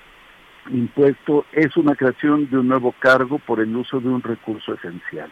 impuesto, 0.71 1.45
es 1.51 1.75
una 1.77 1.95
creación 1.95 2.49
de 2.49 2.57
un 2.57 2.67
nuevo 2.67 2.93
cargo 2.99 3.39
por 3.39 3.59
el 3.59 3.75
uso 3.75 3.99
de 3.99 4.09
un 4.09 4.21
recurso 4.21 4.73
esencial. 4.73 5.31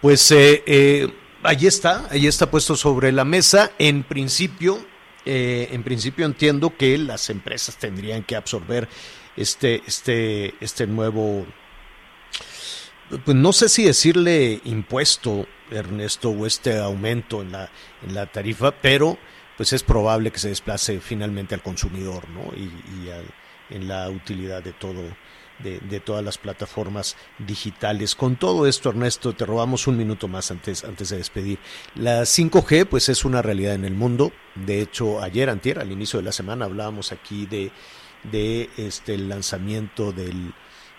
Pues 0.00 0.30
eh, 0.30 0.62
eh, 0.66 1.08
allí 1.42 1.66
está, 1.66 2.06
allí 2.10 2.26
está 2.26 2.50
puesto 2.50 2.76
sobre 2.76 3.12
la 3.12 3.24
mesa. 3.24 3.72
En 3.78 4.02
principio, 4.02 4.78
eh, 5.24 5.68
en 5.72 5.82
principio 5.82 6.26
entiendo 6.26 6.74
que 6.76 6.96
las 6.98 7.30
empresas 7.30 7.76
tendrían 7.76 8.22
que 8.22 8.36
absorber 8.36 8.88
este, 9.36 9.82
este, 9.86 10.54
este 10.60 10.86
nuevo, 10.86 11.46
pues 13.24 13.36
no 13.36 13.52
sé 13.52 13.68
si 13.68 13.84
decirle 13.84 14.60
impuesto, 14.64 15.46
Ernesto, 15.70 16.30
o 16.30 16.46
este 16.46 16.78
aumento 16.78 17.42
en 17.42 17.52
la, 17.52 17.70
en 18.06 18.14
la 18.14 18.26
tarifa, 18.26 18.70
pero 18.72 19.18
pues 19.56 19.72
es 19.72 19.82
probable 19.82 20.30
que 20.30 20.38
se 20.38 20.48
desplace 20.48 21.00
finalmente 21.00 21.54
al 21.54 21.62
consumidor, 21.62 22.28
¿no? 22.30 22.52
Y, 22.56 22.70
y 23.04 23.10
al- 23.10 23.30
en 23.70 23.86
la 23.86 24.08
utilidad 24.10 24.62
de 24.64 24.72
todo, 24.72 25.00
de, 25.60 25.78
de 25.78 26.00
todas 26.00 26.24
las 26.24 26.38
plataformas 26.38 27.16
digitales. 27.38 28.16
Con 28.16 28.34
todo 28.36 28.66
esto, 28.66 28.88
Ernesto, 28.90 29.32
te 29.34 29.46
robamos 29.46 29.86
un 29.86 29.96
minuto 29.96 30.26
más 30.26 30.50
antes, 30.50 30.82
antes 30.82 31.10
de 31.10 31.18
despedir. 31.18 31.58
La 31.94 32.24
5G, 32.26 32.84
pues 32.86 33.08
es 33.08 33.24
una 33.24 33.42
realidad 33.42 33.74
en 33.74 33.84
el 33.84 33.94
mundo. 33.94 34.32
De 34.56 34.80
hecho, 34.80 35.22
ayer, 35.22 35.50
antier, 35.50 35.78
al 35.78 35.92
inicio 35.92 36.18
de 36.18 36.24
la 36.24 36.32
semana, 36.32 36.64
hablábamos 36.64 37.12
aquí 37.12 37.46
de, 37.46 37.70
de 38.24 38.70
este 38.76 39.14
el 39.14 39.28
lanzamiento 39.28 40.10
del, 40.12 40.52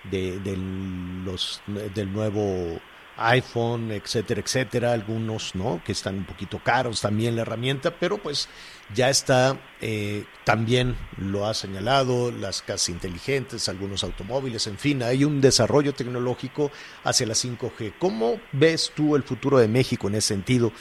de, 0.09 0.39
del, 0.39 1.23
los, 1.23 1.61
del 1.93 2.11
nuevo 2.11 2.79
iPhone, 3.17 3.91
etcétera, 3.91 4.41
etcétera, 4.41 4.93
algunos 4.93 5.55
no, 5.55 5.81
que 5.85 5.91
están 5.91 6.17
un 6.17 6.25
poquito 6.25 6.59
caros 6.63 7.01
también 7.01 7.35
la 7.35 7.43
herramienta, 7.43 7.91
pero 7.91 8.17
pues 8.17 8.49
ya 8.93 9.09
está, 9.09 9.59
eh, 9.79 10.25
también 10.43 10.95
lo 11.17 11.45
ha 11.45 11.53
señalado, 11.53 12.31
las 12.31 12.61
casas 12.61 12.89
inteligentes, 12.89 13.69
algunos 13.69 14.03
automóviles, 14.03 14.67
en 14.67 14.77
fin, 14.77 15.03
hay 15.03 15.23
un 15.23 15.39
desarrollo 15.41 15.93
tecnológico 15.93 16.71
hacia 17.03 17.27
la 17.27 17.35
5G. 17.35 17.93
¿Cómo 17.99 18.39
ves 18.51 18.91
tú 18.95 19.15
el 19.15 19.23
futuro 19.23 19.59
de 19.59 19.67
México 19.67 20.07
en 20.07 20.15
ese 20.15 20.29
sentido? 20.29 20.71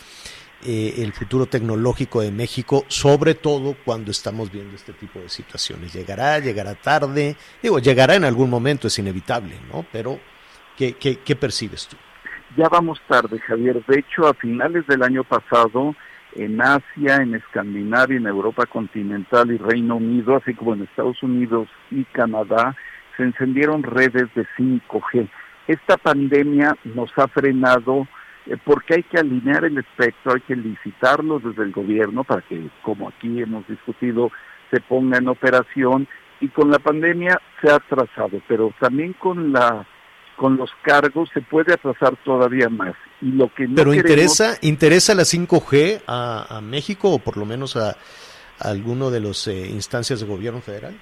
Eh, 0.62 0.96
el 0.98 1.14
futuro 1.14 1.46
tecnológico 1.46 2.20
de 2.20 2.30
México, 2.30 2.84
sobre 2.86 3.34
todo 3.34 3.76
cuando 3.82 4.10
estamos 4.10 4.52
viendo 4.52 4.76
este 4.76 4.92
tipo 4.92 5.18
de 5.18 5.30
situaciones. 5.30 5.94
Llegará, 5.94 6.38
llegará 6.38 6.74
tarde, 6.74 7.34
digo, 7.62 7.78
llegará 7.78 8.14
en 8.14 8.24
algún 8.24 8.50
momento, 8.50 8.86
es 8.86 8.98
inevitable, 8.98 9.54
¿no? 9.72 9.86
Pero, 9.90 10.20
¿qué, 10.76 10.92
qué, 10.92 11.20
qué 11.20 11.34
percibes 11.34 11.88
tú? 11.88 11.96
Ya 12.58 12.68
vamos 12.68 13.00
tarde, 13.08 13.38
Javier. 13.38 13.82
De 13.86 14.00
hecho, 14.00 14.26
a 14.26 14.34
finales 14.34 14.86
del 14.86 15.02
año 15.02 15.24
pasado, 15.24 15.94
en 16.34 16.60
Asia, 16.60 17.16
en 17.16 17.36
Escandinavia, 17.36 18.18
en 18.18 18.26
Europa 18.26 18.66
continental 18.66 19.50
y 19.50 19.56
Reino 19.56 19.96
Unido, 19.96 20.36
así 20.36 20.52
como 20.52 20.74
en 20.74 20.82
Estados 20.82 21.22
Unidos 21.22 21.68
y 21.90 22.04
Canadá, 22.04 22.76
se 23.16 23.22
encendieron 23.22 23.82
redes 23.82 24.28
de 24.34 24.46
5G. 24.58 25.26
Esta 25.68 25.96
pandemia 25.96 26.76
nos 26.84 27.10
ha 27.16 27.28
frenado 27.28 28.06
porque 28.58 28.94
hay 28.94 29.02
que 29.04 29.18
alinear 29.18 29.64
el 29.64 29.78
espectro, 29.78 30.32
hay 30.34 30.40
que 30.40 30.56
licitarlo 30.56 31.38
desde 31.38 31.62
el 31.62 31.72
gobierno 31.72 32.24
para 32.24 32.42
que, 32.42 32.68
como 32.82 33.08
aquí 33.08 33.40
hemos 33.42 33.66
discutido, 33.68 34.30
se 34.70 34.80
ponga 34.80 35.18
en 35.18 35.28
operación 35.28 36.08
y 36.40 36.48
con 36.48 36.70
la 36.70 36.78
pandemia 36.78 37.40
se 37.60 37.70
ha 37.70 37.76
atrasado, 37.76 38.40
pero 38.48 38.72
también 38.80 39.12
con 39.14 39.52
la 39.52 39.86
con 40.36 40.56
los 40.56 40.70
cargos 40.80 41.28
se 41.34 41.42
puede 41.42 41.74
atrasar 41.74 42.16
todavía 42.24 42.70
más. 42.70 42.94
Y 43.20 43.32
lo 43.32 43.52
que 43.52 43.68
no 43.68 43.74
Pero 43.74 43.90
queremos- 43.90 44.10
interesa, 44.10 44.58
interesa 44.62 45.14
la 45.14 45.24
5G 45.24 46.00
a, 46.06 46.56
a 46.56 46.60
México 46.62 47.10
o 47.10 47.18
por 47.18 47.36
lo 47.36 47.44
menos 47.44 47.76
a, 47.76 47.90
a 47.90 47.96
alguno 48.70 49.10
de 49.10 49.20
las 49.20 49.46
instancias 49.48 50.20
de 50.20 50.26
gobierno 50.26 50.62
federal. 50.62 50.96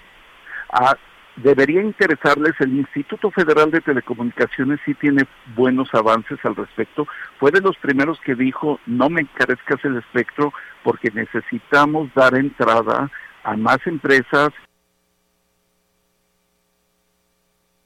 Ah, 0.72 0.96
debería 1.42 1.82
interesarles 1.82 2.54
el 2.60 2.76
Instituto 2.76 3.30
Federal 3.30 3.70
de 3.70 3.80
Telecomunicaciones 3.80 4.80
sí 4.84 4.94
tiene 4.94 5.24
buenos 5.56 5.88
avances 5.94 6.38
al 6.44 6.56
respecto. 6.56 7.06
Fue 7.38 7.50
de 7.50 7.60
los 7.60 7.76
primeros 7.78 8.18
que 8.20 8.34
dijo 8.34 8.80
no 8.86 9.08
me 9.08 9.22
encarezcas 9.22 9.84
el 9.84 9.96
espectro 9.96 10.52
porque 10.82 11.10
necesitamos 11.10 12.12
dar 12.14 12.34
entrada 12.34 13.10
a 13.44 13.56
más 13.56 13.78
empresas 13.86 14.50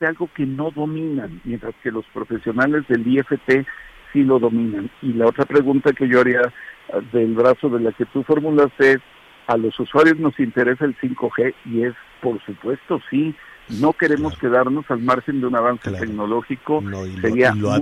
de 0.01 0.07
algo 0.07 0.29
que 0.35 0.45
no 0.45 0.71
dominan, 0.71 1.41
mientras 1.45 1.75
que 1.83 1.93
los 1.93 2.05
profesionales 2.07 2.85
del 2.89 3.07
IFT 3.07 3.67
sí 4.13 4.25
lo 4.25 4.39
dominan. 4.39 4.91
Y 5.01 5.13
la 5.13 5.27
otra 5.27 5.45
pregunta 5.45 5.93
que 5.93 6.09
yo 6.09 6.21
haría 6.21 6.43
ah, 6.93 6.99
del 7.13 7.35
brazo 7.35 7.69
de 7.69 7.81
la 7.81 7.93
que 7.93 8.07
tú 8.07 8.23
formulaste 8.25 8.93
es, 8.93 8.99
a 9.47 9.57
los 9.57 9.79
usuarios 9.81 10.19
nos 10.19 10.39
interesa 10.41 10.85
el 10.85 10.97
5G 10.99 11.55
y 11.67 11.85
es, 11.85 11.95
por 12.21 12.43
supuesto, 12.45 13.01
sí. 13.11 13.35
No 13.81 13.93
queremos 13.93 14.37
quedarnos 14.39 14.85
al 14.91 14.99
margen 15.01 15.41
de 15.41 15.47
un 15.47 15.55
avance 15.57 15.89
Claro. 15.89 16.05
tecnológico. 16.05 16.81
No, 16.83 17.07
y 17.07 17.17
lo- 17.17 17.29
y 17.29 17.59
lo 17.59 17.73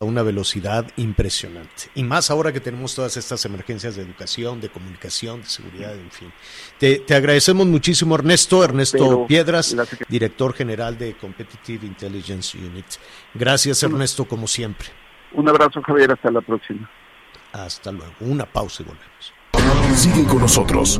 a 0.00 0.04
una 0.04 0.22
velocidad 0.24 0.84
impresionante. 0.96 1.84
Y 1.94 2.02
más 2.02 2.28
ahora 2.32 2.52
que 2.52 2.58
tenemos 2.58 2.92
todas 2.96 3.16
estas 3.16 3.44
emergencias 3.44 3.94
de 3.94 4.02
educación, 4.02 4.60
de 4.60 4.68
comunicación, 4.68 5.42
de 5.42 5.46
seguridad, 5.46 5.94
en 5.94 6.10
fin. 6.10 6.32
Te, 6.76 6.98
te 6.98 7.14
agradecemos 7.14 7.66
muchísimo, 7.68 8.16
Ernesto. 8.16 8.64
Ernesto 8.64 8.98
Pero 8.98 9.26
Piedras, 9.28 9.76
director 10.08 10.54
general 10.54 10.98
de 10.98 11.14
Competitive 11.14 11.86
Intelligence 11.86 12.58
Unit. 12.58 12.84
Gracias, 13.32 13.80
Ernesto, 13.84 14.24
como 14.24 14.48
siempre. 14.48 14.88
un 15.34 15.48
abrazo, 15.48 15.80
Javier. 15.82 16.10
Hasta 16.10 16.32
la 16.32 16.40
próxima. 16.40 16.90
Hasta 17.52 17.92
luego. 17.92 18.12
Una 18.20 18.46
pausa 18.46 18.82
y 18.82 18.86
volvemos. 18.86 19.98
Sigue 19.98 20.24
con 20.24 20.40
nosotros. 20.40 20.98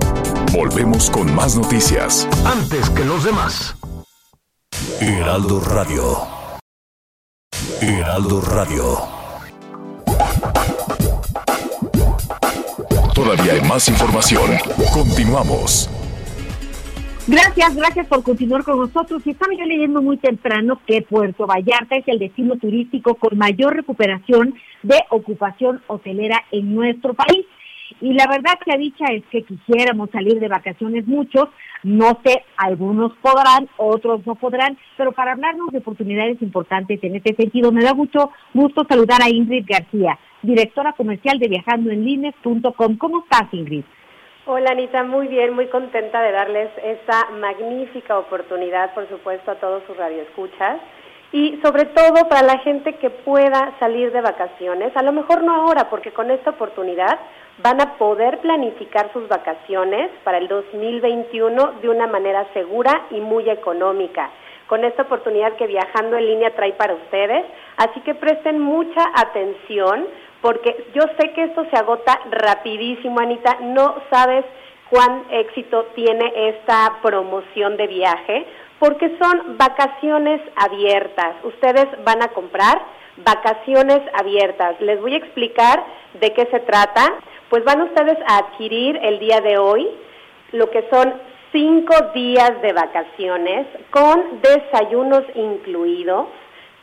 Volvemos 0.52 1.10
con 1.10 1.34
más 1.34 1.56
noticias. 1.56 2.28
Antes 2.44 2.90
que 2.90 3.04
los 3.04 3.24
demás. 3.24 3.74
Heraldo 5.00 5.60
Radio. 5.60 6.26
Heraldo 7.80 8.40
Radio. 8.42 9.22
Todavía 13.14 13.54
hay 13.54 13.60
más 13.62 13.88
información. 13.88 14.50
Continuamos. 14.92 15.88
Gracias, 17.28 17.76
gracias 17.76 18.08
por 18.08 18.24
continuar 18.24 18.64
con 18.64 18.78
nosotros. 18.78 19.22
Y 19.24 19.30
estaba 19.30 19.54
yo 19.54 19.64
leyendo 19.64 20.02
muy 20.02 20.16
temprano 20.16 20.80
que 20.84 21.02
Puerto 21.02 21.46
Vallarta 21.46 21.94
es 21.96 22.08
el 22.08 22.18
destino 22.18 22.56
turístico 22.56 23.14
con 23.14 23.38
mayor 23.38 23.76
recuperación 23.76 24.54
de 24.82 24.96
ocupación 25.08 25.80
hotelera 25.86 26.42
en 26.50 26.74
nuestro 26.74 27.14
país. 27.14 27.46
Y 28.00 28.14
la 28.14 28.26
verdad 28.26 28.58
que 28.64 28.76
dicha 28.76 29.04
es 29.12 29.22
que 29.30 29.44
quisiéramos 29.44 30.10
salir 30.10 30.40
de 30.40 30.48
vacaciones 30.48 31.06
muchos, 31.06 31.48
no 31.84 32.18
sé, 32.24 32.42
algunos 32.56 33.12
podrán, 33.18 33.68
otros 33.76 34.26
no 34.26 34.34
podrán, 34.34 34.76
pero 34.96 35.12
para 35.12 35.32
hablarnos 35.32 35.70
de 35.70 35.78
oportunidades 35.78 36.42
importantes 36.42 36.98
en 37.04 37.14
este 37.14 37.36
sentido, 37.36 37.70
me 37.70 37.84
da 37.84 37.94
mucho 37.94 38.30
gusto 38.52 38.84
saludar 38.88 39.22
a 39.22 39.30
Ingrid 39.30 39.66
García, 39.68 40.18
directora 40.42 40.94
comercial 40.94 41.38
de 41.38 41.48
viajandoenlines.com. 41.48 42.96
¿Cómo 42.96 43.20
estás, 43.20 43.52
Ingrid? 43.52 43.84
Hola 44.44 44.72
Anita, 44.72 45.04
muy 45.04 45.28
bien, 45.28 45.54
muy 45.54 45.68
contenta 45.68 46.20
de 46.20 46.32
darles 46.32 46.68
esta 46.82 47.30
magnífica 47.30 48.18
oportunidad, 48.18 48.92
por 48.92 49.08
supuesto, 49.08 49.52
a 49.52 49.54
todos 49.54 49.84
sus 49.86 49.96
radioescuchas 49.96 50.80
y 51.30 51.60
sobre 51.62 51.84
todo 51.84 52.28
para 52.28 52.42
la 52.42 52.58
gente 52.58 52.94
que 52.94 53.08
pueda 53.08 53.72
salir 53.78 54.10
de 54.10 54.20
vacaciones, 54.20 54.96
a 54.96 55.02
lo 55.04 55.12
mejor 55.12 55.44
no 55.44 55.54
ahora, 55.54 55.88
porque 55.88 56.10
con 56.10 56.28
esta 56.32 56.50
oportunidad 56.50 57.20
van 57.62 57.80
a 57.80 57.96
poder 57.98 58.40
planificar 58.40 59.12
sus 59.12 59.28
vacaciones 59.28 60.10
para 60.24 60.38
el 60.38 60.48
2021 60.48 61.74
de 61.80 61.88
una 61.88 62.08
manera 62.08 62.44
segura 62.52 63.02
y 63.10 63.20
muy 63.20 63.48
económica 63.48 64.28
con 64.66 64.84
esta 64.84 65.02
oportunidad 65.02 65.52
que 65.56 65.66
Viajando 65.66 66.16
en 66.16 66.26
línea 66.26 66.54
trae 66.54 66.72
para 66.72 66.94
ustedes. 66.94 67.44
Así 67.76 68.00
que 68.00 68.14
presten 68.14 68.58
mucha 68.58 69.04
atención 69.14 70.06
porque 70.42 70.86
yo 70.94 71.02
sé 71.18 71.32
que 71.32 71.44
esto 71.44 71.64
se 71.70 71.76
agota 71.76 72.20
rapidísimo, 72.30 73.20
Anita. 73.20 73.58
No 73.60 73.94
sabes 74.10 74.44
cuán 74.90 75.24
éxito 75.30 75.86
tiene 75.94 76.32
esta 76.48 76.98
promoción 77.00 77.78
de 77.78 77.86
viaje 77.86 78.44
porque 78.78 79.16
son 79.22 79.56
vacaciones 79.56 80.40
abiertas. 80.56 81.36
Ustedes 81.44 81.86
van 82.04 82.20
a 82.22 82.28
comprar 82.28 82.82
vacaciones 83.18 84.00
abiertas. 84.12 84.78
Les 84.80 85.00
voy 85.00 85.14
a 85.14 85.18
explicar 85.18 85.84
de 86.20 86.32
qué 86.32 86.46
se 86.46 86.60
trata. 86.60 87.14
Pues 87.48 87.64
van 87.64 87.82
ustedes 87.82 88.18
a 88.26 88.38
adquirir 88.38 88.98
el 89.02 89.20
día 89.20 89.40
de 89.40 89.58
hoy 89.58 89.88
lo 90.50 90.68
que 90.70 90.84
son 90.90 91.14
cinco 91.52 91.94
días 92.14 92.60
de 92.62 92.72
vacaciones 92.72 93.66
con 93.90 94.40
desayunos 94.42 95.22
incluidos, 95.34 96.26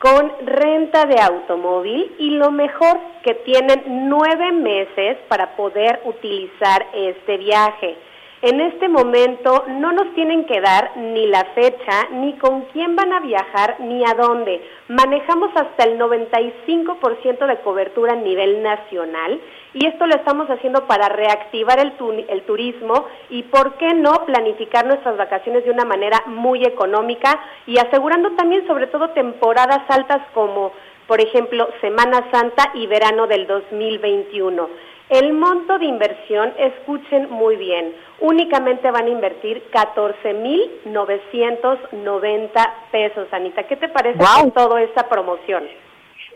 con 0.00 0.32
renta 0.46 1.04
de 1.04 1.20
automóvil 1.20 2.14
y 2.18 2.30
lo 2.30 2.50
mejor 2.50 2.98
que 3.22 3.34
tienen 3.34 4.08
nueve 4.08 4.50
meses 4.50 5.18
para 5.28 5.54
poder 5.56 6.00
utilizar 6.06 6.86
este 6.94 7.36
viaje. 7.36 7.96
En 8.40 8.62
este 8.62 8.88
momento 8.88 9.66
no 9.68 9.92
nos 9.92 10.14
tienen 10.14 10.46
que 10.46 10.62
dar 10.62 10.96
ni 10.96 11.26
la 11.26 11.44
fecha, 11.54 12.08
ni 12.12 12.32
con 12.38 12.62
quién 12.72 12.96
van 12.96 13.12
a 13.12 13.20
viajar, 13.20 13.76
ni 13.80 14.02
a 14.02 14.14
dónde. 14.14 14.66
Manejamos 14.88 15.50
hasta 15.54 15.84
el 15.84 15.98
95% 15.98 17.46
de 17.46 17.60
cobertura 17.60 18.14
a 18.14 18.16
nivel 18.16 18.62
nacional 18.62 19.38
y 19.74 19.86
esto 19.86 20.06
lo 20.06 20.14
estamos 20.16 20.48
haciendo 20.50 20.86
para 20.86 21.08
reactivar 21.08 21.78
el, 21.78 21.92
tu- 21.92 22.10
el 22.12 22.42
turismo 22.42 23.06
y, 23.28 23.42
¿por 23.44 23.74
qué 23.74 23.94
no, 23.94 24.24
planificar 24.26 24.86
nuestras 24.86 25.16
vacaciones 25.16 25.64
de 25.64 25.70
una 25.70 25.84
manera 25.84 26.22
muy 26.26 26.64
económica 26.64 27.38
y 27.66 27.78
asegurando 27.78 28.30
también, 28.32 28.66
sobre 28.66 28.86
todo, 28.88 29.10
temporadas 29.10 29.82
altas 29.88 30.20
como, 30.34 30.72
por 31.06 31.20
ejemplo, 31.20 31.68
Semana 31.80 32.26
Santa 32.32 32.70
y 32.74 32.86
verano 32.86 33.26
del 33.26 33.46
2021. 33.46 34.68
El 35.08 35.32
monto 35.32 35.78
de 35.78 35.86
inversión, 35.86 36.52
escuchen 36.56 37.28
muy 37.30 37.56
bien, 37.56 37.92
únicamente 38.20 38.88
van 38.92 39.06
a 39.06 39.10
invertir 39.10 39.64
14.990 39.72 42.70
pesos, 42.92 43.26
Anita. 43.32 43.64
¿Qué 43.64 43.74
te 43.76 43.88
parece 43.88 44.18
Guau. 44.18 44.40
con 44.42 44.50
toda 44.52 44.82
esta 44.82 45.08
promoción? 45.08 45.64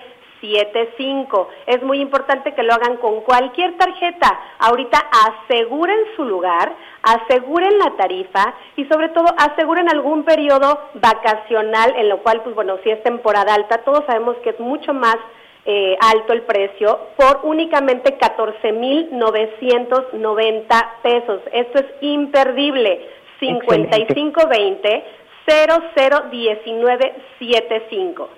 75. 0.53 1.49
Es 1.65 1.81
muy 1.83 1.99
importante 1.99 2.53
que 2.53 2.63
lo 2.63 2.73
hagan 2.73 2.95
con 2.97 3.21
cualquier 3.21 3.77
tarjeta. 3.77 4.39
Ahorita 4.59 4.97
aseguren 5.27 5.99
su 6.15 6.25
lugar, 6.25 6.73
aseguren 7.03 7.77
la 7.79 7.95
tarifa 7.97 8.53
y 8.75 8.85
sobre 8.85 9.09
todo 9.09 9.25
aseguren 9.37 9.89
algún 9.89 10.23
periodo 10.23 10.89
vacacional 10.95 11.93
en 11.97 12.09
lo 12.09 12.23
cual, 12.23 12.41
pues 12.43 12.55
bueno, 12.55 12.77
si 12.83 12.91
es 12.91 13.01
temporada 13.03 13.53
alta, 13.53 13.77
todos 13.79 14.05
sabemos 14.05 14.37
que 14.43 14.51
es 14.51 14.59
mucho 14.59 14.93
más 14.93 15.17
eh, 15.65 15.97
alto 15.99 16.31
el 16.33 16.43
precio 16.43 16.99
por 17.17 17.39
únicamente 17.43 18.17
14.990 18.19 20.85
pesos. 21.01 21.41
Esto 21.51 21.79
es 21.79 21.87
imperdible. 22.01 23.09
5520 23.39 25.03
001975. 25.47 28.29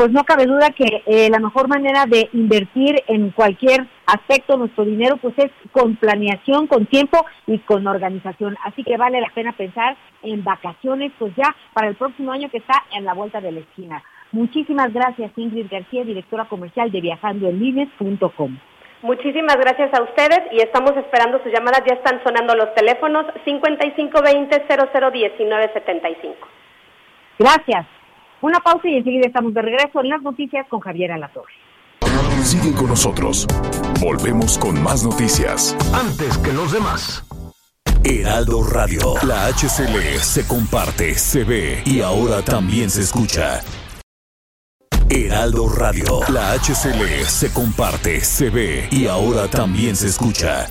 Pues 0.00 0.12
no 0.12 0.24
cabe 0.24 0.46
duda 0.46 0.70
que 0.70 1.02
eh, 1.04 1.28
la 1.28 1.40
mejor 1.40 1.68
manera 1.68 2.06
de 2.06 2.30
invertir 2.32 3.02
en 3.06 3.32
cualquier 3.32 3.86
aspecto 4.06 4.54
de 4.54 4.60
nuestro 4.60 4.86
dinero 4.86 5.18
pues 5.18 5.34
es 5.36 5.50
con 5.72 5.96
planeación, 5.96 6.68
con 6.68 6.86
tiempo 6.86 7.26
y 7.46 7.58
con 7.58 7.86
organización. 7.86 8.56
Así 8.64 8.82
que 8.82 8.96
vale 8.96 9.20
la 9.20 9.28
pena 9.34 9.52
pensar 9.52 9.98
en 10.22 10.42
vacaciones 10.42 11.12
pues 11.18 11.36
ya 11.36 11.54
para 11.74 11.88
el 11.88 11.96
próximo 11.96 12.32
año 12.32 12.48
que 12.48 12.56
está 12.56 12.82
en 12.96 13.04
la 13.04 13.12
vuelta 13.12 13.42
de 13.42 13.52
la 13.52 13.60
esquina. 13.60 14.02
Muchísimas 14.32 14.90
gracias 14.90 15.32
Ingrid 15.36 15.70
García, 15.70 16.02
directora 16.02 16.46
comercial 16.46 16.90
de 16.90 17.02
viajandoenlines.com. 17.02 18.56
Muchísimas 19.02 19.58
gracias 19.58 19.92
a 19.92 20.02
ustedes 20.02 20.40
y 20.52 20.62
estamos 20.62 20.96
esperando 20.96 21.42
sus 21.42 21.52
llamadas. 21.52 21.82
Ya 21.86 21.96
están 21.96 22.22
sonando 22.24 22.54
los 22.54 22.74
teléfonos 22.74 23.26
5520-001975. 23.44 26.36
Gracias. 27.38 27.99
Una 28.42 28.58
pausa 28.60 28.88
y 28.88 28.96
enseguida 28.96 29.26
estamos 29.26 29.52
de 29.52 29.62
regreso 29.62 30.00
en 30.00 30.08
las 30.08 30.22
noticias 30.22 30.66
con 30.68 30.80
Javier 30.80 31.12
Alatorre. 31.12 31.52
Sigue 32.42 32.74
con 32.74 32.88
nosotros. 32.88 33.46
Volvemos 34.00 34.58
con 34.58 34.82
más 34.82 35.04
noticias. 35.04 35.76
Antes 35.92 36.38
que 36.38 36.52
los 36.52 36.72
demás. 36.72 37.24
Heraldo 38.02 38.64
Radio. 38.64 39.14
La 39.26 39.46
HCL 39.48 40.18
se 40.20 40.48
comparte, 40.48 41.14
se 41.14 41.44
ve 41.44 41.82
y 41.84 42.00
ahora 42.00 42.42
también 42.42 42.88
se 42.88 43.02
escucha. 43.02 43.60
Heraldo 45.10 45.68
Radio. 45.68 46.20
La 46.32 46.52
HCL 46.54 47.24
se 47.26 47.52
comparte, 47.52 48.20
se 48.20 48.48
ve 48.48 48.88
y 48.90 49.06
ahora 49.06 49.48
también 49.48 49.96
se 49.96 50.06
escucha. 50.06 50.66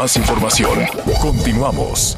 Más 0.00 0.16
información. 0.16 0.78
Continuamos. 1.20 2.16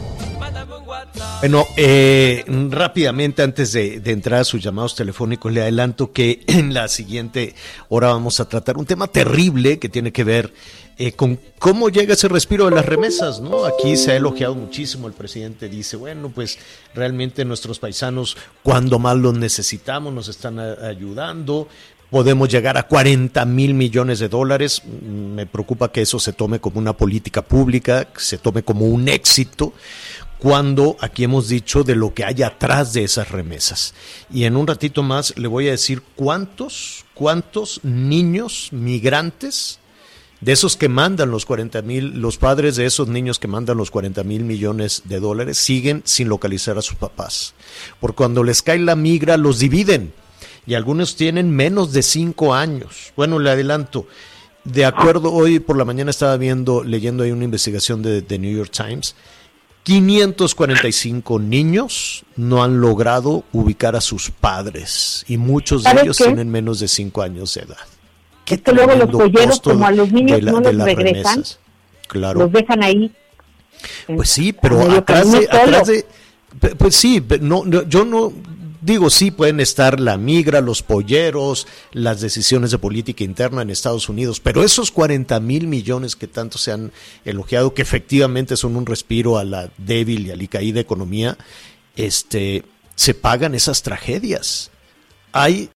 Bueno, 1.40 1.66
eh, 1.76 2.44
rápidamente 2.70 3.42
antes 3.42 3.72
de, 3.72 4.00
entrar 4.04 4.42
a 4.42 4.44
sus 4.44 4.62
llamados 4.62 4.94
telefónicos, 4.94 5.50
le 5.52 5.62
adelanto 5.62 6.12
que 6.12 6.44
en 6.46 6.74
la 6.74 6.86
siguiente 6.86 7.56
hora 7.88 8.08
vamos 8.08 8.38
a 8.38 8.48
tratar 8.48 8.76
un 8.76 8.86
tema 8.86 9.08
terrible 9.08 9.80
que 9.80 9.88
tiene 9.88 10.12
que 10.12 10.22
ver 10.22 10.54
eh, 10.96 11.10
con 11.10 11.40
cómo 11.58 11.88
llega 11.88 12.14
ese 12.14 12.28
respiro 12.28 12.66
de 12.66 12.76
las 12.76 12.86
remesas, 12.86 13.40
¿no? 13.40 13.64
Aquí 13.64 13.96
se 13.96 14.12
ha 14.12 14.16
elogiado 14.16 14.54
muchísimo, 14.54 15.08
el 15.08 15.14
presidente 15.14 15.68
dice, 15.68 15.96
bueno, 15.96 16.30
pues 16.32 16.60
realmente 16.94 17.44
nuestros 17.44 17.80
paisanos 17.80 18.36
cuando 18.62 19.00
más 19.00 19.16
los 19.16 19.34
necesitamos 19.34 20.12
nos 20.12 20.28
están 20.28 20.60
ayudando, 20.60 21.66
podemos 22.12 22.50
llegar 22.50 22.76
a 22.76 22.82
40 22.82 23.42
mil 23.46 23.72
millones 23.72 24.18
de 24.18 24.28
dólares. 24.28 24.82
Me 24.84 25.46
preocupa 25.46 25.90
que 25.90 26.02
eso 26.02 26.18
se 26.18 26.34
tome 26.34 26.60
como 26.60 26.78
una 26.78 26.92
política 26.92 27.40
pública, 27.40 28.04
que 28.04 28.20
se 28.20 28.36
tome 28.36 28.62
como 28.62 28.84
un 28.84 29.08
éxito, 29.08 29.72
cuando 30.38 30.98
aquí 31.00 31.24
hemos 31.24 31.48
dicho 31.48 31.84
de 31.84 31.96
lo 31.96 32.12
que 32.12 32.26
hay 32.26 32.42
atrás 32.42 32.92
de 32.92 33.04
esas 33.04 33.30
remesas. 33.30 33.94
Y 34.30 34.44
en 34.44 34.58
un 34.58 34.66
ratito 34.66 35.02
más 35.02 35.38
le 35.38 35.48
voy 35.48 35.68
a 35.68 35.70
decir 35.70 36.02
cuántos, 36.14 37.06
cuántos 37.14 37.80
niños 37.82 38.68
migrantes 38.72 39.78
de 40.42 40.52
esos 40.52 40.76
que 40.76 40.90
mandan 40.90 41.30
los 41.30 41.46
40 41.46 41.80
mil, 41.80 42.20
los 42.20 42.36
padres 42.36 42.76
de 42.76 42.84
esos 42.84 43.08
niños 43.08 43.38
que 43.38 43.48
mandan 43.48 43.78
los 43.78 43.90
40 43.90 44.22
mil 44.24 44.44
millones 44.44 45.00
de 45.06 45.18
dólares 45.18 45.56
siguen 45.56 46.02
sin 46.04 46.28
localizar 46.28 46.76
a 46.76 46.82
sus 46.82 46.96
papás. 46.96 47.54
Por 48.00 48.14
cuando 48.14 48.44
les 48.44 48.60
cae 48.60 48.80
la 48.80 48.96
migra, 48.96 49.38
los 49.38 49.60
dividen. 49.60 50.12
Y 50.66 50.74
algunos 50.74 51.16
tienen 51.16 51.50
menos 51.50 51.92
de 51.92 52.02
cinco 52.02 52.54
años. 52.54 53.12
Bueno, 53.16 53.38
le 53.38 53.50
adelanto. 53.50 54.06
De 54.64 54.84
acuerdo, 54.84 55.32
hoy 55.32 55.58
por 55.58 55.76
la 55.76 55.84
mañana 55.84 56.10
estaba 56.10 56.36
viendo, 56.36 56.84
leyendo 56.84 57.24
ahí 57.24 57.32
una 57.32 57.44
investigación 57.44 58.00
de 58.02 58.22
The 58.22 58.38
New 58.38 58.56
York 58.56 58.70
Times. 58.70 59.16
545 59.82 61.38
niños 61.40 62.24
no 62.36 62.62
han 62.62 62.80
logrado 62.80 63.44
ubicar 63.52 63.96
a 63.96 64.00
sus 64.00 64.30
padres 64.30 65.24
y 65.26 65.36
muchos 65.36 65.82
de 65.82 65.88
¿Sabes 65.90 66.02
ellos 66.04 66.18
qué? 66.18 66.24
tienen 66.26 66.48
menos 66.50 66.78
de 66.78 66.86
cinco 66.86 67.22
años 67.22 67.54
de 67.54 67.62
edad. 67.62 67.76
Qué 68.44 68.54
Es 68.54 68.60
que 68.62 68.72
luego 68.72 68.94
los 68.94 69.10
polleros, 69.10 69.60
como 69.60 69.84
a 69.86 69.90
los 69.90 70.12
niños 70.12 70.36
de 70.38 70.42
la- 70.42 70.52
no 70.52 70.60
los 70.60 70.84
regresan, 70.84 71.34
remesas. 71.34 71.58
Claro. 72.06 72.40
Los 72.40 72.52
dejan 72.52 72.82
ahí. 72.84 73.12
Pues 74.14 74.28
sí, 74.30 74.52
pero 74.52 74.78
medio 74.78 74.98
atrás 74.98 75.32
de, 75.32 75.38
atrás 75.50 75.86
de- 75.88 76.06
pues 76.76 76.94
sí, 76.94 77.20
no, 77.40 77.64
no, 77.64 77.82
yo 77.88 78.04
no 78.04 78.32
digo 78.82 79.08
sí 79.08 79.30
pueden 79.30 79.60
estar 79.60 79.98
la 79.98 80.18
migra, 80.18 80.60
los 80.60 80.82
polleros, 80.82 81.66
las 81.92 82.20
decisiones 82.20 82.72
de 82.72 82.78
política 82.78 83.24
interna 83.24 83.62
en 83.62 83.70
Estados 83.70 84.08
Unidos, 84.08 84.40
pero 84.40 84.62
esos 84.62 84.90
40 84.90 85.40
mil 85.40 85.66
millones 85.68 86.16
que 86.16 86.26
tanto 86.26 86.58
se 86.58 86.72
han 86.72 86.92
elogiado, 87.24 87.72
que 87.72 87.82
efectivamente 87.82 88.56
son 88.56 88.76
un 88.76 88.84
respiro 88.84 89.38
a 89.38 89.44
la 89.44 89.70
débil 89.78 90.26
y 90.26 90.30
alicaída 90.32 90.80
economía, 90.80 91.38
este, 91.96 92.64
se 92.96 93.14
pagan 93.14 93.54
esas 93.54 93.82
tragedias. 93.82 94.70
Hay 95.32 95.70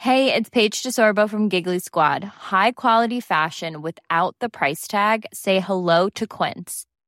Hey, 0.00 0.32
it's 0.32 0.48
Paige 0.48 0.80
DeSorbo 0.84 1.28
from 1.28 1.48
Giggly 1.48 1.80
Squad. 1.80 2.22
High 2.22 2.70
quality 2.72 3.20
fashion 3.20 3.82
without 3.82 4.36
the 4.38 4.48
price 4.48 4.86
tag. 4.86 5.26
Say 5.32 5.58
hello 5.58 6.08
to 6.10 6.24
Quince. 6.24 6.86